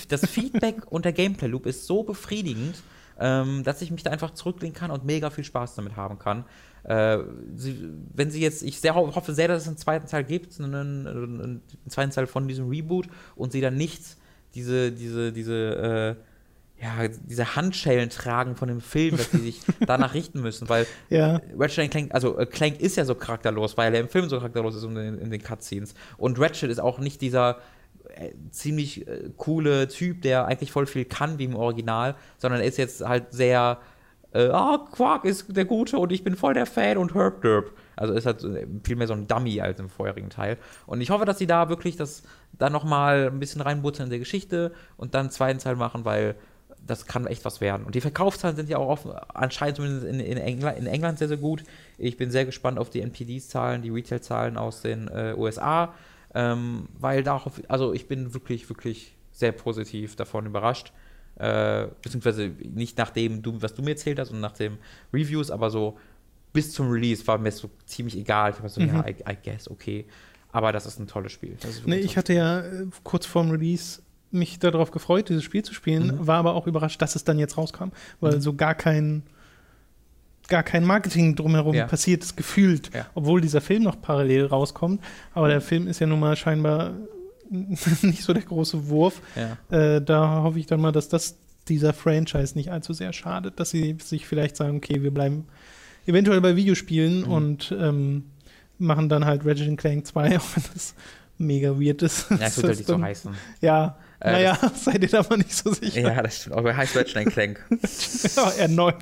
[0.09, 2.83] das Feedback und der Gameplay-Loop ist so befriedigend,
[3.19, 6.45] ähm, dass ich mich da einfach zurücklehnen kann und mega viel Spaß damit haben kann.
[6.85, 7.19] Äh,
[7.55, 11.07] sie, wenn sie jetzt, ich sehr, hoffe sehr, dass es einen zweiten Teil gibt, einen,
[11.07, 13.07] einen, zweiten Teil von diesem Reboot
[13.37, 14.03] und sie dann nicht
[14.55, 16.32] diese, diese, diese, äh,
[16.83, 21.41] ja, diese Handschellen tragen von dem Film, dass sie sich danach richten müssen, weil ja.
[21.57, 24.75] Ratchet Clank, also äh, Clank ist ja so charakterlos, weil er im Film so charakterlos
[24.75, 25.95] ist in, in den Cutscenes.
[26.17, 27.59] Und Ratchet ist auch nicht dieser
[28.17, 32.67] äh, ziemlich äh, coole Typ, der eigentlich voll viel kann wie im Original, sondern er
[32.67, 33.79] ist jetzt halt sehr
[34.35, 37.71] äh, ah, Quark ist der Gute und ich bin voll der Fan und Herb Derb.
[37.95, 38.45] Also ist halt
[38.83, 40.57] viel mehr so ein Dummy als im vorherigen Teil.
[40.87, 42.23] Und ich hoffe, dass sie da wirklich das
[42.53, 46.35] da nochmal ein bisschen reinbuttern in der Geschichte und dann einen zweiten Teil machen, weil
[46.87, 47.85] das kann echt was werden.
[47.85, 51.29] Und die Verkaufszahlen sind ja auch offen, anscheinend zumindest in, in, England, in England sehr,
[51.29, 51.63] sehr gut.
[51.99, 55.95] Ich bin sehr gespannt auf die NPD-Zahlen, die Retail-Zahlen aus den äh, USA,
[56.35, 60.93] ähm, weil da, also ich bin wirklich, wirklich sehr positiv davon überrascht
[61.37, 64.79] äh, beziehungsweise nicht nach dem, du, was du mir erzählt hast und nach den
[65.13, 65.99] Reviews, aber so
[66.53, 68.53] bis zum Release war mir so ziemlich egal.
[68.53, 68.89] Ich war so, mhm.
[68.89, 70.07] ja, I, I, guess, okay.
[70.53, 71.57] Aber das ist ein tolles Spiel.
[71.87, 74.03] Nee, ich hatte ja äh, kurz vorm Release
[74.33, 76.27] mich darauf gefreut, dieses Spiel zu spielen, mhm.
[76.27, 78.41] war aber auch überrascht, dass es dann jetzt rauskam, weil mhm.
[78.41, 79.23] so gar kein
[80.49, 81.87] gar kein Marketing drumherum ja.
[81.87, 83.07] passiert ist, gefühlt, ja.
[83.15, 85.01] obwohl dieser Film noch parallel rauskommt.
[85.35, 86.93] Aber der Film ist ja nun mal scheinbar
[87.51, 89.21] nicht so der große Wurf.
[89.37, 89.77] Ja.
[89.77, 93.71] Äh, da hoffe ich dann mal, dass das dieser Franchise nicht allzu sehr schadet, dass
[93.71, 95.47] sie sich vielleicht sagen, okay, wir bleiben
[96.07, 97.33] eventuell bei Videospielen mhm.
[97.33, 98.25] und ähm,
[98.79, 100.95] machen dann halt Ratchet Clank 2, auch wenn das
[101.39, 102.31] mega weird ist.
[102.31, 103.35] Ja, es wird halt nicht so heißen.
[103.61, 106.01] Ja, äh, naja, seid ihr da mal nicht so sicher.
[106.01, 106.57] Ja, das stimmt.
[106.57, 107.65] Aber heißt Ratchet Clank.
[108.37, 108.97] ja, erneut.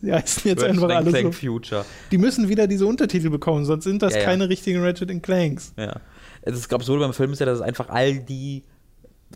[0.00, 1.40] Die heißen jetzt Ratchet einfach alles Clank so.
[1.40, 1.84] Future.
[2.10, 5.74] Die müssen wieder diese Untertitel bekommen, sonst sind das ja, keine richtigen Ratchet Clanks.
[5.76, 6.00] Ja.
[6.42, 8.64] Es ist, glaube ich, so beim Film ist ja, dass es einfach all die,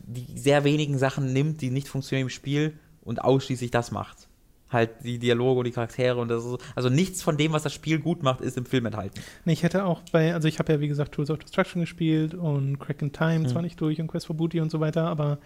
[0.06, 4.26] die sehr wenigen Sachen nimmt, die nicht funktionieren im Spiel und ausschließlich das macht
[4.70, 7.72] halt die Dialoge und die Charaktere und das ist, also nichts von dem, was das
[7.72, 9.20] Spiel gut macht, ist im Film enthalten.
[9.44, 12.34] Nee, ich hätte auch bei, also ich habe ja wie gesagt Tools of Destruction gespielt
[12.34, 13.48] und Crack in Time mhm.
[13.48, 15.38] zwar nicht durch und Quest for Booty und so weiter, aber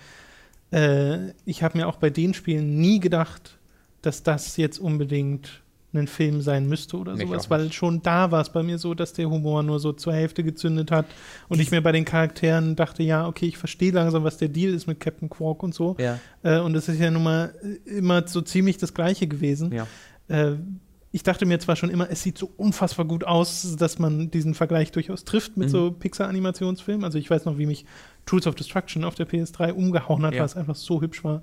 [0.73, 3.59] äh, ich habe mir auch bei den Spielen nie gedacht,
[4.03, 5.63] dass das jetzt unbedingt
[5.93, 8.95] ein Film sein müsste oder Mich sowas, weil schon da war es bei mir so,
[8.95, 11.07] dass der Humor nur so zur Hälfte gezündet hat
[11.49, 14.49] und Dies ich mir bei den Charakteren dachte, ja, okay, ich verstehe langsam, was der
[14.49, 15.97] Deal ist mit Captain Quark und so.
[15.99, 16.19] Ja.
[16.43, 19.73] Äh, und es ist ja nun mal äh, immer so ziemlich das Gleiche gewesen.
[19.73, 19.87] Ja.
[20.29, 20.57] Äh,
[21.13, 24.55] ich dachte mir zwar schon immer, es sieht so unfassbar gut aus, dass man diesen
[24.55, 25.73] Vergleich durchaus trifft mit mhm.
[25.73, 27.05] so Pixar-Animationsfilmen.
[27.05, 27.85] Also ich weiß noch, wie mich
[28.27, 30.41] Tools of Destruction auf der PS3 umgehauen hat, ja.
[30.41, 31.43] weil es einfach so hübsch war.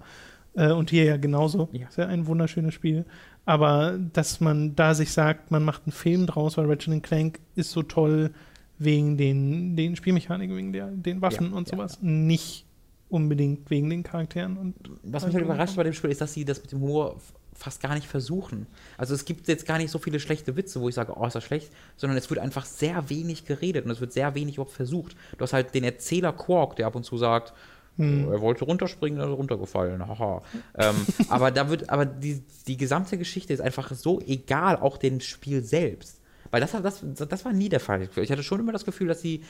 [0.55, 1.67] Äh, und hier ja genauso.
[1.73, 1.87] Ja.
[1.87, 3.05] Ist ja ein wunderschönes Spiel.
[3.47, 7.71] Aber dass man da sich sagt, man macht einen Film draus, weil Ratchet Clank ist
[7.71, 8.31] so toll
[8.77, 12.65] wegen den, den Spielmechaniken, wegen der, den Waffen ja, und sowas, ja, nicht
[13.07, 14.57] unbedingt wegen den Charakteren.
[14.57, 17.21] Und Was mich halt überrascht bei dem Spiel ist, dass sie das mit dem Humor
[17.53, 18.67] fast gar nicht versuchen.
[18.97, 21.33] Also es gibt jetzt gar nicht so viele schlechte Witze, wo ich sage, oh, ist
[21.33, 24.75] das schlecht, sondern es wird einfach sehr wenig geredet und es wird sehr wenig überhaupt
[24.75, 25.15] versucht.
[25.37, 27.53] Du hast halt den Erzähler Quark, der ab und zu sagt,
[27.97, 28.31] hm.
[28.31, 30.07] Er wollte runterspringen, er ist runtergefallen.
[30.07, 30.41] Haha.
[30.77, 30.95] ähm,
[31.29, 35.63] aber da wird, aber die, die gesamte Geschichte ist einfach so egal, auch dem Spiel
[35.63, 36.21] selbst.
[36.51, 38.07] Weil das, das, das war nie der Fall.
[38.15, 39.43] Ich hatte schon immer das Gefühl, dass sie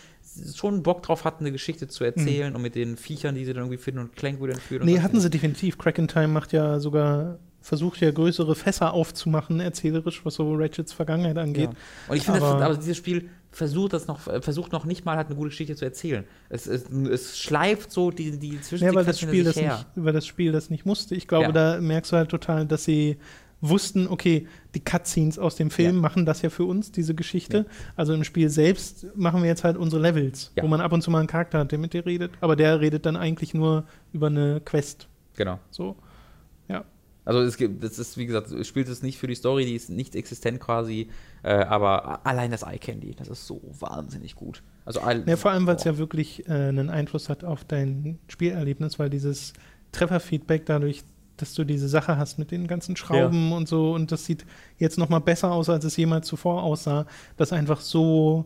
[0.55, 2.55] schon Bock drauf hatten, eine Geschichte zu erzählen mhm.
[2.55, 4.83] und mit den Viechern, die sie dann irgendwie finden und Clank wurde entführt.
[4.83, 5.77] Nee, hatten sie definitiv.
[5.77, 10.93] Crack in Time macht ja sogar versucht ja größere Fässer aufzumachen, erzählerisch, was so Ratchets
[10.93, 11.69] Vergangenheit angeht.
[11.71, 12.09] Ja.
[12.09, 15.17] Und ich finde, aber, aber dieses Spiel versucht das noch, äh, versucht noch nicht mal
[15.17, 16.25] halt eine gute Geschichte zu erzählen.
[16.49, 19.77] Es, es, es schleift so die, die zwischen ja, weil das Spiel das her.
[19.77, 21.15] nicht, weil das Spiel das nicht musste.
[21.15, 21.51] Ich glaube, ja.
[21.51, 23.17] da merkst du halt total, dass sie
[23.61, 26.01] wussten, okay, die Cutscenes aus dem Film ja.
[26.01, 27.57] machen das ja für uns, diese Geschichte.
[27.57, 27.65] Ja.
[27.95, 30.63] Also im Spiel selbst machen wir jetzt halt unsere Levels, ja.
[30.63, 32.79] wo man ab und zu mal einen Charakter hat, der mit dir redet, aber der
[32.79, 35.07] redet dann eigentlich nur über eine Quest.
[35.35, 35.59] Genau.
[35.71, 35.95] So.
[37.27, 39.89] Also es gibt, das ist, wie gesagt, spielt es nicht für die Story, die ist
[39.89, 41.09] nicht existent quasi,
[41.43, 44.63] äh, aber allein das Eye Candy, das ist so wahnsinnig gut.
[44.85, 48.97] Also ja, vor allem, weil es ja wirklich äh, einen Einfluss hat auf dein Spielerlebnis,
[48.97, 49.51] weil dieses
[49.91, 51.03] Trefferfeedback dadurch,
[51.35, 53.57] dass du diese Sache hast mit den ganzen Schrauben ja.
[53.57, 54.45] und so und das sieht
[54.77, 58.45] jetzt noch mal besser aus, als es jemals zuvor aussah, das einfach so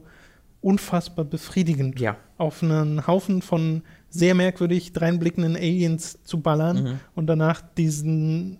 [0.61, 2.17] unfassbar befriedigend ja.
[2.39, 6.99] auf einen Haufen von sehr merkwürdig dreinblickenden Aliens zu ballern mhm.
[7.13, 8.57] und danach diesen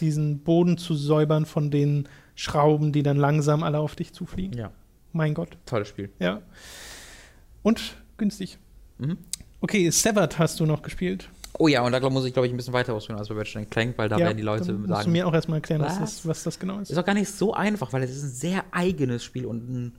[0.00, 4.58] diesen Boden zu säubern von den Schrauben, die dann langsam alle auf dich zufliegen.
[4.58, 4.70] Ja.
[5.12, 5.56] Mein Gott.
[5.64, 6.10] Tolles Spiel.
[6.18, 6.42] Ja.
[7.62, 8.58] Und günstig.
[8.98, 9.18] Mhm.
[9.60, 11.30] Okay, Severed hast du noch gespielt.
[11.58, 13.34] Oh ja, und da glaub, muss ich, glaube ich, ein bisschen weiter ausführen als bei
[13.34, 14.86] Ratchet Clank, weil da ja, werden die Leute sagen.
[14.86, 15.98] Musst du mir auch erstmal erklären, was?
[15.98, 16.90] Das, was das genau ist.
[16.90, 19.92] Ist auch gar nicht so einfach, weil es ist ein sehr eigenes Spiel und ein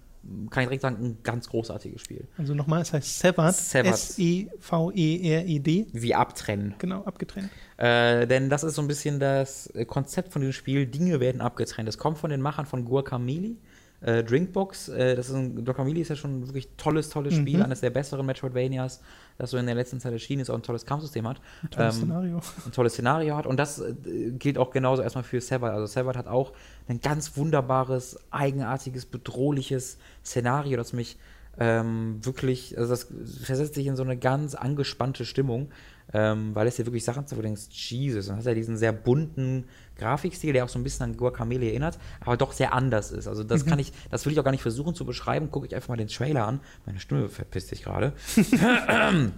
[0.50, 2.28] kann ich direkt sagen, ein ganz großartiges Spiel.
[2.38, 3.56] Also nochmal, es heißt Severed.
[3.56, 3.94] Severed.
[3.94, 5.88] S-E-V-E-R-E-D.
[5.94, 6.76] Wie abtrennen.
[6.80, 7.50] Genau, abgetrennt.
[7.78, 10.86] Äh, denn das ist so ein bisschen das Konzept von diesem Spiel.
[10.86, 11.88] Dinge werden abgetrennt.
[11.88, 13.56] Das kommt von den Machern von Guacamole.
[14.00, 17.42] Äh, Drinkbox, äh, das ist ein, Guacamole ist ja schon ein wirklich tolles, tolles mhm.
[17.42, 19.02] Spiel, eines der besseren Metroidvanias,
[19.40, 21.42] das so in der letzten Zeit erschienen ist, auch ein tolles Kampfsystem hat.
[21.64, 22.42] Ein tolles ähm, Szenario.
[22.66, 23.48] Ein tolles Szenario hat.
[23.48, 23.96] Und das äh,
[24.38, 25.74] gilt auch genauso erstmal für Severed.
[25.74, 26.54] Also Severed hat auch
[26.88, 31.18] ein ganz wunderbares, eigenartiges, bedrohliches Szenario, das mich
[31.60, 33.08] ähm, wirklich, also das
[33.44, 35.70] versetzt sich in so eine ganz angespannte Stimmung,
[36.14, 38.78] ähm, weil es dir wirklich Sachen zu, wo du denkst, Jesus, und hast ja diesen
[38.78, 39.66] sehr bunten
[39.98, 43.28] Grafikstil, der auch so ein bisschen an Guacamole erinnert, aber doch sehr anders ist.
[43.28, 43.70] Also das mhm.
[43.70, 45.52] kann ich, das will ich auch gar nicht versuchen zu beschreiben.
[45.52, 46.60] Gucke ich einfach mal den Trailer an.
[46.86, 48.14] Meine Stimme verpisst sich gerade.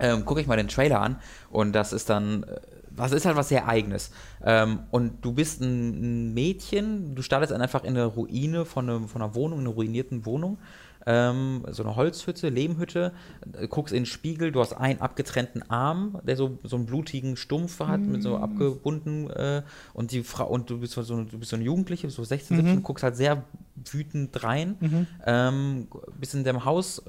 [0.00, 1.18] ähm, Gucke ich mal den Trailer an
[1.50, 2.46] und das ist dann
[2.90, 4.10] was ist halt was sehr Eigenes.
[4.44, 9.22] Ähm, und du bist ein, Mädchen, du startest einfach in der Ruine von, eine, von
[9.22, 10.58] einer Wohnung, einer ruinierten Wohnung
[11.06, 13.12] ähm, so eine Holzhütte, Lehmhütte,
[13.58, 17.36] äh, guckst in den Spiegel, du hast einen abgetrennten Arm, der so, so einen blutigen
[17.36, 18.12] Stumpf hat, mm.
[18.12, 18.42] mit so mm.
[18.42, 19.62] abgebunden äh,
[19.94, 22.74] und die Frau, und du bist so, du bist so eine Jugendliche, so 16, 17,
[22.76, 22.82] mhm.
[22.82, 23.44] guckst halt sehr
[23.90, 25.06] wütend rein, mhm.
[25.26, 25.88] ähm,
[26.18, 27.02] bist in deinem Haus,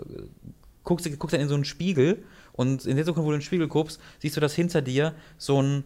[0.83, 2.23] guckst, guckst dann in so einen Spiegel
[2.61, 5.13] und in der Sekunde, wo du in den Spiegel guckst, siehst du, dass hinter dir
[5.37, 5.83] so ein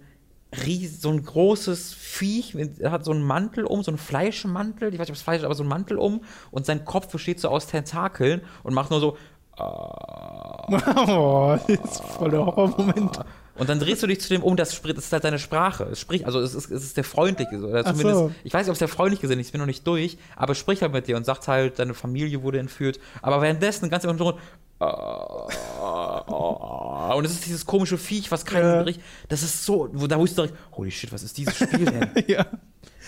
[0.65, 4.99] ries, so ein großes Viech, er hat so einen Mantel um, so einen Fleischmantel, ich
[4.99, 6.21] weiß nicht, ob es Fleisch ist, aber so einen Mantel um
[6.51, 9.17] und sein Kopf besteht so aus Tentakeln und macht nur so
[9.57, 13.19] Oh, das ist voll der Horrormoment.
[13.57, 15.85] Und dann drehst du dich zu dem um, das, ist halt deine Sprache.
[15.85, 18.31] Es spricht, also es ist, es ist der freundliche, oder zumindest, so.
[18.43, 20.57] ich weiß nicht, ob es der freundliche ist, ich bin noch nicht durch, aber es
[20.57, 22.99] spricht halt mit dir und sagt halt, deine Familie wurde entführt.
[23.21, 24.39] Aber währenddessen ganz im Hintergrund,
[27.15, 28.79] und es ist dieses komische Viech, was keinen ja.
[28.79, 29.01] Bericht.
[29.29, 32.09] Das ist so, wo, da wusste ich direkt, holy shit, was ist dieses Spiel denn?
[32.27, 32.45] ja.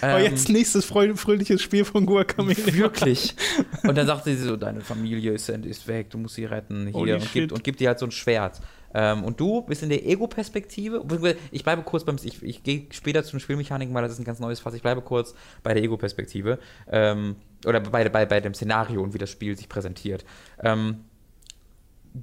[0.01, 2.73] Aber ähm, jetzt nächstes fröhliches Spiel von Guacamele.
[2.73, 3.35] Wirklich.
[3.83, 7.15] Und dann sagte sie so, deine Familie ist, ist weg, du musst sie retten hier
[7.15, 8.61] und gibt, und gibt dir halt so ein Schwert.
[8.93, 11.03] Ähm, und du bist in der Ego-Perspektive.
[11.51, 12.15] Ich bleibe kurz beim.
[12.23, 14.73] Ich, ich gehe später zu den Spielmechaniken, weil das ist ein ganz neues Fass.
[14.73, 16.59] Ich bleibe kurz bei der Ego-Perspektive.
[16.89, 20.25] Ähm, oder bei, bei, bei dem Szenario und wie das Spiel sich präsentiert.
[20.63, 21.05] Ähm,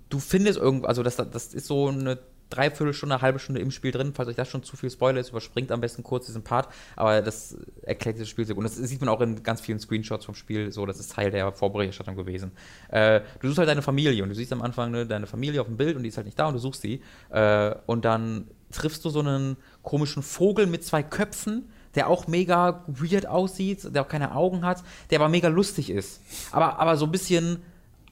[0.09, 2.19] du findest irgendwo, also das, das ist so eine
[2.51, 4.13] Dreiviertelstunde, eine halbe Stunde im Spiel drin.
[4.15, 6.69] Falls euch das schon zu viel Spoiler ist, überspringt am besten kurz diesen Part.
[6.95, 8.65] Aber das erklärt dieses Spiel sehr gut.
[8.65, 10.87] Und das sieht man auch in ganz vielen Screenshots vom Spiel so.
[10.87, 12.53] Das ist Teil der Vorberichterstattung gewesen.
[12.91, 15.67] Äh, du suchst halt deine Familie und du siehst am Anfang ne, deine Familie auf
[15.67, 17.03] dem Bild und die ist halt nicht da und du suchst sie.
[17.31, 22.83] Äh, und dann triffst du so einen komischen Vogel mit zwei Köpfen der auch mega
[22.89, 26.21] weird aussieht, der auch keine Augen hat, der aber mega lustig ist.
[26.51, 27.63] Aber, aber so ein bisschen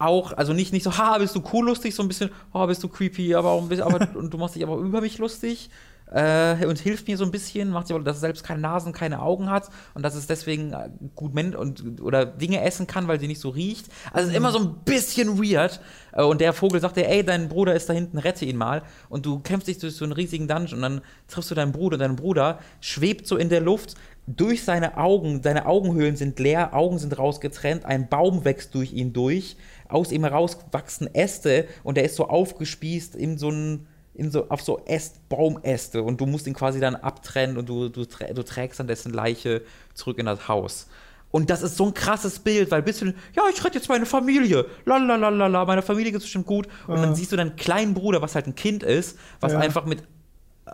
[0.02, 2.82] auch, also nicht, nicht so, ha, bist du cool lustig, so ein bisschen, oh, bist
[2.82, 5.70] du creepy, aber, auch ein bisschen, aber und du machst dich aber über mich lustig
[6.12, 8.92] äh, und hilft mir so ein bisschen, macht sie aber, dass er selbst keine Nasen,
[8.92, 13.08] keine Augen hat und dass es deswegen äh, gut men und oder Dinge essen kann,
[13.08, 13.86] weil sie nicht so riecht.
[14.12, 15.80] Also ist immer so ein bisschen weird.
[16.12, 18.82] Äh, und der Vogel sagt dir, ey, dein Bruder ist da hinten, rette ihn mal.
[19.08, 21.98] Und du kämpfst dich durch so einen riesigen Dungeon und dann triffst du deinen Bruder.
[21.98, 23.94] Dein Bruder schwebt so in der Luft,
[24.26, 29.12] durch seine Augen, seine Augenhöhlen sind leer, Augen sind rausgetrennt, ein Baum wächst durch ihn
[29.12, 29.56] durch
[29.92, 34.48] aus ihm heraus wachsen Äste und er ist so aufgespießt in so ein in so,
[34.48, 38.42] auf so Äst, Baumäste und du musst ihn quasi dann abtrennen und du, du, du
[38.42, 39.62] trägst dann dessen Leiche
[39.94, 40.88] zurück in das Haus.
[41.30, 44.04] Und das ist so ein krasses Bild, weil bist du, ja, ich rette jetzt meine
[44.04, 46.68] Familie, lalalala, meine Familie geht bestimmt gut.
[46.86, 47.02] Und ja.
[47.02, 49.58] dann siehst du deinen kleinen Bruder, was halt ein Kind ist, was ja.
[49.58, 50.02] einfach mit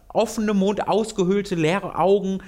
[0.08, 2.42] offenem Mund, ausgehöhlte, leere Augen,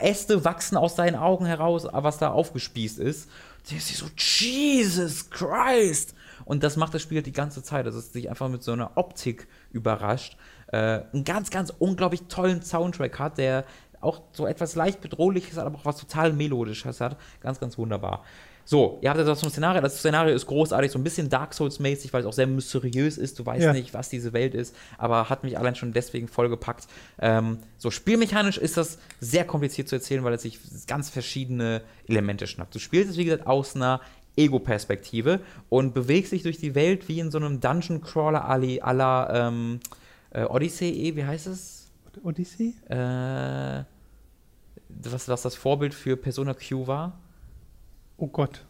[0.00, 3.28] Äste wachsen aus seinen Augen heraus, was da aufgespießt ist
[3.70, 6.14] der ist so, Jesus Christ!
[6.44, 8.96] Und das macht das Spiel die ganze Zeit, dass es sich einfach mit so einer
[8.96, 10.36] Optik überrascht.
[10.68, 13.64] Äh, einen ganz, ganz unglaublich tollen Soundtrack hat, der
[14.00, 17.18] auch so etwas leicht bedrohliches, aber auch was total melodisches hat.
[17.40, 18.24] Ganz, ganz wunderbar.
[18.70, 19.80] So, ihr habt das zum Szenario.
[19.80, 23.38] Das Szenario ist großartig, so ein bisschen Dark Souls-mäßig, weil es auch sehr mysteriös ist.
[23.38, 23.72] Du weißt ja.
[23.72, 26.86] nicht, was diese Welt ist, aber hat mich allein schon deswegen vollgepackt.
[27.18, 32.46] Ähm, so, spielmechanisch ist das sehr kompliziert zu erzählen, weil es sich ganz verschiedene Elemente
[32.46, 32.74] schnappt.
[32.74, 34.02] Du spielst es, wie gesagt, aus einer
[34.36, 35.40] Ego-Perspektive
[35.70, 39.80] und bewegst dich durch die Welt wie in so einem Dungeon-Crawler à la ähm,
[40.28, 41.90] äh, Odyssey, wie heißt es?
[42.22, 42.74] Odyssey?
[42.90, 43.84] Äh,
[44.90, 47.18] was, was das Vorbild für Persona Q war?
[48.18, 48.64] Oh Gott.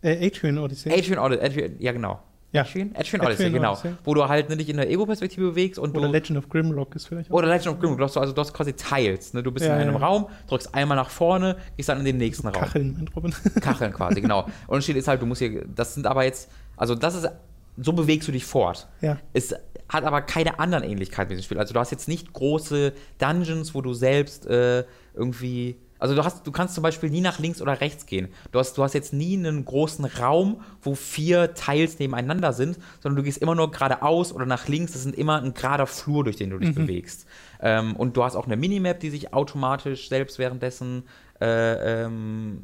[0.00, 0.90] Äh, Adrian Odyssey.
[0.92, 2.20] Adrian Odyssey, ja genau.
[2.52, 2.62] Ja.
[2.62, 2.90] Adrian?
[2.94, 3.72] Adrian Odyssey, genau.
[3.72, 3.92] Odyssey.
[4.04, 6.94] Wo du halt ne, dich in der Ego-Perspektive bewegst und Oder du, Legend of Grimlock
[6.94, 7.34] ist vielleicht auch.
[7.34, 9.32] Oder Legend of Grimlock, du hast, also du hast quasi Teils.
[9.32, 9.42] Ne?
[9.42, 10.06] Du bist ja, in einem ja.
[10.06, 12.62] Raum, drückst einmal nach vorne, gehst dann in den nächsten Raum.
[12.62, 13.34] Kacheln, mein Robin.
[13.60, 14.46] Kacheln quasi, genau.
[14.66, 17.28] Und steht ist halt, du musst hier, das sind aber jetzt, also das ist,
[17.78, 18.86] so bewegst du dich fort.
[19.00, 19.18] Ja.
[19.32, 19.54] Es
[19.88, 21.58] hat aber keine anderen Ähnlichkeiten mit dem Spiel.
[21.58, 24.84] Also du hast jetzt nicht große Dungeons, wo du selbst äh,
[25.14, 28.26] irgendwie also du hast, du kannst zum Beispiel nie nach links oder rechts gehen.
[28.50, 33.18] Du hast, du hast jetzt nie einen großen Raum, wo vier Teils nebeneinander sind, sondern
[33.18, 34.94] du gehst immer nur geradeaus oder nach links.
[34.94, 36.86] Das sind immer ein gerader Flur, durch den du dich mhm.
[36.86, 37.26] bewegst.
[37.60, 41.04] Ähm, und du hast auch eine Minimap, die sich automatisch selbst währenddessen
[41.40, 42.62] äh, ähm,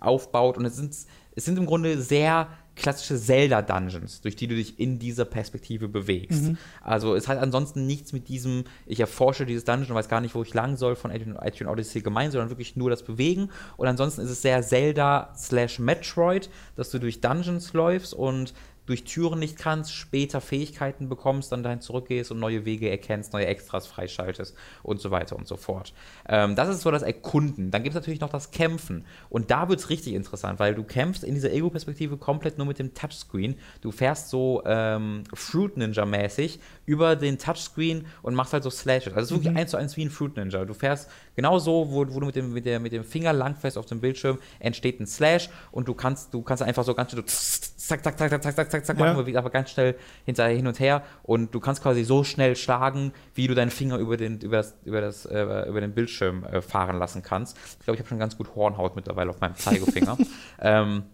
[0.00, 0.58] aufbaut.
[0.58, 0.92] Und es sind,
[1.36, 2.48] es sind im Grunde sehr
[2.80, 6.44] klassische Zelda-Dungeons, durch die du dich in dieser Perspektive bewegst.
[6.44, 6.58] Mhm.
[6.82, 10.34] Also es hat ansonsten nichts mit diesem, ich erforsche dieses Dungeon und weiß gar nicht,
[10.34, 13.50] wo ich lang soll von Adrian Odyssey gemeint, sondern wirklich nur das Bewegen.
[13.76, 18.54] Und ansonsten ist es sehr Zelda slash Metroid, dass du durch Dungeons läufst und
[18.90, 23.46] durch Türen nicht kannst, später Fähigkeiten bekommst, dann dahin zurückgehst und neue Wege erkennst, neue
[23.46, 25.92] Extras freischaltest und so weiter und so fort.
[26.28, 27.70] Ähm, das ist so das Erkunden.
[27.70, 29.04] Dann gibt es natürlich noch das Kämpfen.
[29.28, 32.80] Und da wird es richtig interessant, weil du kämpfst in dieser Ego-Perspektive komplett nur mit
[32.80, 33.54] dem Touchscreen.
[33.80, 39.12] Du fährst so ähm, Fruit Ninja-mäßig über den Touchscreen und machst halt so Slashes.
[39.12, 39.58] Also es ist wirklich mhm.
[39.58, 40.64] eins zu eins wie ein Fruit Ninja.
[40.64, 43.78] Du fährst genau so, wo, wo du mit dem, mit, der, mit dem Finger langfährst
[43.78, 47.22] auf dem Bildschirm, entsteht ein Slash und du kannst, du kannst einfach so ganz schnell
[47.28, 50.56] so zack, zack, zack, zack, zack, zack, zack, zack, machen wir aber ganz schnell hinterher
[50.56, 54.16] hin und her und du kannst quasi so schnell schlagen, wie du deinen Finger über
[54.16, 57.56] den, über das, über das, äh, über den Bildschirm äh, fahren lassen kannst.
[57.56, 60.18] Ich glaube, ich habe schon ganz gut Hornhaut mittlerweile auf meinem Zeigefinger.
[60.60, 61.04] ähm,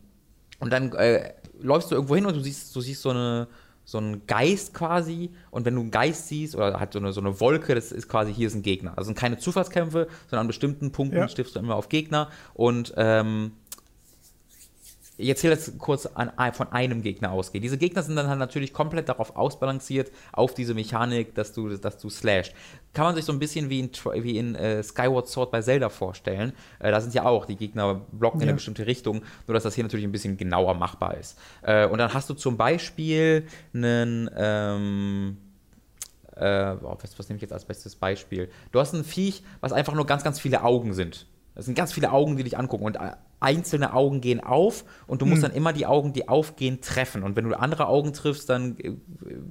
[0.59, 3.49] und dann äh, läufst du irgendwo hin und du siehst, du siehst so eine
[3.87, 7.21] so einen Geist quasi und wenn du einen Geist siehst oder halt so eine, so
[7.21, 8.91] eine Wolke, das ist quasi, hier ist ein Gegner.
[8.97, 11.29] Also sind keine Zufallskämpfe, sondern an bestimmten Punkten ja.
[11.29, 13.53] stiftest du immer auf Gegner und ähm,
[15.19, 17.63] ich erzähle jetzt kurz an, von einem Gegner ausgehen.
[17.63, 21.99] Diese Gegner sind dann halt natürlich komplett darauf ausbalanciert, auf diese Mechanik, dass du, dass
[21.99, 22.53] du slashst.
[22.93, 25.89] Kann man sich so ein bisschen wie in, wie in äh, Skyward Sword bei Zelda
[25.89, 26.53] vorstellen.
[26.79, 28.45] Äh, da sind ja auch, die Gegner blocken ja.
[28.45, 31.39] in eine bestimmte Richtung, nur dass das hier natürlich ein bisschen genauer machbar ist.
[31.63, 35.39] Äh, und dann hast du zum Beispiel einen, ähm,
[36.35, 36.43] äh,
[36.81, 38.51] was, was nehme ich jetzt als bestes Beispiel?
[38.73, 41.27] Du hast ein Viech, was einfach nur ganz, ganz viele Augen sind.
[41.55, 42.85] Das sind ganz viele Augen, die dich angucken.
[42.85, 45.51] Und äh, einzelne Augen gehen auf und du musst hm.
[45.51, 47.23] dann immer die Augen, die aufgehen, treffen.
[47.23, 48.93] Und wenn du andere Augen triffst, dann äh,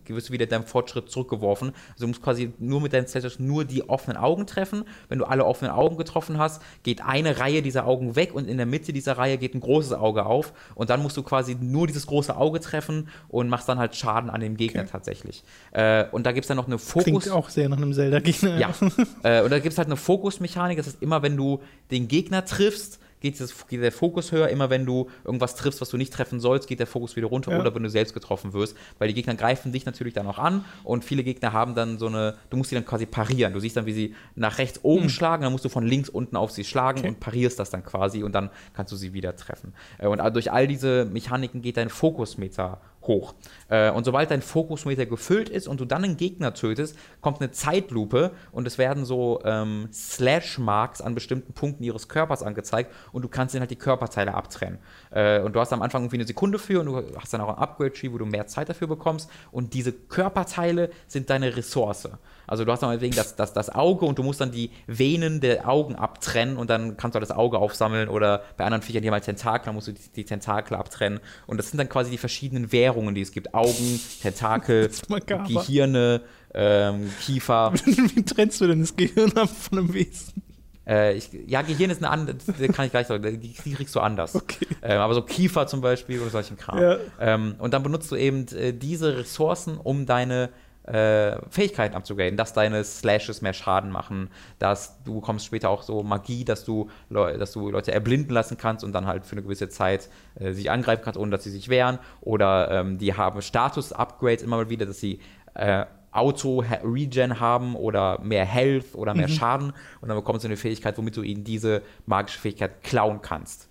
[0.08, 1.72] wirst du wieder deinem Fortschritt zurückgeworfen.
[1.94, 4.86] Also du musst quasi nur mit deinen Slashers nur die offenen Augen treffen.
[5.08, 8.58] Wenn du alle offenen Augen getroffen hast, geht eine Reihe dieser Augen weg und in
[8.58, 10.54] der Mitte dieser Reihe geht ein großes Auge auf.
[10.74, 14.32] Und dann musst du quasi nur dieses große Auge treffen und machst dann halt Schaden
[14.32, 14.90] an dem Gegner okay.
[14.92, 15.44] tatsächlich.
[15.72, 17.04] Äh, und da gibt es dann noch eine Fokus.
[17.24, 18.58] Klingt auch sehr nach einem Zelda-Gegner.
[18.58, 18.74] Ja.
[19.24, 20.78] äh, und da gibt es halt eine Fokusmechanik.
[20.78, 21.62] Das heißt, immer wenn du
[21.92, 23.40] den Gegner triffst, geht,
[23.72, 24.50] der Fokus höher.
[24.50, 27.52] Immer wenn du irgendwas triffst, was du nicht treffen sollst, geht der Fokus wieder runter
[27.52, 27.60] ja.
[27.60, 28.76] oder wenn du selbst getroffen wirst.
[29.00, 32.08] Weil die Gegner greifen dich natürlich dann auch an und viele Gegner haben dann so
[32.08, 33.54] eine, du musst sie dann quasi parieren.
[33.54, 35.10] Du siehst dann, wie sie nach rechts oben hm.
[35.10, 37.10] schlagen, dann musst du von links unten auf sie schlagen okay.
[37.10, 39.74] und parierst das dann quasi und dann kannst du sie wieder treffen.
[39.98, 43.34] Äh, und durch all diese Mechaniken geht dein Fokusmeter hoch.
[43.70, 47.52] Äh, und sobald dein Fokusmeter gefüllt ist und du dann einen Gegner tötest, kommt eine
[47.52, 53.28] Zeitlupe und es werden so ähm, Slash-Marks an bestimmten Punkten ihres Körpers angezeigt und du
[53.28, 54.80] kannst dann halt die Körperteile abtrennen.
[55.12, 57.50] Äh, und du hast am Anfang irgendwie eine Sekunde für und du hast dann auch
[57.50, 62.10] ein Upgrade-Tree, wo du mehr Zeit dafür bekommst und diese Körperteile sind deine Ressource.
[62.48, 65.42] Also du hast dann meinetwegen das, das, das Auge und du musst dann die Venen
[65.42, 69.08] der Augen abtrennen und dann kannst du das Auge aufsammeln oder bei anderen Viechern, die
[69.08, 71.20] haben halt Tentakel, dann musst du die, die Tentakel abtrennen.
[71.48, 73.54] Und das sind dann quasi die verschiedenen Währungen, die es gibt.
[73.54, 74.90] Augen, Tentakel,
[75.48, 76.22] Gehirne,
[76.54, 77.74] ähm, Kiefer.
[77.86, 80.44] Wie trennst du denn das Gehirn ab von einem Wesen?
[80.88, 82.38] Äh, ich, ja, Gehirn ist eine andere,
[82.70, 84.36] kann ich gleich sagen, die kriegst du anders.
[84.36, 84.68] Okay.
[84.84, 86.80] Ähm, aber so Kiefer zum Beispiel oder solchen Kram.
[86.80, 86.98] Ja.
[87.20, 90.50] Ähm, und dann benutzt du eben äh, diese Ressourcen, um deine
[90.88, 94.30] äh, Fähigkeiten abzugraden, dass deine Slashes mehr Schaden machen,
[94.60, 98.84] dass du bekommst später auch so Magie, dass du, dass du Leute erblinden lassen kannst
[98.84, 101.70] und dann halt für eine gewisse Zeit äh, sich angreifen kannst, ohne dass sie sich
[101.70, 102.00] wehren.
[102.22, 105.20] Oder ähm, die haben Status-Upgrades immer mal wieder, dass sie
[105.56, 109.34] äh, Auto-Regen haben oder mehr Health oder mehr mhm.
[109.34, 113.70] Schaden und dann bekommst du eine Fähigkeit, womit du ihnen diese magische Fähigkeit klauen kannst.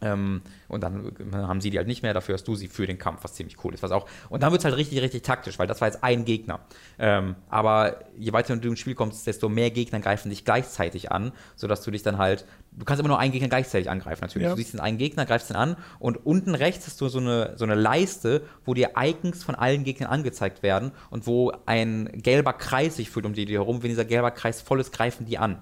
[0.00, 0.42] Ähm,
[0.72, 3.22] und dann haben sie die halt nicht mehr, dafür hast du sie für den Kampf,
[3.22, 3.82] was ziemlich cool ist.
[3.82, 6.24] Was auch, und dann wird es halt richtig, richtig taktisch, weil das war jetzt ein
[6.24, 6.60] Gegner.
[6.98, 11.32] Ähm, aber je weiter du ins Spiel kommst, desto mehr Gegner greifen dich gleichzeitig an,
[11.56, 14.46] sodass du dich dann halt, du kannst immer nur einen Gegner gleichzeitig angreifen natürlich.
[14.46, 14.50] Ja.
[14.50, 17.52] Du siehst den einen Gegner, greifst den an und unten rechts hast du so eine,
[17.56, 22.54] so eine Leiste, wo dir Icons von allen Gegnern angezeigt werden und wo ein gelber
[22.54, 23.82] Kreis sich fühlt um die herum.
[23.82, 25.58] Wenn dieser gelber Kreis voll ist, greifen die an.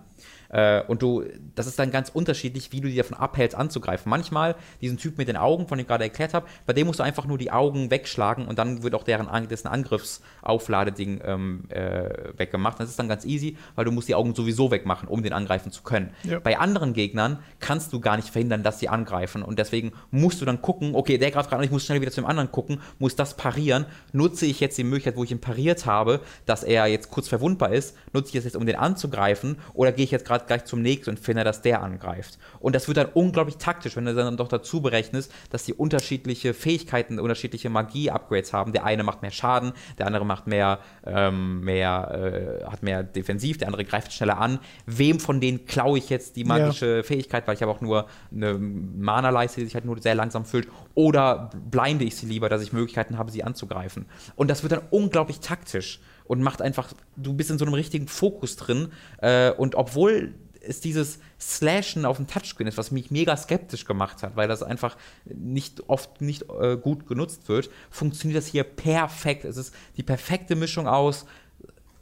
[0.51, 1.24] Äh, und du,
[1.55, 4.11] das ist dann ganz unterschiedlich, wie du die davon abhältst, anzugreifen.
[4.11, 6.98] Manchmal diesen Typ mit den Augen, von dem ich gerade erklärt habe, bei dem musst
[6.98, 12.36] du einfach nur die Augen wegschlagen und dann wird auch deren dessen Angriffsaufladeding ähm, äh,
[12.36, 12.80] weggemacht.
[12.80, 15.70] Das ist dann ganz easy, weil du musst die Augen sowieso wegmachen, um den angreifen
[15.72, 16.11] zu können.
[16.24, 16.40] Ja.
[16.40, 20.44] Bei anderen Gegnern kannst du gar nicht verhindern, dass sie angreifen und deswegen musst du
[20.44, 22.80] dann gucken, okay, der greift gerade an, ich muss schnell wieder zu dem anderen gucken,
[22.98, 23.86] muss das parieren.
[24.12, 27.72] Nutze ich jetzt die Möglichkeit, wo ich ihn pariert habe, dass er jetzt kurz verwundbar
[27.72, 30.64] ist, nutze ich das jetzt, um den anzugreifen oder gehe ich jetzt gerade gerade gleich
[30.64, 32.38] zum nächsten und finde, dass der angreift.
[32.59, 36.55] Und das wird dann unglaublich taktisch, wenn du dann doch dazu berechnest, dass die unterschiedliche
[36.55, 38.72] Fähigkeiten, unterschiedliche Magie-Upgrades haben.
[38.72, 43.59] Der eine macht mehr Schaden, der andere macht mehr, ähm, mehr, äh, hat mehr defensiv,
[43.59, 44.59] der andere greift schneller an.
[44.86, 47.03] Wem von denen klaue ich jetzt die magische ja.
[47.03, 50.68] Fähigkeit, weil ich habe auch nur eine Mana-Leiste, die sich halt nur sehr langsam füllt,
[50.95, 54.07] oder blinde ich sie lieber, dass ich Möglichkeiten habe, sie anzugreifen.
[54.36, 56.01] Und das wird dann unglaublich taktisch
[56.31, 58.93] und macht einfach, du bist in so einem richtigen Fokus drin.
[59.20, 64.22] Äh, und obwohl es dieses Slashen auf dem Touchscreen ist, was mich mega skeptisch gemacht
[64.22, 69.45] hat, weil das einfach nicht oft nicht äh, gut genutzt wird, funktioniert das hier perfekt.
[69.45, 71.26] Es ist die perfekte Mischung aus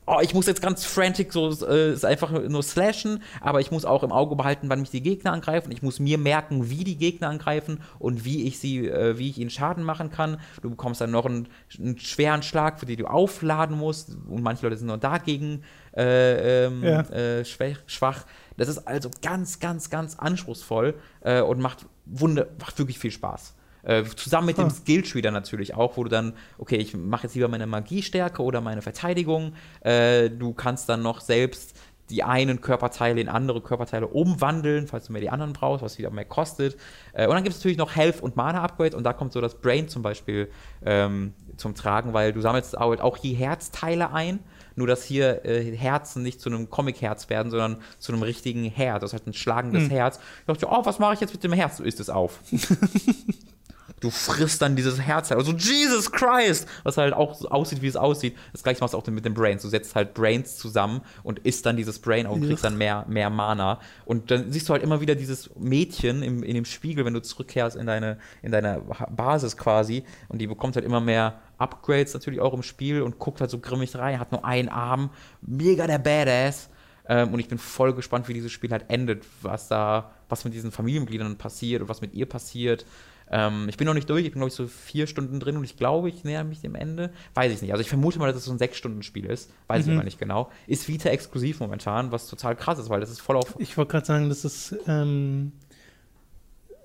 [0.09, 3.85] oh, ich muss jetzt ganz frantic so äh, ist einfach nur slashen, aber ich muss
[3.85, 5.71] auch im Auge behalten, wann mich die Gegner angreifen.
[5.73, 9.39] Ich muss mir merken, wie die Gegner angreifen und wie ich sie, äh, wie ich
[9.39, 10.41] ihnen Schaden machen kann.
[10.63, 11.49] Du bekommst dann noch einen,
[11.79, 14.17] einen, schweren Schlag, für den du aufladen musst.
[14.29, 15.63] Und manche Leute sind nur dagegen
[15.97, 17.01] äh, ähm, ja.
[17.01, 18.25] Äh, schwach.
[18.57, 23.55] Das ist also ganz, ganz, ganz anspruchsvoll äh, und macht, Wunder, macht wirklich viel Spaß.
[23.83, 27.35] Äh, zusammen mit dem Skilltree dann natürlich auch, wo du dann, okay, ich mache jetzt
[27.35, 29.55] lieber meine Magiestärke oder meine Verteidigung.
[29.81, 31.77] Äh, du kannst dann noch selbst
[32.11, 36.11] die einen Körperteile in andere Körperteile umwandeln, falls du mehr die anderen brauchst, was wieder
[36.11, 36.77] mehr kostet.
[37.13, 39.57] Äh, und dann gibt es natürlich noch Health- und Mana-Upgrades und da kommt so das
[39.57, 40.51] Brain zum Beispiel
[40.85, 44.41] ähm, zum Tragen, weil du sammelst auch, auch je Herzteile ein
[44.79, 49.01] nur dass hier äh, Herzen nicht zu einem Comic-Herz werden, sondern zu einem richtigen Herz.
[49.01, 49.91] Das ist halt ein schlagendes mhm.
[49.91, 50.21] Herz.
[50.41, 51.79] Ich dachte, oh, was mache ich jetzt mit dem Herz?
[51.79, 52.39] Du isst es auf.
[54.01, 55.39] du frisst dann dieses Herz halt.
[55.39, 56.67] Also Jesus Christ!
[56.83, 58.37] Was halt auch so aussieht, wie es aussieht.
[58.53, 59.63] Das gleiche machst du auch mit den Brains.
[59.63, 63.05] Du setzt halt Brains zusammen und isst dann dieses Brain auf und kriegst dann mehr,
[63.09, 63.81] mehr Mana.
[64.05, 67.23] Und dann siehst du halt immer wieder dieses Mädchen im, in dem Spiegel, wenn du
[67.23, 70.05] zurückkehrst in deine, in deine Basis quasi.
[70.29, 73.59] Und die bekommt halt immer mehr Upgrades natürlich auch im Spiel und guckt halt so
[73.59, 75.11] grimmig rein, hat nur einen Arm.
[75.41, 76.71] Mega der Badass.
[77.09, 80.55] Ähm, und ich bin voll gespannt, wie dieses Spiel halt endet, was da, was mit
[80.55, 82.85] diesen Familienmitgliedern passiert und was mit ihr passiert.
[83.31, 85.65] Ähm, ich bin noch nicht durch, ich bin, glaube ich, so vier Stunden drin und
[85.65, 87.11] ich glaube, ich näher mich dem Ende.
[87.35, 87.73] Weiß ich nicht.
[87.73, 89.51] Also ich vermute mal, dass es so ein Sechs-Stunden-Spiel ist.
[89.67, 89.93] Weiß mhm.
[89.93, 90.51] ich aber nicht genau.
[90.67, 93.55] Ist Vita exklusiv momentan, was total krass ist, weil das ist voll auf.
[93.59, 95.53] Ich wollte gerade sagen, das ist, ähm,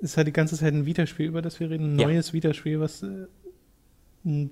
[0.01, 1.95] ist halt die ganze Zeit ein Vita-Spiel, über das wir reden.
[1.95, 2.07] Ein ja.
[2.07, 3.27] neues Vita-Spiel, was äh,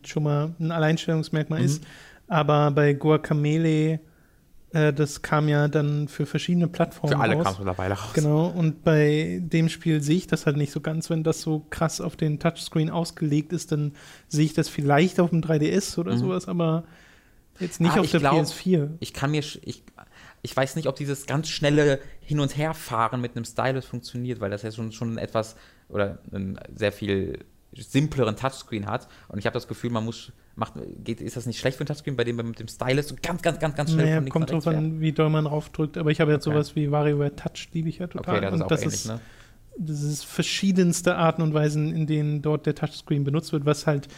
[0.06, 1.66] schon mal ein Alleinstellungsmerkmal mhm.
[1.66, 1.84] ist.
[2.28, 4.00] Aber bei Guacamele
[4.74, 7.16] äh, das kam ja dann für verschiedene Plattformen.
[7.16, 8.14] Für alle kam es mittlerweile raus.
[8.14, 11.10] Genau, und bei dem Spiel sehe ich das halt nicht so ganz.
[11.10, 13.94] Wenn das so krass auf den Touchscreen ausgelegt ist, dann
[14.28, 16.20] sehe ich das vielleicht auf dem 3DS oder mhm.
[16.20, 16.86] sowas, aber
[17.60, 18.90] jetzt nicht ah, auf der glaub, PS4.
[19.00, 19.84] Ich kann mir, ich,
[20.42, 24.50] ich weiß nicht, ob dieses ganz schnelle Hin- und Herfahren mit einem Stylus funktioniert, weil
[24.50, 25.56] das ja schon, schon etwas
[25.90, 27.40] oder ein sehr viel
[27.76, 29.08] simpleren Touchscreen hat.
[29.28, 30.74] Und ich habe das Gefühl, man muss Macht,
[31.04, 33.16] geht, ist das nicht schlecht für ein Touchscreen, bei dem man mit dem Stylus so
[33.22, 35.98] ganz, ganz, ganz, ganz schnell naja, kommt drauf an, wie doll man draufdrückt.
[35.98, 36.56] Aber ich habe jetzt okay.
[36.56, 38.38] sowas wie WarioWare Touch, liebe ich ja total.
[38.38, 39.20] Okay, das ist auch das ähnlich, ist, ne?
[39.78, 44.10] Das ist verschiedenste Arten und Weisen, in denen dort der Touchscreen benutzt wird, was halt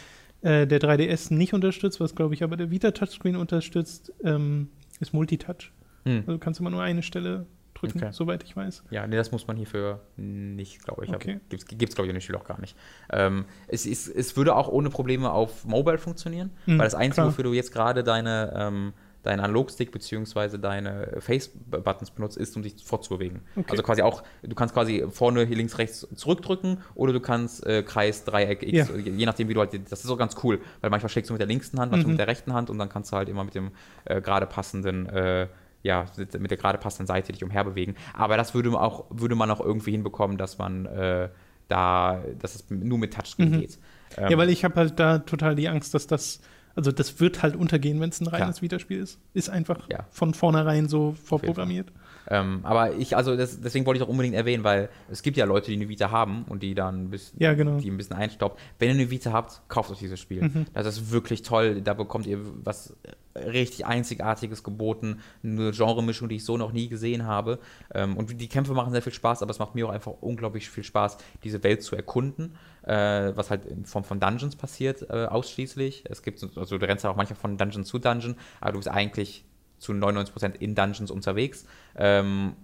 [0.42, 4.68] äh, der 3DS nicht unterstützt, was glaube ich aber der Vita Touchscreen unterstützt, ähm,
[5.00, 5.70] ist Multitouch.
[6.04, 6.24] Hm.
[6.26, 8.12] Also kannst du immer nur eine Stelle drücken, okay.
[8.12, 8.84] soweit ich weiß.
[8.90, 11.14] Ja, nee, das muss man hierfür nicht, glaube ich.
[11.14, 11.40] Okay.
[11.48, 12.76] Gibt es, glaube ich, in dem Spiel auch gar nicht.
[13.10, 17.14] Ähm, es, ist, es würde auch ohne Probleme auf Mobile funktionieren, mhm, weil das Einzige,
[17.14, 17.26] klar.
[17.28, 18.92] wofür du jetzt gerade deine ähm,
[19.24, 20.58] deinen Analogstick bzw.
[20.58, 23.40] deine Face-Buttons benutzt, ist, um dich fortzubewegen.
[23.56, 23.66] Okay.
[23.70, 27.82] Also quasi auch, du kannst quasi vorne hier links, rechts zurückdrücken oder du kannst äh,
[27.82, 28.96] Kreis, Dreieck, X, ja.
[28.96, 31.40] je nachdem, wie du halt, das ist auch ganz cool, weil manchmal schlägst du mit
[31.40, 32.12] der linken Hand, manchmal mhm.
[32.12, 33.72] mit der rechten Hand und dann kannst du halt immer mit dem
[34.04, 35.48] äh, gerade passenden äh,
[35.84, 36.06] ja,
[36.38, 37.94] mit der gerade passenden Seite dich umherbewegen.
[38.14, 41.28] Aber das würde man auch, würde man auch irgendwie hinbekommen, dass man äh,
[41.68, 43.60] da, dass es nur mit Touchscreen mhm.
[43.60, 43.78] geht.
[44.16, 46.40] Ähm, ja, weil ich habe halt da total die Angst, dass das,
[46.74, 49.18] also das wird halt untergehen, wenn es ein reines Videospiel ist.
[49.34, 50.06] Ist einfach ja.
[50.10, 51.92] von vornherein so vorprogrammiert.
[52.28, 55.44] Ähm, aber ich, also das, deswegen wollte ich auch unbedingt erwähnen, weil es gibt ja
[55.44, 57.78] Leute, die eine Vita haben und die dann ein bisschen, ja, genau.
[57.78, 58.58] die ein bisschen einstaubt.
[58.78, 60.42] Wenn ihr eine Vita habt, kauft euch dieses Spiel.
[60.42, 60.66] Mhm.
[60.72, 61.80] Das ist wirklich toll.
[61.82, 62.96] Da bekommt ihr was
[63.36, 65.20] richtig Einzigartiges geboten.
[65.42, 67.58] Eine Genremischung, die ich so noch nie gesehen habe.
[67.92, 70.70] Ähm, und die Kämpfe machen sehr viel Spaß, aber es macht mir auch einfach unglaublich
[70.70, 72.56] viel Spaß, diese Welt zu erkunden.
[72.82, 76.04] Äh, was halt in Form von Dungeons passiert, äh, ausschließlich.
[76.08, 78.88] Es gibt, also du rennst ja auch manchmal von Dungeon zu Dungeon, aber du bist
[78.88, 79.44] eigentlich
[79.78, 81.66] zu 99% in Dungeons unterwegs.
[81.96, 82.54] Ähm,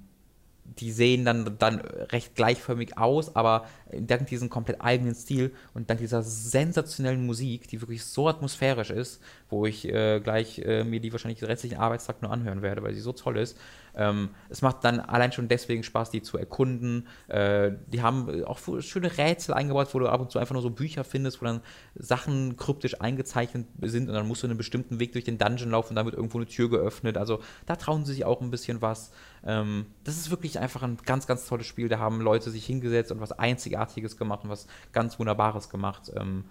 [0.79, 6.01] die sehen dann, dann recht gleichförmig aus, aber dank diesem komplett eigenen Stil und dank
[6.01, 11.13] dieser sensationellen Musik, die wirklich so atmosphärisch ist, wo ich äh, gleich äh, mir die
[11.13, 13.59] wahrscheinlich den restlichen Arbeitstag nur anhören werde, weil sie so toll ist,
[13.95, 17.07] ähm, es macht dann allein schon deswegen Spaß, die zu erkunden.
[17.28, 20.70] Äh, die haben auch schöne Rätsel eingebaut, wo du ab und zu einfach nur so
[20.70, 21.61] Bücher findest, wo dann
[21.95, 25.91] Sachen kryptisch eingezeichnet sind und dann musst du einen bestimmten Weg durch den Dungeon laufen
[25.91, 27.16] und dann wird irgendwo eine Tür geöffnet.
[27.16, 29.12] Also da trauen sie sich auch ein bisschen was.
[29.45, 31.88] Ähm, das ist wirklich einfach ein ganz, ganz tolles Spiel.
[31.88, 36.11] Da haben Leute sich hingesetzt und was Einzigartiges gemacht und was ganz Wunderbares gemacht.
[36.16, 36.45] Ähm,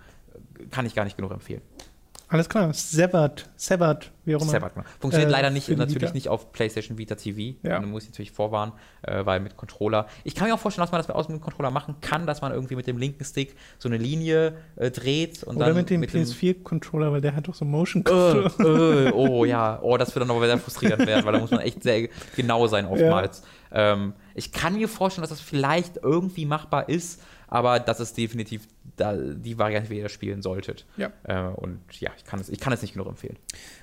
[0.70, 1.62] kann ich gar nicht genug empfehlen.
[2.32, 4.52] Alles klar, Severed, Severed, wie auch immer.
[4.52, 4.86] Severed, genau.
[5.00, 6.14] Funktioniert äh, leider nicht, natürlich Vita.
[6.14, 7.58] nicht auf PlayStation Vita TV.
[7.64, 7.80] Ja.
[7.80, 10.06] Man muss natürlich vorwarnen, äh, weil mit Controller.
[10.24, 12.52] Ich kann mir auch vorstellen, dass man das aus dem Controller machen kann, dass man
[12.52, 15.42] irgendwie mit dem linken Stick so eine Linie äh, dreht.
[15.42, 19.08] Und Oder dann mit dem PS4-Controller, weil der hat doch so Motion Controller.
[19.08, 21.62] Äh, oh ja, oh, das wird dann aber sehr frustrierend werden, weil da muss man
[21.62, 23.42] echt sehr genau sein oftmals.
[23.72, 23.94] Ja.
[23.94, 28.68] Ähm, ich kann mir vorstellen, dass das vielleicht irgendwie machbar ist, aber das ist definitiv
[28.96, 30.86] da, die Variante, wie ihr spielen solltet.
[30.98, 31.12] Ja.
[31.24, 33.38] Äh, und ja, ich kann, es, ich kann es nicht genug empfehlen.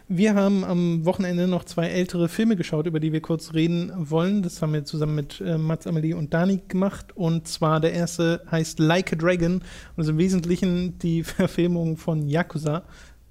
[0.09, 4.43] Wir haben am Wochenende noch zwei ältere Filme geschaut, über die wir kurz reden wollen.
[4.43, 7.17] Das haben wir zusammen mit äh, Mats Amelie und Dani gemacht.
[7.17, 9.63] Und zwar der erste heißt Like a Dragon
[9.97, 12.85] und ist im Wesentlichen die Verfilmung von Yakuza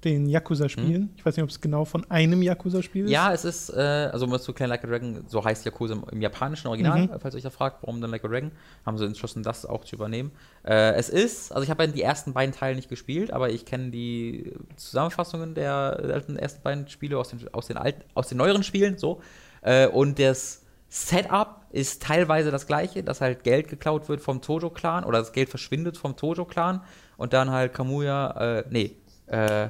[0.04, 1.02] den Yakuza-Spielen.
[1.02, 1.10] Mhm.
[1.16, 3.10] Ich weiß nicht, ob es genau von einem Yakuza-Spiel ist.
[3.10, 5.94] Ja, es ist, äh, also um es zu erklären, Like a Dragon, so heißt Yakuza
[5.94, 7.20] im, im japanischen Original, mhm.
[7.20, 8.52] falls ihr euch da fragt, warum dann Like a Dragon,
[8.84, 10.32] haben sie entschlossen, das auch zu übernehmen.
[10.64, 13.64] Äh, es ist, also ich habe ja die ersten beiden Teile nicht gespielt, aber ich
[13.64, 18.62] kenne die Zusammenfassungen der ersten beiden Spiele aus den, aus den, alten, aus den neueren
[18.62, 19.20] Spielen, so.
[19.62, 25.04] Äh, und das Setup ist teilweise das gleiche, dass halt Geld geklaut wird vom Tojo-Clan
[25.04, 26.82] oder das Geld verschwindet vom Tojo-Clan
[27.16, 28.96] und dann halt Kamuya, äh, nee,
[29.26, 29.68] äh,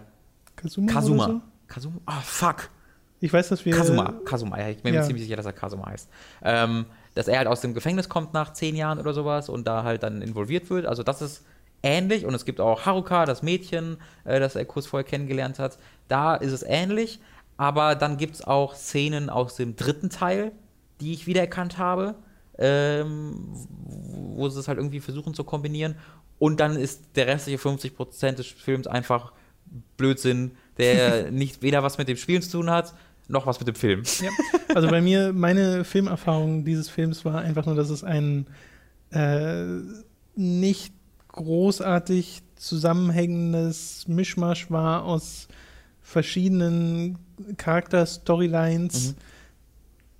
[0.57, 0.93] Kazuma?
[0.93, 1.27] Kazuma.
[1.27, 1.41] So?
[1.69, 2.01] Kazuma?
[2.07, 2.71] Ah, oh, fuck.
[3.21, 3.75] Ich weiß, dass wir.
[3.75, 6.09] Kasuma, Kasuma, ich bin mir ziemlich sicher, dass er Kasuma heißt.
[6.43, 9.85] Ähm, dass er halt aus dem Gefängnis kommt nach zehn Jahren oder sowas und da
[9.85, 10.85] halt dann involviert wird.
[10.85, 11.45] Also das ist
[11.83, 15.79] ähnlich und es gibt auch Haruka, das Mädchen, äh, das er kurz vorher kennengelernt hat.
[16.09, 17.21] Da ist es ähnlich,
[17.57, 20.53] aber dann gibt es auch Szenen aus dem dritten Teil,
[21.01, 22.17] die ich wiedererkannt habe,
[22.59, 23.49] ähm,
[24.35, 25.97] wo sie es halt irgendwie versuchen zu kombinieren.
[26.39, 29.33] Und dann ist der restliche 50% des Films einfach
[29.97, 32.95] Blödsinn, der nicht weder was mit dem Spielen zu tun hat,
[33.29, 34.03] noch was mit dem Film.
[34.23, 34.31] Ja.
[34.75, 38.47] Also bei mir, meine Filmerfahrung dieses Films war einfach nur, dass es ein
[39.11, 39.65] äh,
[40.37, 40.93] nicht
[41.29, 45.49] großartig zusammenhängendes Mischmasch war aus
[46.03, 47.19] verschiedenen
[47.57, 49.15] Charakter-Storylines, mhm.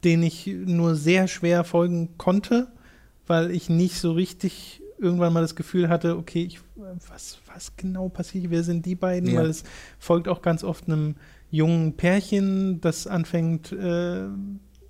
[0.05, 2.69] denen ich nur sehr schwer folgen konnte,
[3.27, 6.61] weil ich nicht so richtig irgendwann mal das Gefühl hatte, okay, ich,
[7.09, 9.31] was, was genau passiert, wer sind die beiden?
[9.31, 9.41] Ja.
[9.41, 9.65] Weil es
[9.99, 11.17] folgt auch ganz oft einem
[11.51, 14.27] jungen Pärchen, das anfängt, äh,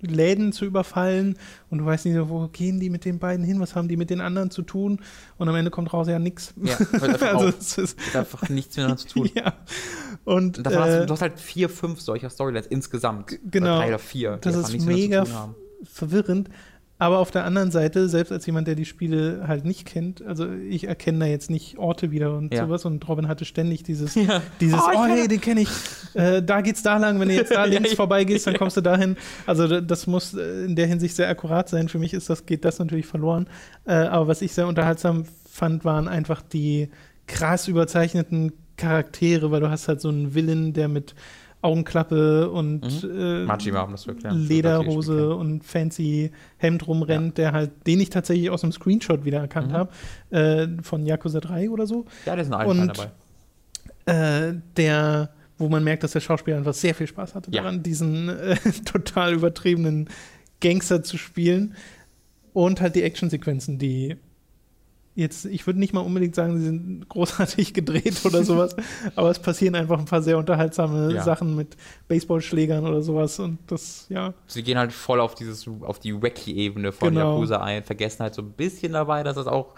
[0.01, 1.37] Läden zu überfallen
[1.69, 4.09] und du weißt nicht, wo gehen die mit den beiden hin, was haben die mit
[4.09, 4.99] den anderen zu tun
[5.37, 6.53] und am Ende kommt raus ja nichts.
[6.61, 6.77] Ja,
[7.33, 9.29] also es ist einfach nichts miteinander zu tun.
[9.37, 9.53] Ja.
[10.23, 13.37] Und, und äh, hast du, du, hast halt vier, fünf solcher Storylines insgesamt.
[13.49, 13.67] Genau.
[13.67, 14.37] Oder drei oder vier.
[14.41, 15.25] Das ist mega
[15.83, 16.49] verwirrend.
[16.99, 20.51] Aber auf der anderen Seite, selbst als jemand, der die Spiele halt nicht kennt, also
[20.51, 22.65] ich erkenne da jetzt nicht Orte wieder und ja.
[22.65, 24.41] sowas und Robin hatte ständig dieses, ja.
[24.59, 25.69] dieses oh, oh hey, den kenne ich,
[26.15, 29.15] äh, da geht's da lang, wenn du jetzt da links vorbeigehst, dann kommst du dahin.
[29.45, 31.87] Also das muss äh, in der Hinsicht sehr akkurat sein.
[31.87, 33.47] Für mich ist das, geht das natürlich verloren.
[33.85, 36.89] Äh, aber was ich sehr unterhaltsam fand, waren einfach die
[37.27, 41.13] krass überzeichneten Charaktere, weil du hast halt so einen Willen, der mit
[41.67, 43.19] Augenklappe und mhm.
[43.19, 44.47] äh, erklären.
[44.47, 47.43] Lederhose und fancy Hemd rumrennt, ja.
[47.43, 49.73] der halt, den ich tatsächlich aus einem Screenshot wieder erkannt mhm.
[49.73, 49.91] habe,
[50.29, 52.05] äh, von Yakuza 3 oder so.
[52.25, 53.11] Ja, der ist ein und, dabei.
[54.05, 57.61] Äh, der, wo man merkt, dass der Schauspieler einfach sehr viel Spaß hatte ja.
[57.61, 60.09] daran, diesen äh, total übertriebenen
[60.61, 61.75] Gangster zu spielen.
[62.53, 64.15] Und halt die Actionsequenzen, die
[65.17, 68.75] jetzt, ich würde nicht mal unbedingt sagen, sie sind großartig gedreht oder sowas,
[69.15, 71.23] aber es passieren einfach ein paar sehr unterhaltsame ja.
[71.23, 71.75] Sachen mit
[72.07, 74.33] Baseballschlägern oder sowas und das, ja.
[74.45, 77.33] Sie gehen halt voll auf dieses, auf die Wacky-Ebene von genau.
[77.33, 79.73] Yakuza ein, vergessen halt so ein bisschen dabei, dass das auch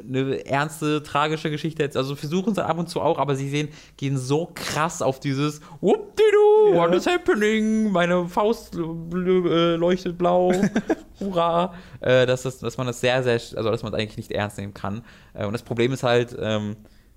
[0.00, 1.96] eine ernste, tragische Geschichte jetzt.
[1.96, 5.60] Also versuchen es ab und zu auch, aber sie sehen, gehen so krass auf dieses
[5.80, 6.76] Whoop-de-doo, ja.
[6.76, 7.90] what is happening?
[7.90, 10.52] Meine Faust äh, leuchtet blau.
[11.20, 11.74] Hurra!
[12.00, 14.58] Äh, dass, das, dass man das sehr, sehr, also dass man es eigentlich nicht ernst
[14.58, 15.02] nehmen kann.
[15.34, 16.76] Äh, und das Problem ist halt, ähm,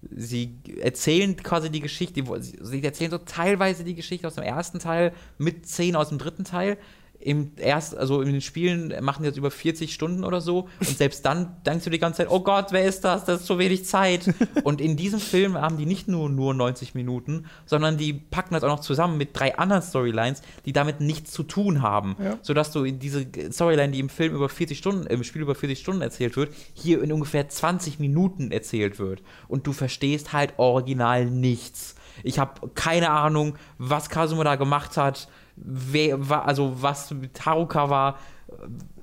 [0.10, 5.14] sie erzählen quasi die Geschichte, sie erzählen so teilweise die Geschichte aus dem ersten Teil
[5.38, 6.78] mit Szenen aus dem dritten Teil
[7.22, 10.98] im erst, also in den Spielen machen die jetzt über 40 Stunden oder so und
[10.98, 13.26] selbst dann denkst du die ganze Zeit, oh Gott, wer ist das?
[13.26, 14.34] Das ist so wenig Zeit.
[14.64, 18.64] Und in diesem Film haben die nicht nur nur 90 Minuten, sondern die packen das
[18.64, 22.38] auch noch zusammen mit drei anderen Storylines, die damit nichts zu tun haben, ja.
[22.42, 25.80] sodass du in diese Storyline, die im Film über 40 Stunden, im Spiel über 40
[25.80, 31.26] Stunden erzählt wird, hier in ungefähr 20 Minuten erzählt wird und du verstehst halt original
[31.26, 31.96] nichts.
[32.24, 37.90] Ich habe keine Ahnung, was Kazuma da gemacht hat wer war, also was mit Haruka
[37.90, 38.18] war.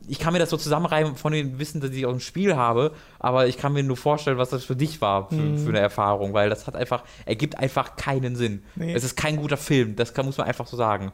[0.07, 2.93] Ich kann mir das so zusammenreiben von dem Wissen, das ich aus dem Spiel habe,
[3.19, 5.59] aber ich kann mir nur vorstellen, was das für dich war, für, mhm.
[5.59, 8.63] für eine Erfahrung, weil das hat einfach, ergibt einfach keinen Sinn.
[8.75, 8.95] Nee.
[8.95, 11.13] Es ist kein guter Film, das kann, muss man einfach so sagen.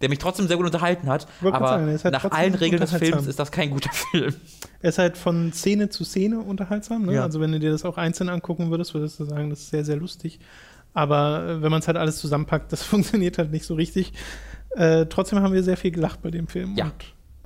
[0.00, 3.26] Der mich trotzdem sehr gut unterhalten hat, aber sagen, halt nach allen Regeln des Films
[3.26, 4.34] ist das kein guter Film.
[4.80, 7.14] Er ist halt von Szene zu Szene unterhaltsam, ne?
[7.14, 7.22] ja.
[7.22, 9.84] also wenn du dir das auch einzeln angucken würdest, würdest du sagen, das ist sehr,
[9.84, 10.38] sehr lustig.
[10.94, 14.12] Aber äh, wenn man es halt alles zusammenpackt, das funktioniert halt nicht so richtig.
[14.70, 16.74] Äh, trotzdem haben wir sehr viel gelacht bei dem Film.
[16.76, 16.84] Ja.
[16.84, 16.92] Und,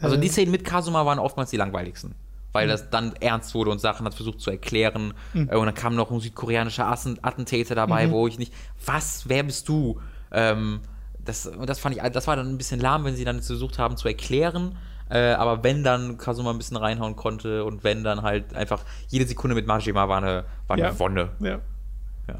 [0.00, 2.14] äh, also die Szenen mit Kasuma waren oftmals die langweiligsten.
[2.52, 2.70] Weil mhm.
[2.70, 5.14] das dann ernst wurde und Sachen hat versucht zu erklären.
[5.32, 5.48] Mhm.
[5.48, 8.10] Und dann kam noch ein südkoreanischer Attentäter dabei, mhm.
[8.12, 8.52] wo ich nicht,
[8.84, 10.00] was, wer bist du?
[10.30, 10.80] Ähm,
[11.24, 13.96] das, das fand ich, das war dann ein bisschen lahm, wenn sie dann versucht haben
[13.96, 14.76] zu erklären.
[15.08, 19.26] Äh, aber wenn dann Kasuma ein bisschen reinhauen konnte und wenn dann halt einfach jede
[19.26, 20.98] Sekunde mit Majima war eine, war eine ja.
[20.98, 21.30] Wonne.
[21.40, 21.60] Ja.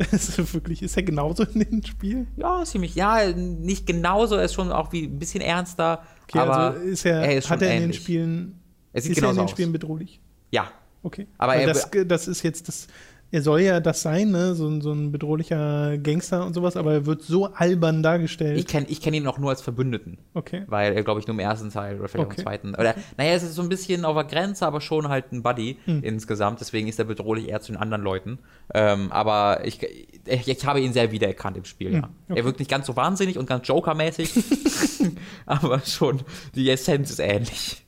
[0.01, 0.07] Ja.
[0.13, 2.27] ist, wirklich, ist er genauso in dem Spiel?
[2.37, 2.95] Ja, ziemlich.
[2.95, 6.03] Ja, nicht genauso, er ist schon auch wie ein bisschen ernster.
[6.25, 7.99] Okay, aber also ist er, er ist hat er in ähnlich.
[7.99, 8.61] den Spielen,
[8.93, 9.51] er sieht ist er in den aus.
[9.51, 10.21] Spielen bedrohlich?
[10.51, 10.71] Ja.
[11.03, 11.27] Okay.
[11.39, 12.87] Aber er, das, das ist jetzt das
[13.33, 14.55] er soll ja das sein, ne?
[14.55, 18.59] so, so ein bedrohlicher Gangster und sowas, aber er wird so albern dargestellt.
[18.59, 20.19] Ich kenne ich kenn ihn auch nur als Verbündeten.
[20.35, 20.65] Okay.
[20.67, 22.41] Weil er, glaube ich, nur im ersten Teil oder vielleicht okay.
[22.41, 22.75] im zweiten.
[22.75, 25.79] Oder, naja, es ist so ein bisschen auf der Grenze, aber schon halt ein Buddy
[25.87, 26.03] hm.
[26.05, 26.61] insgesamt.
[26.61, 28.39] Deswegen ist er bedrohlich eher zu den anderen Leuten.
[28.75, 31.95] Ähm, aber ich, ich, ich, habe ihn sehr wiedererkannt im Spiel, hm.
[31.95, 32.11] ja.
[32.29, 32.39] Okay.
[32.39, 34.31] Er wirkt nicht ganz so wahnsinnig und ganz Joker-mäßig,
[35.47, 36.21] aber schon
[36.55, 37.83] die Essenz ist ähnlich.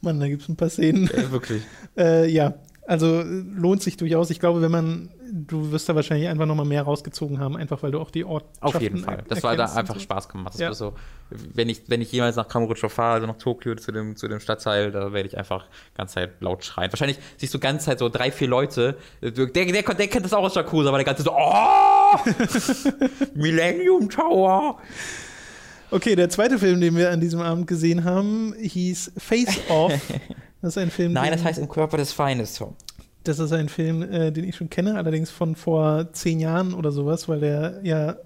[0.00, 1.08] Mann, da gibt es ein paar Szenen.
[1.14, 1.62] Ja, wirklich.
[1.96, 2.54] äh, ja,
[2.90, 4.30] Also lohnt sich durchaus.
[4.30, 7.92] Ich glaube, wenn man, du wirst da wahrscheinlich einfach nochmal mehr rausgezogen haben, einfach weil
[7.92, 9.22] du auch die Ortschaften Auf jeden Fall.
[9.28, 10.00] Das war da einfach so.
[10.00, 10.58] Spaß gemacht.
[10.58, 10.74] Ja.
[10.74, 10.94] so,
[11.30, 14.40] wenn ich, wenn ich jemals nach Kamurocho fahre, also nach Tokio zu dem, zu dem
[14.40, 16.90] Stadtteil, da werde ich einfach ganz Zeit laut schreien.
[16.90, 18.96] Wahrscheinlich siehst du ganz Zeit so drei, vier Leute.
[19.22, 22.18] Der, der, der, der kennt das auch aus Yakuza, aber der ganze so, oh!
[23.36, 24.80] Millennium Tower!
[25.92, 29.92] Okay, der zweite Film, den wir an diesem Abend gesehen haben, hieß Face Off.
[30.62, 31.12] Das ist ein Film.
[31.12, 32.74] Nein, das heißt Im Körper des Feindes, Tom.
[33.24, 36.90] Das ist ein Film, äh, den ich schon kenne, allerdings von vor zehn Jahren oder
[36.90, 38.16] sowas, weil der ja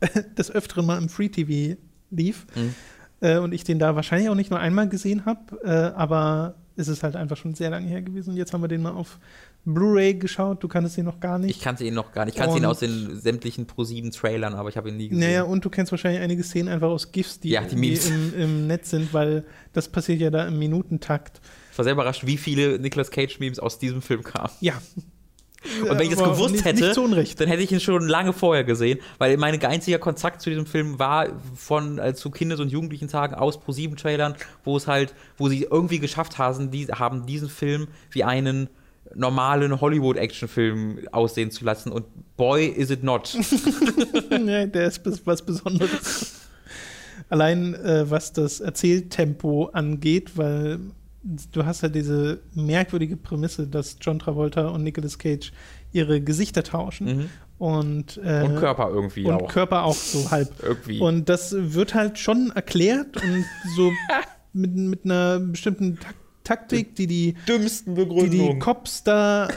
[0.38, 1.80] des Öfteren mal im Free TV
[2.10, 2.46] lief.
[2.54, 2.74] Mhm.
[3.20, 6.88] Äh, und ich den da wahrscheinlich auch nicht nur einmal gesehen habe, äh, aber es
[6.88, 8.36] ist halt einfach schon sehr lange her gewesen.
[8.36, 9.18] Jetzt haben wir den mal auf
[9.64, 10.62] Blu-ray geschaut.
[10.62, 11.50] Du kannst ihn noch gar nicht.
[11.50, 12.34] Ich kannte ihn noch gar nicht.
[12.34, 15.20] Ich kannte ihn aus den sämtlichen Pro7-Trailern, aber ich habe ihn nie gesehen.
[15.20, 18.34] Naja, und du kennst wahrscheinlich einige Szenen einfach aus GIFs, die, ja, die, die im,
[18.34, 21.40] im, Netz sind, weil das passiert ja da im Minutentakt.
[21.70, 24.50] Ich war sehr überrascht, wie viele Nicolas Cage-Memes aus diesem Film kamen.
[24.60, 24.74] Ja,
[25.82, 28.64] und wenn ich das gewusst nicht, hätte, nicht dann hätte ich ihn schon lange vorher
[28.64, 33.08] gesehen, weil mein einziger Kontakt zu diesem Film war von äh, zu Kindes- und Jugendlichen
[33.08, 34.34] Tagen aus Pro 7 Trailern,
[34.64, 38.70] wo es halt, wo sie irgendwie geschafft haben, die, haben diesen Film wie einen
[39.14, 41.92] normalen Hollywood-Actionfilm aussehen zu lassen.
[41.92, 42.06] Und
[42.36, 43.36] boy, is it not.
[44.30, 46.40] nee, der ist was Besonderes.
[47.28, 50.80] Allein äh, was das Erzähltempo angeht, weil
[51.22, 55.52] du hast halt diese merkwürdige Prämisse, dass John Travolta und Nicolas Cage
[55.92, 57.06] ihre Gesichter tauschen.
[57.06, 57.30] Mhm.
[57.58, 59.40] Und, äh, und Körper irgendwie und auch.
[59.42, 60.50] Und Körper auch so halb.
[60.62, 60.98] irgendwie.
[60.98, 63.44] Und das wird halt schon erklärt und
[63.76, 63.92] so
[64.54, 66.20] mit, mit einer bestimmten Taktik
[66.50, 68.30] Taktik, die die dümmsten Begründungen.
[68.30, 69.48] Die die Cops da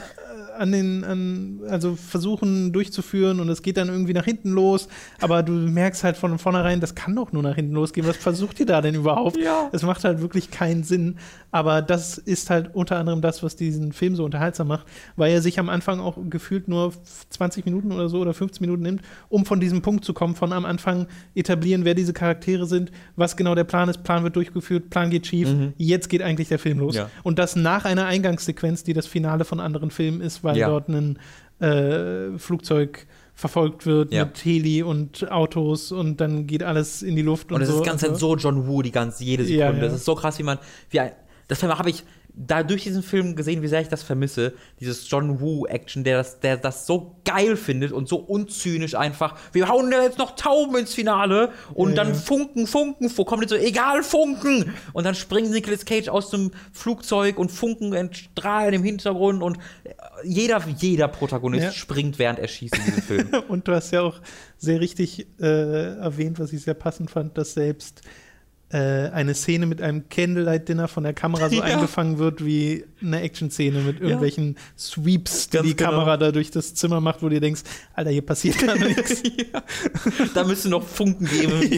[0.56, 4.88] an den, an, also versuchen durchzuführen und es geht dann irgendwie nach hinten los,
[5.20, 8.06] aber du merkst halt von vornherein, das kann doch nur nach hinten losgehen.
[8.06, 9.36] Was versucht ihr da denn überhaupt?
[9.36, 9.68] Ja.
[9.72, 11.16] Es macht halt wirklich keinen Sinn.
[11.50, 14.86] Aber das ist halt unter anderem das, was diesen Film so unterhaltsam macht,
[15.16, 16.92] weil er sich am Anfang auch gefühlt nur
[17.30, 20.52] 20 Minuten oder so oder 15 Minuten nimmt, um von diesem Punkt zu kommen, von
[20.52, 24.02] am Anfang etablieren, wer diese Charaktere sind, was genau der Plan ist.
[24.02, 25.48] Plan wird durchgeführt, Plan geht schief.
[25.48, 25.72] Mhm.
[25.76, 26.96] Jetzt geht eigentlich der Film los.
[26.96, 27.10] Ja.
[27.22, 30.68] Und das nach einer Eingangssequenz, die das Finale von anderen Filmen ist, weil ja.
[30.68, 31.18] dort ein
[31.60, 34.24] äh, Flugzeug verfolgt wird ja.
[34.24, 37.80] mit Heli und Autos und dann geht alles in die Luft und, und es so
[37.80, 39.64] ist ganz halt so John Woo die ganze jede Sekunde.
[39.64, 39.80] Ja, ja.
[39.80, 40.58] Das ist so krass, wie man
[40.90, 41.12] wie ein,
[41.48, 42.04] das habe ich
[42.36, 44.54] da durch diesen Film gesehen, wie sehr ich das vermisse.
[44.80, 49.36] Dieses John Woo-Action, der das, der das so geil findet und so unzynisch einfach.
[49.52, 52.14] Wir hauen ja jetzt noch Tauben ins Finale und dann.
[52.14, 54.74] Funken, Funken, wo kommt jetzt so, egal, Funken!
[54.92, 59.58] Und dann springt Nicolas Cage aus dem Flugzeug und Funken strahlen im Hintergrund und
[60.24, 61.72] jeder, jeder Protagonist ja.
[61.72, 63.28] springt, während er schießt in diesem Film.
[63.48, 64.20] und du hast ja auch
[64.58, 68.02] sehr richtig äh, erwähnt, was ich sehr passend fand, dass selbst
[68.74, 71.62] äh, eine Szene mit einem Candlelight-Dinner von der Kamera so ja.
[71.62, 74.60] eingefangen wird wie eine Action-Szene mit irgendwelchen ja.
[74.76, 75.90] Sweeps, die Ganz die genau.
[75.90, 77.62] Kamera da durch das Zimmer macht, wo du denkst,
[77.94, 79.22] Alter, hier passiert gar nichts.
[79.22, 79.62] ja.
[80.34, 81.70] Da müsste noch Funken geben.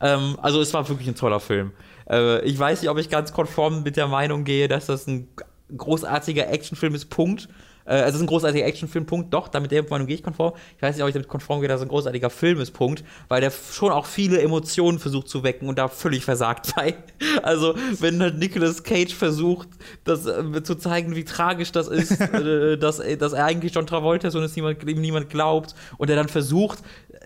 [0.00, 1.72] ähm, also es war wirklich ein toller Film.
[2.10, 5.28] Äh, ich weiß nicht, ob ich ganz konform mit der Meinung gehe, dass das ein
[5.76, 7.48] großartiger Actionfilm ist, Punkt.
[7.88, 9.32] Äh, also es ist ein großartiger Actionfilm, Punkt.
[9.32, 10.52] Doch, damit der Meinung gehe ich konform.
[10.76, 13.02] Ich weiß nicht, ob ich damit konform gehe, dass es ein großartiger Film ist, Punkt.
[13.28, 16.94] Weil der schon auch viele Emotionen versucht zu wecken und da völlig versagt bei.
[17.42, 19.68] Also, wenn halt Nicolas Cage versucht,
[20.04, 23.86] das äh, zu zeigen, wie tragisch das ist, äh, dass, äh, dass er eigentlich John
[23.86, 26.78] Travolta ist und es niemand, ihm niemand glaubt und er dann versucht,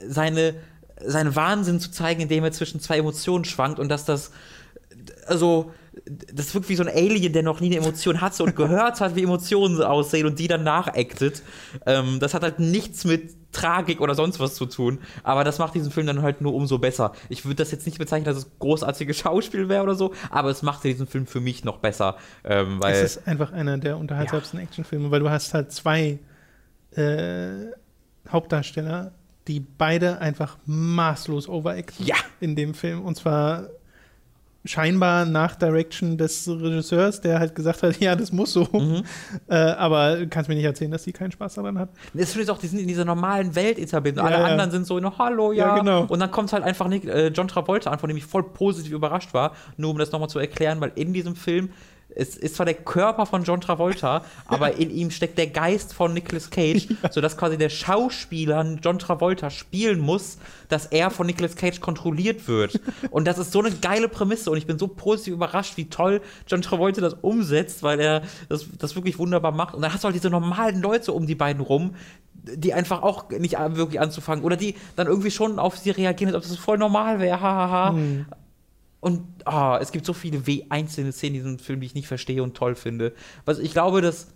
[0.07, 0.55] seine
[1.05, 4.31] seinen Wahnsinn zu zeigen, indem er zwischen zwei Emotionen schwankt und dass das
[5.27, 5.73] also
[6.05, 9.15] das wirkt wie so ein Alien, der noch nie eine Emotion hatte und gehört hat,
[9.15, 11.43] wie Emotionen aussehen und die dann nachactet.
[11.87, 15.75] Ähm, das hat halt nichts mit Tragik oder sonst was zu tun, aber das macht
[15.75, 17.13] diesen Film dann halt nur umso besser.
[17.29, 20.63] Ich würde das jetzt nicht bezeichnen, dass es großartiges Schauspiel wäre oder so, aber es
[20.63, 22.17] macht diesen Film für mich noch besser.
[22.45, 24.65] Ähm, weil es ist einfach einer der unterhaltsamsten ja.
[24.65, 26.19] Actionfilme, weil du hast halt zwei
[26.97, 27.67] äh,
[28.29, 29.13] Hauptdarsteller,
[29.49, 32.17] die beide einfach maßlos overacten ja.
[32.41, 33.69] in dem Film und zwar
[34.65, 38.69] scheinbar nach Direction des Regisseurs, der halt gesagt hat, ja, das muss so.
[38.73, 39.03] Mhm.
[39.49, 41.91] Äh, aber kannst mir nicht erzählen, dass die keinen Spaß daran hat.
[42.15, 44.17] Das ist auch, die sind in dieser normalen Welt etabliert.
[44.17, 44.45] Ja, Alle ja.
[44.45, 45.69] anderen sind so, no, hallo, ja.
[45.69, 46.05] ja genau.
[46.05, 48.93] Und dann kommt halt einfach Nick, äh, John Travolta an, von dem ich voll positiv
[48.93, 49.53] überrascht war.
[49.77, 51.71] Nur um das nochmal zu erklären, weil in diesem Film
[52.15, 56.15] es ist zwar der Körper von John Travolta, aber in ihm steckt der Geist von
[56.15, 57.13] Nicolas Cage, ja.
[57.13, 62.81] sodass quasi der Schauspieler John Travolta spielen muss, dass er von Nicolas Cage kontrolliert wird.
[63.11, 66.21] Und das ist so eine geile Prämisse und ich bin so positiv überrascht, wie toll
[66.47, 69.75] John Travolta das umsetzt, weil er das, das wirklich wunderbar macht.
[69.75, 71.95] Und dann hast du halt diese normalen Leute um die beiden rum,
[72.35, 76.45] die einfach auch nicht wirklich anzufangen oder die dann irgendwie schon auf sie reagieren, als
[76.45, 77.91] ob das voll normal wäre, hahaha.
[77.91, 78.27] Hm.
[79.03, 82.41] Und oh, es gibt so viele einzelne Szenen in diesem Film, die ich nicht verstehe
[82.41, 83.13] und toll finde.
[83.45, 84.29] Was ich glaube, dass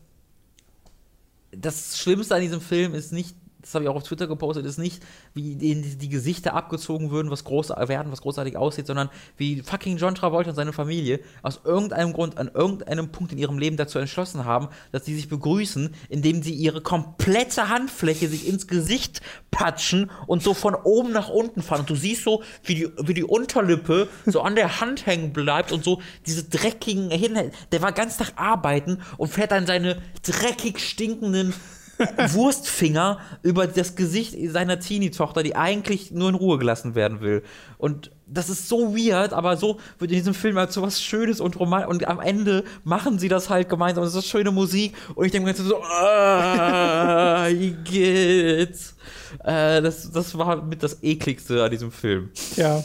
[1.53, 3.37] das Schlimmste an diesem Film ist nicht
[3.67, 5.03] das habe ich auch auf Twitter gepostet, ist nicht,
[5.35, 9.61] wie denen die, die Gesichter abgezogen würden, was groß werden, was großartig aussieht, sondern wie
[9.61, 13.77] fucking John Travolta und seine Familie aus irgendeinem Grund an irgendeinem Punkt in ihrem Leben
[13.77, 19.21] dazu entschlossen haben, dass sie sich begrüßen, indem sie ihre komplette Handfläche sich ins Gesicht
[19.51, 21.81] patschen und so von oben nach unten fahren.
[21.81, 25.73] Und du siehst so, wie die, wie die Unterlippe so an der Hand hängen bleibt
[25.73, 27.37] und so diese dreckigen Hin
[27.73, 31.53] Der war ganz Tag arbeiten und fährt dann seine dreckig stinkenden
[31.99, 37.43] Wurstfinger über das Gesicht seiner Teenie-Tochter, die eigentlich nur in Ruhe gelassen werden will.
[37.79, 41.41] Und das ist so weird, aber so wird in diesem Film halt so was Schönes
[41.41, 41.91] und romantisch.
[41.91, 44.05] Und am Ende machen sie das halt gemeinsam.
[44.05, 44.95] Es ist schöne Musik.
[45.15, 47.49] Und ich denke mir so, ah,
[47.85, 48.97] geht's.
[49.45, 52.31] Äh, das, das war mit das ekligste an diesem Film.
[52.57, 52.85] Ja.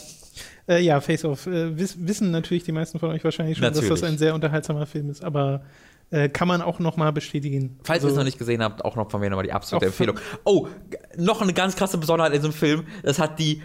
[0.68, 1.46] Äh, ja, Face Off.
[1.46, 3.88] Äh, wiss, wissen natürlich die meisten von euch wahrscheinlich schon, natürlich.
[3.88, 5.24] dass das ein sehr unterhaltsamer Film ist.
[5.24, 5.62] Aber
[6.12, 7.78] äh, kann man auch noch mal bestätigen.
[7.82, 9.86] Falls also, ihr es noch nicht gesehen habt, auch noch von mir nochmal die absolute
[9.86, 10.18] Empfehlung.
[10.44, 10.68] Oh,
[11.16, 12.86] noch eine ganz krasse Besonderheit in diesem Film.
[13.02, 13.62] Das hat die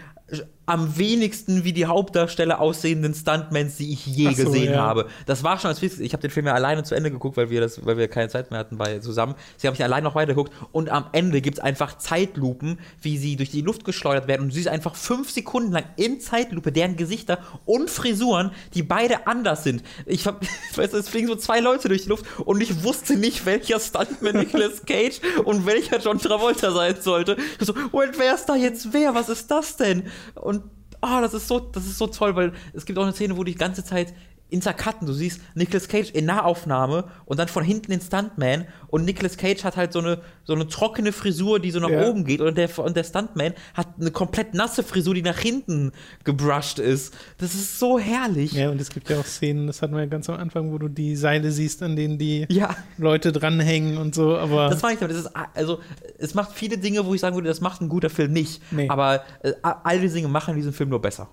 [0.67, 4.81] am wenigsten wie die Hauptdarsteller aussehenden Stuntmans, die ich je so, gesehen ja.
[4.81, 5.07] habe.
[5.25, 7.61] Das war schon als Ich habe den Film ja alleine zu Ende geguckt, weil wir
[7.61, 9.35] das, weil wir keine Zeit mehr hatten bei zusammen.
[9.55, 13.37] Sie habe ich allein noch weitergeguckt und am Ende gibt es einfach Zeitlupen, wie sie
[13.37, 16.97] durch die Luft geschleudert werden und du siehst einfach fünf Sekunden lang in Zeitlupe deren
[16.97, 19.83] Gesichter und Frisuren, die beide anders sind.
[20.05, 20.41] Ich hab,
[20.71, 23.79] ich weiß, es fliegen so zwei Leute durch die Luft und ich wusste nicht, welcher
[23.79, 27.37] Stuntman Nicolas Cage und welcher John Travolta sein sollte.
[27.57, 29.15] Ich so, und wer ist da jetzt wer?
[29.15, 30.03] Was ist das denn?
[30.35, 30.56] Und
[31.01, 33.43] oh, das ist so, das ist so toll, weil es gibt auch eine Szene, wo
[33.43, 34.13] die ganze Zeit
[34.49, 35.07] Intercutten.
[35.07, 39.63] Du siehst Nicolas Cage in Nahaufnahme und dann von hinten den Stuntman und Nicolas Cage
[39.63, 42.07] hat halt so eine, so eine trockene Frisur, die so nach ja.
[42.07, 45.91] oben geht und der, und der Stuntman hat eine komplett nasse Frisur, die nach hinten
[46.23, 47.13] gebrushed ist.
[47.37, 48.53] Das ist so herrlich.
[48.53, 50.77] Ja, und es gibt ja auch Szenen, das hatten wir ja ganz am Anfang, wo
[50.77, 52.75] du die Seile siehst, an denen die ja.
[52.97, 54.69] Leute dranhängen und so, aber.
[54.69, 55.15] Das meine ich damit.
[55.15, 55.79] Das ist, also,
[56.17, 58.61] es macht viele Dinge, wo ich sagen würde, das macht ein guter Film nicht.
[58.71, 58.89] Nee.
[58.89, 61.29] Aber äh, all diese Dinge machen diesen Film nur besser.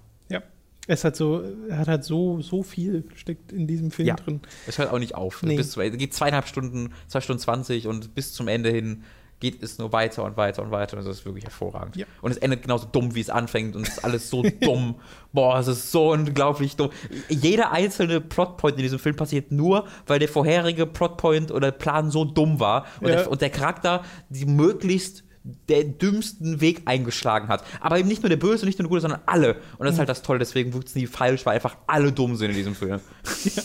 [0.86, 4.40] Es hat so, hat halt so, so viel steckt in diesem Film ja, drin.
[4.66, 5.42] Es hört auch nicht auf.
[5.42, 5.56] Nee.
[5.56, 9.04] Bis, es geht zweieinhalb Stunden, zwei Stunden zwanzig und bis zum Ende hin
[9.40, 11.96] geht es nur weiter und weiter und weiter und das ist wirklich hervorragend.
[11.96, 12.06] Ja.
[12.22, 14.96] Und es endet genauso dumm, wie es anfängt und es ist alles so dumm.
[15.32, 16.90] Boah, es ist so unglaublich dumm.
[17.28, 22.24] Jeder einzelne Plotpoint in diesem Film passiert nur, weil der vorherige Plotpoint oder Plan so
[22.24, 23.16] dumm war und, ja.
[23.16, 25.23] der, und der Charakter die möglichst
[25.68, 27.64] der dümmsten Weg eingeschlagen hat.
[27.80, 29.56] Aber eben nicht nur der Böse, nicht nur der Gute, sondern alle.
[29.76, 32.34] Und das ist halt das Tolle, deswegen wirkt es nie falsch, weil einfach alle dumm
[32.36, 33.00] sind in diesem Film.
[33.44, 33.62] Ja,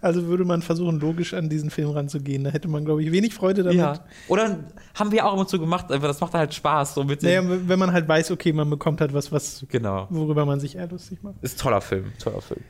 [0.00, 3.34] also würde man versuchen, logisch an diesen Film ranzugehen, da hätte man, glaube ich, wenig
[3.34, 3.78] Freude damit.
[3.78, 4.04] Ja.
[4.28, 4.60] Oder
[4.94, 6.94] haben wir auch immer so gemacht, aber das macht halt Spaß.
[6.94, 10.06] So mit naja, wenn man halt weiß, okay, man bekommt halt was, was genau.
[10.08, 11.34] worüber man sich eher lustig macht.
[11.42, 12.60] Ist ein toller Film, toller Film.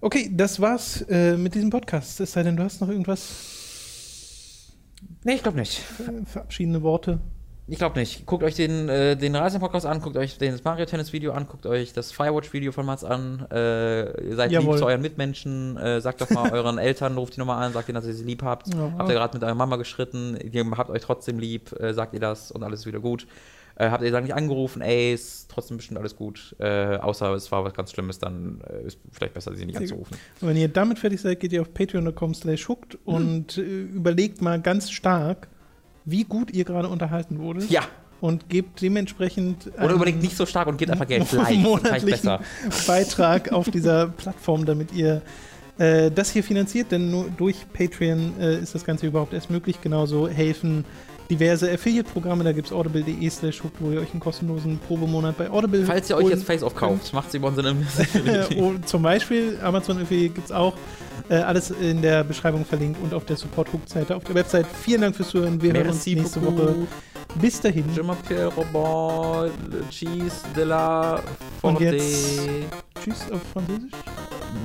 [0.00, 2.18] Okay, das war's äh, mit diesem Podcast.
[2.20, 4.70] Es sei denn, du hast noch irgendwas.
[5.24, 5.82] Nee, ich glaube nicht.
[6.24, 7.20] Verabschiedende Worte.
[7.70, 8.26] Ich glaube nicht.
[8.26, 12.10] Guckt euch den, äh, den Reisen-Podcast an, guckt euch das Mario-Tennis-Video an, guckt euch das
[12.10, 13.46] Firewatch-Video von Mats an.
[13.48, 14.72] Äh, seid Jawohl.
[14.72, 15.76] lieb zu euren Mitmenschen.
[15.76, 18.24] Äh, sagt doch mal euren Eltern, ruft die nochmal an, sagt ihnen, dass ihr sie
[18.24, 18.74] lieb habt.
[18.74, 18.92] Ja.
[18.98, 22.18] Habt ihr gerade mit eurer Mama geschritten, ihr habt euch trotzdem lieb, äh, sagt ihr
[22.18, 23.28] das und alles ist wieder gut.
[23.76, 26.56] Äh, habt ihr dann nicht angerufen, ey, ist trotzdem bestimmt alles gut.
[26.58, 30.16] Äh, außer es war was ganz Schlimmes, dann ist vielleicht besser, sie nicht anzurufen.
[30.40, 33.14] Und wenn ihr damit fertig seid, geht ihr auf patreon.com slash hooked mhm.
[33.14, 35.46] und überlegt mal ganz stark,
[36.10, 37.70] wie gut ihr gerade unterhalten wurdet.
[37.70, 37.82] Ja.
[38.20, 39.70] Und gebt dementsprechend.
[39.82, 41.56] Oder überlegt nicht so stark und gebt einfach Geld Likes.
[41.56, 42.38] monatlichen
[42.86, 45.22] Beitrag auf dieser Plattform, damit ihr
[45.78, 49.80] äh, das hier finanziert, denn nur durch Patreon äh, ist das Ganze überhaupt erst möglich.
[49.80, 50.84] Genauso helfen
[51.30, 55.84] diverse Affiliate-Programme, da gibt es audible.de slash wo ihr euch einen kostenlosen Probemonat bei Audible
[55.84, 57.58] Falls ihr euch jetzt Face-Off kauft, macht sie bei uns
[58.14, 60.74] in oh, Zum Beispiel, Amazon Affiliate gibt es auch.
[61.28, 64.66] Äh, alles in der Beschreibung verlinkt und auf der Support-Hook-Seite auf der Website.
[64.82, 65.62] Vielen Dank fürs Zuhören.
[65.62, 66.58] Wir Merci hören uns nächste beaucoup.
[66.58, 66.86] Woche.
[67.40, 67.84] Bis dahin.
[67.94, 69.52] Je m'appelle Robert,
[69.90, 71.22] cheese de la
[71.60, 71.78] Forte.
[71.78, 72.40] Und jetzt
[73.00, 73.92] Tschüss auf Französisch.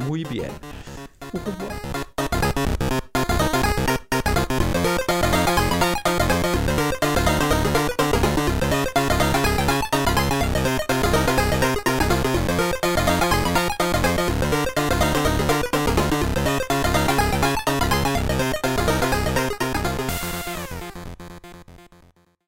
[0.08, 0.50] Muy bien.
[1.34, 2.05] Au revoir.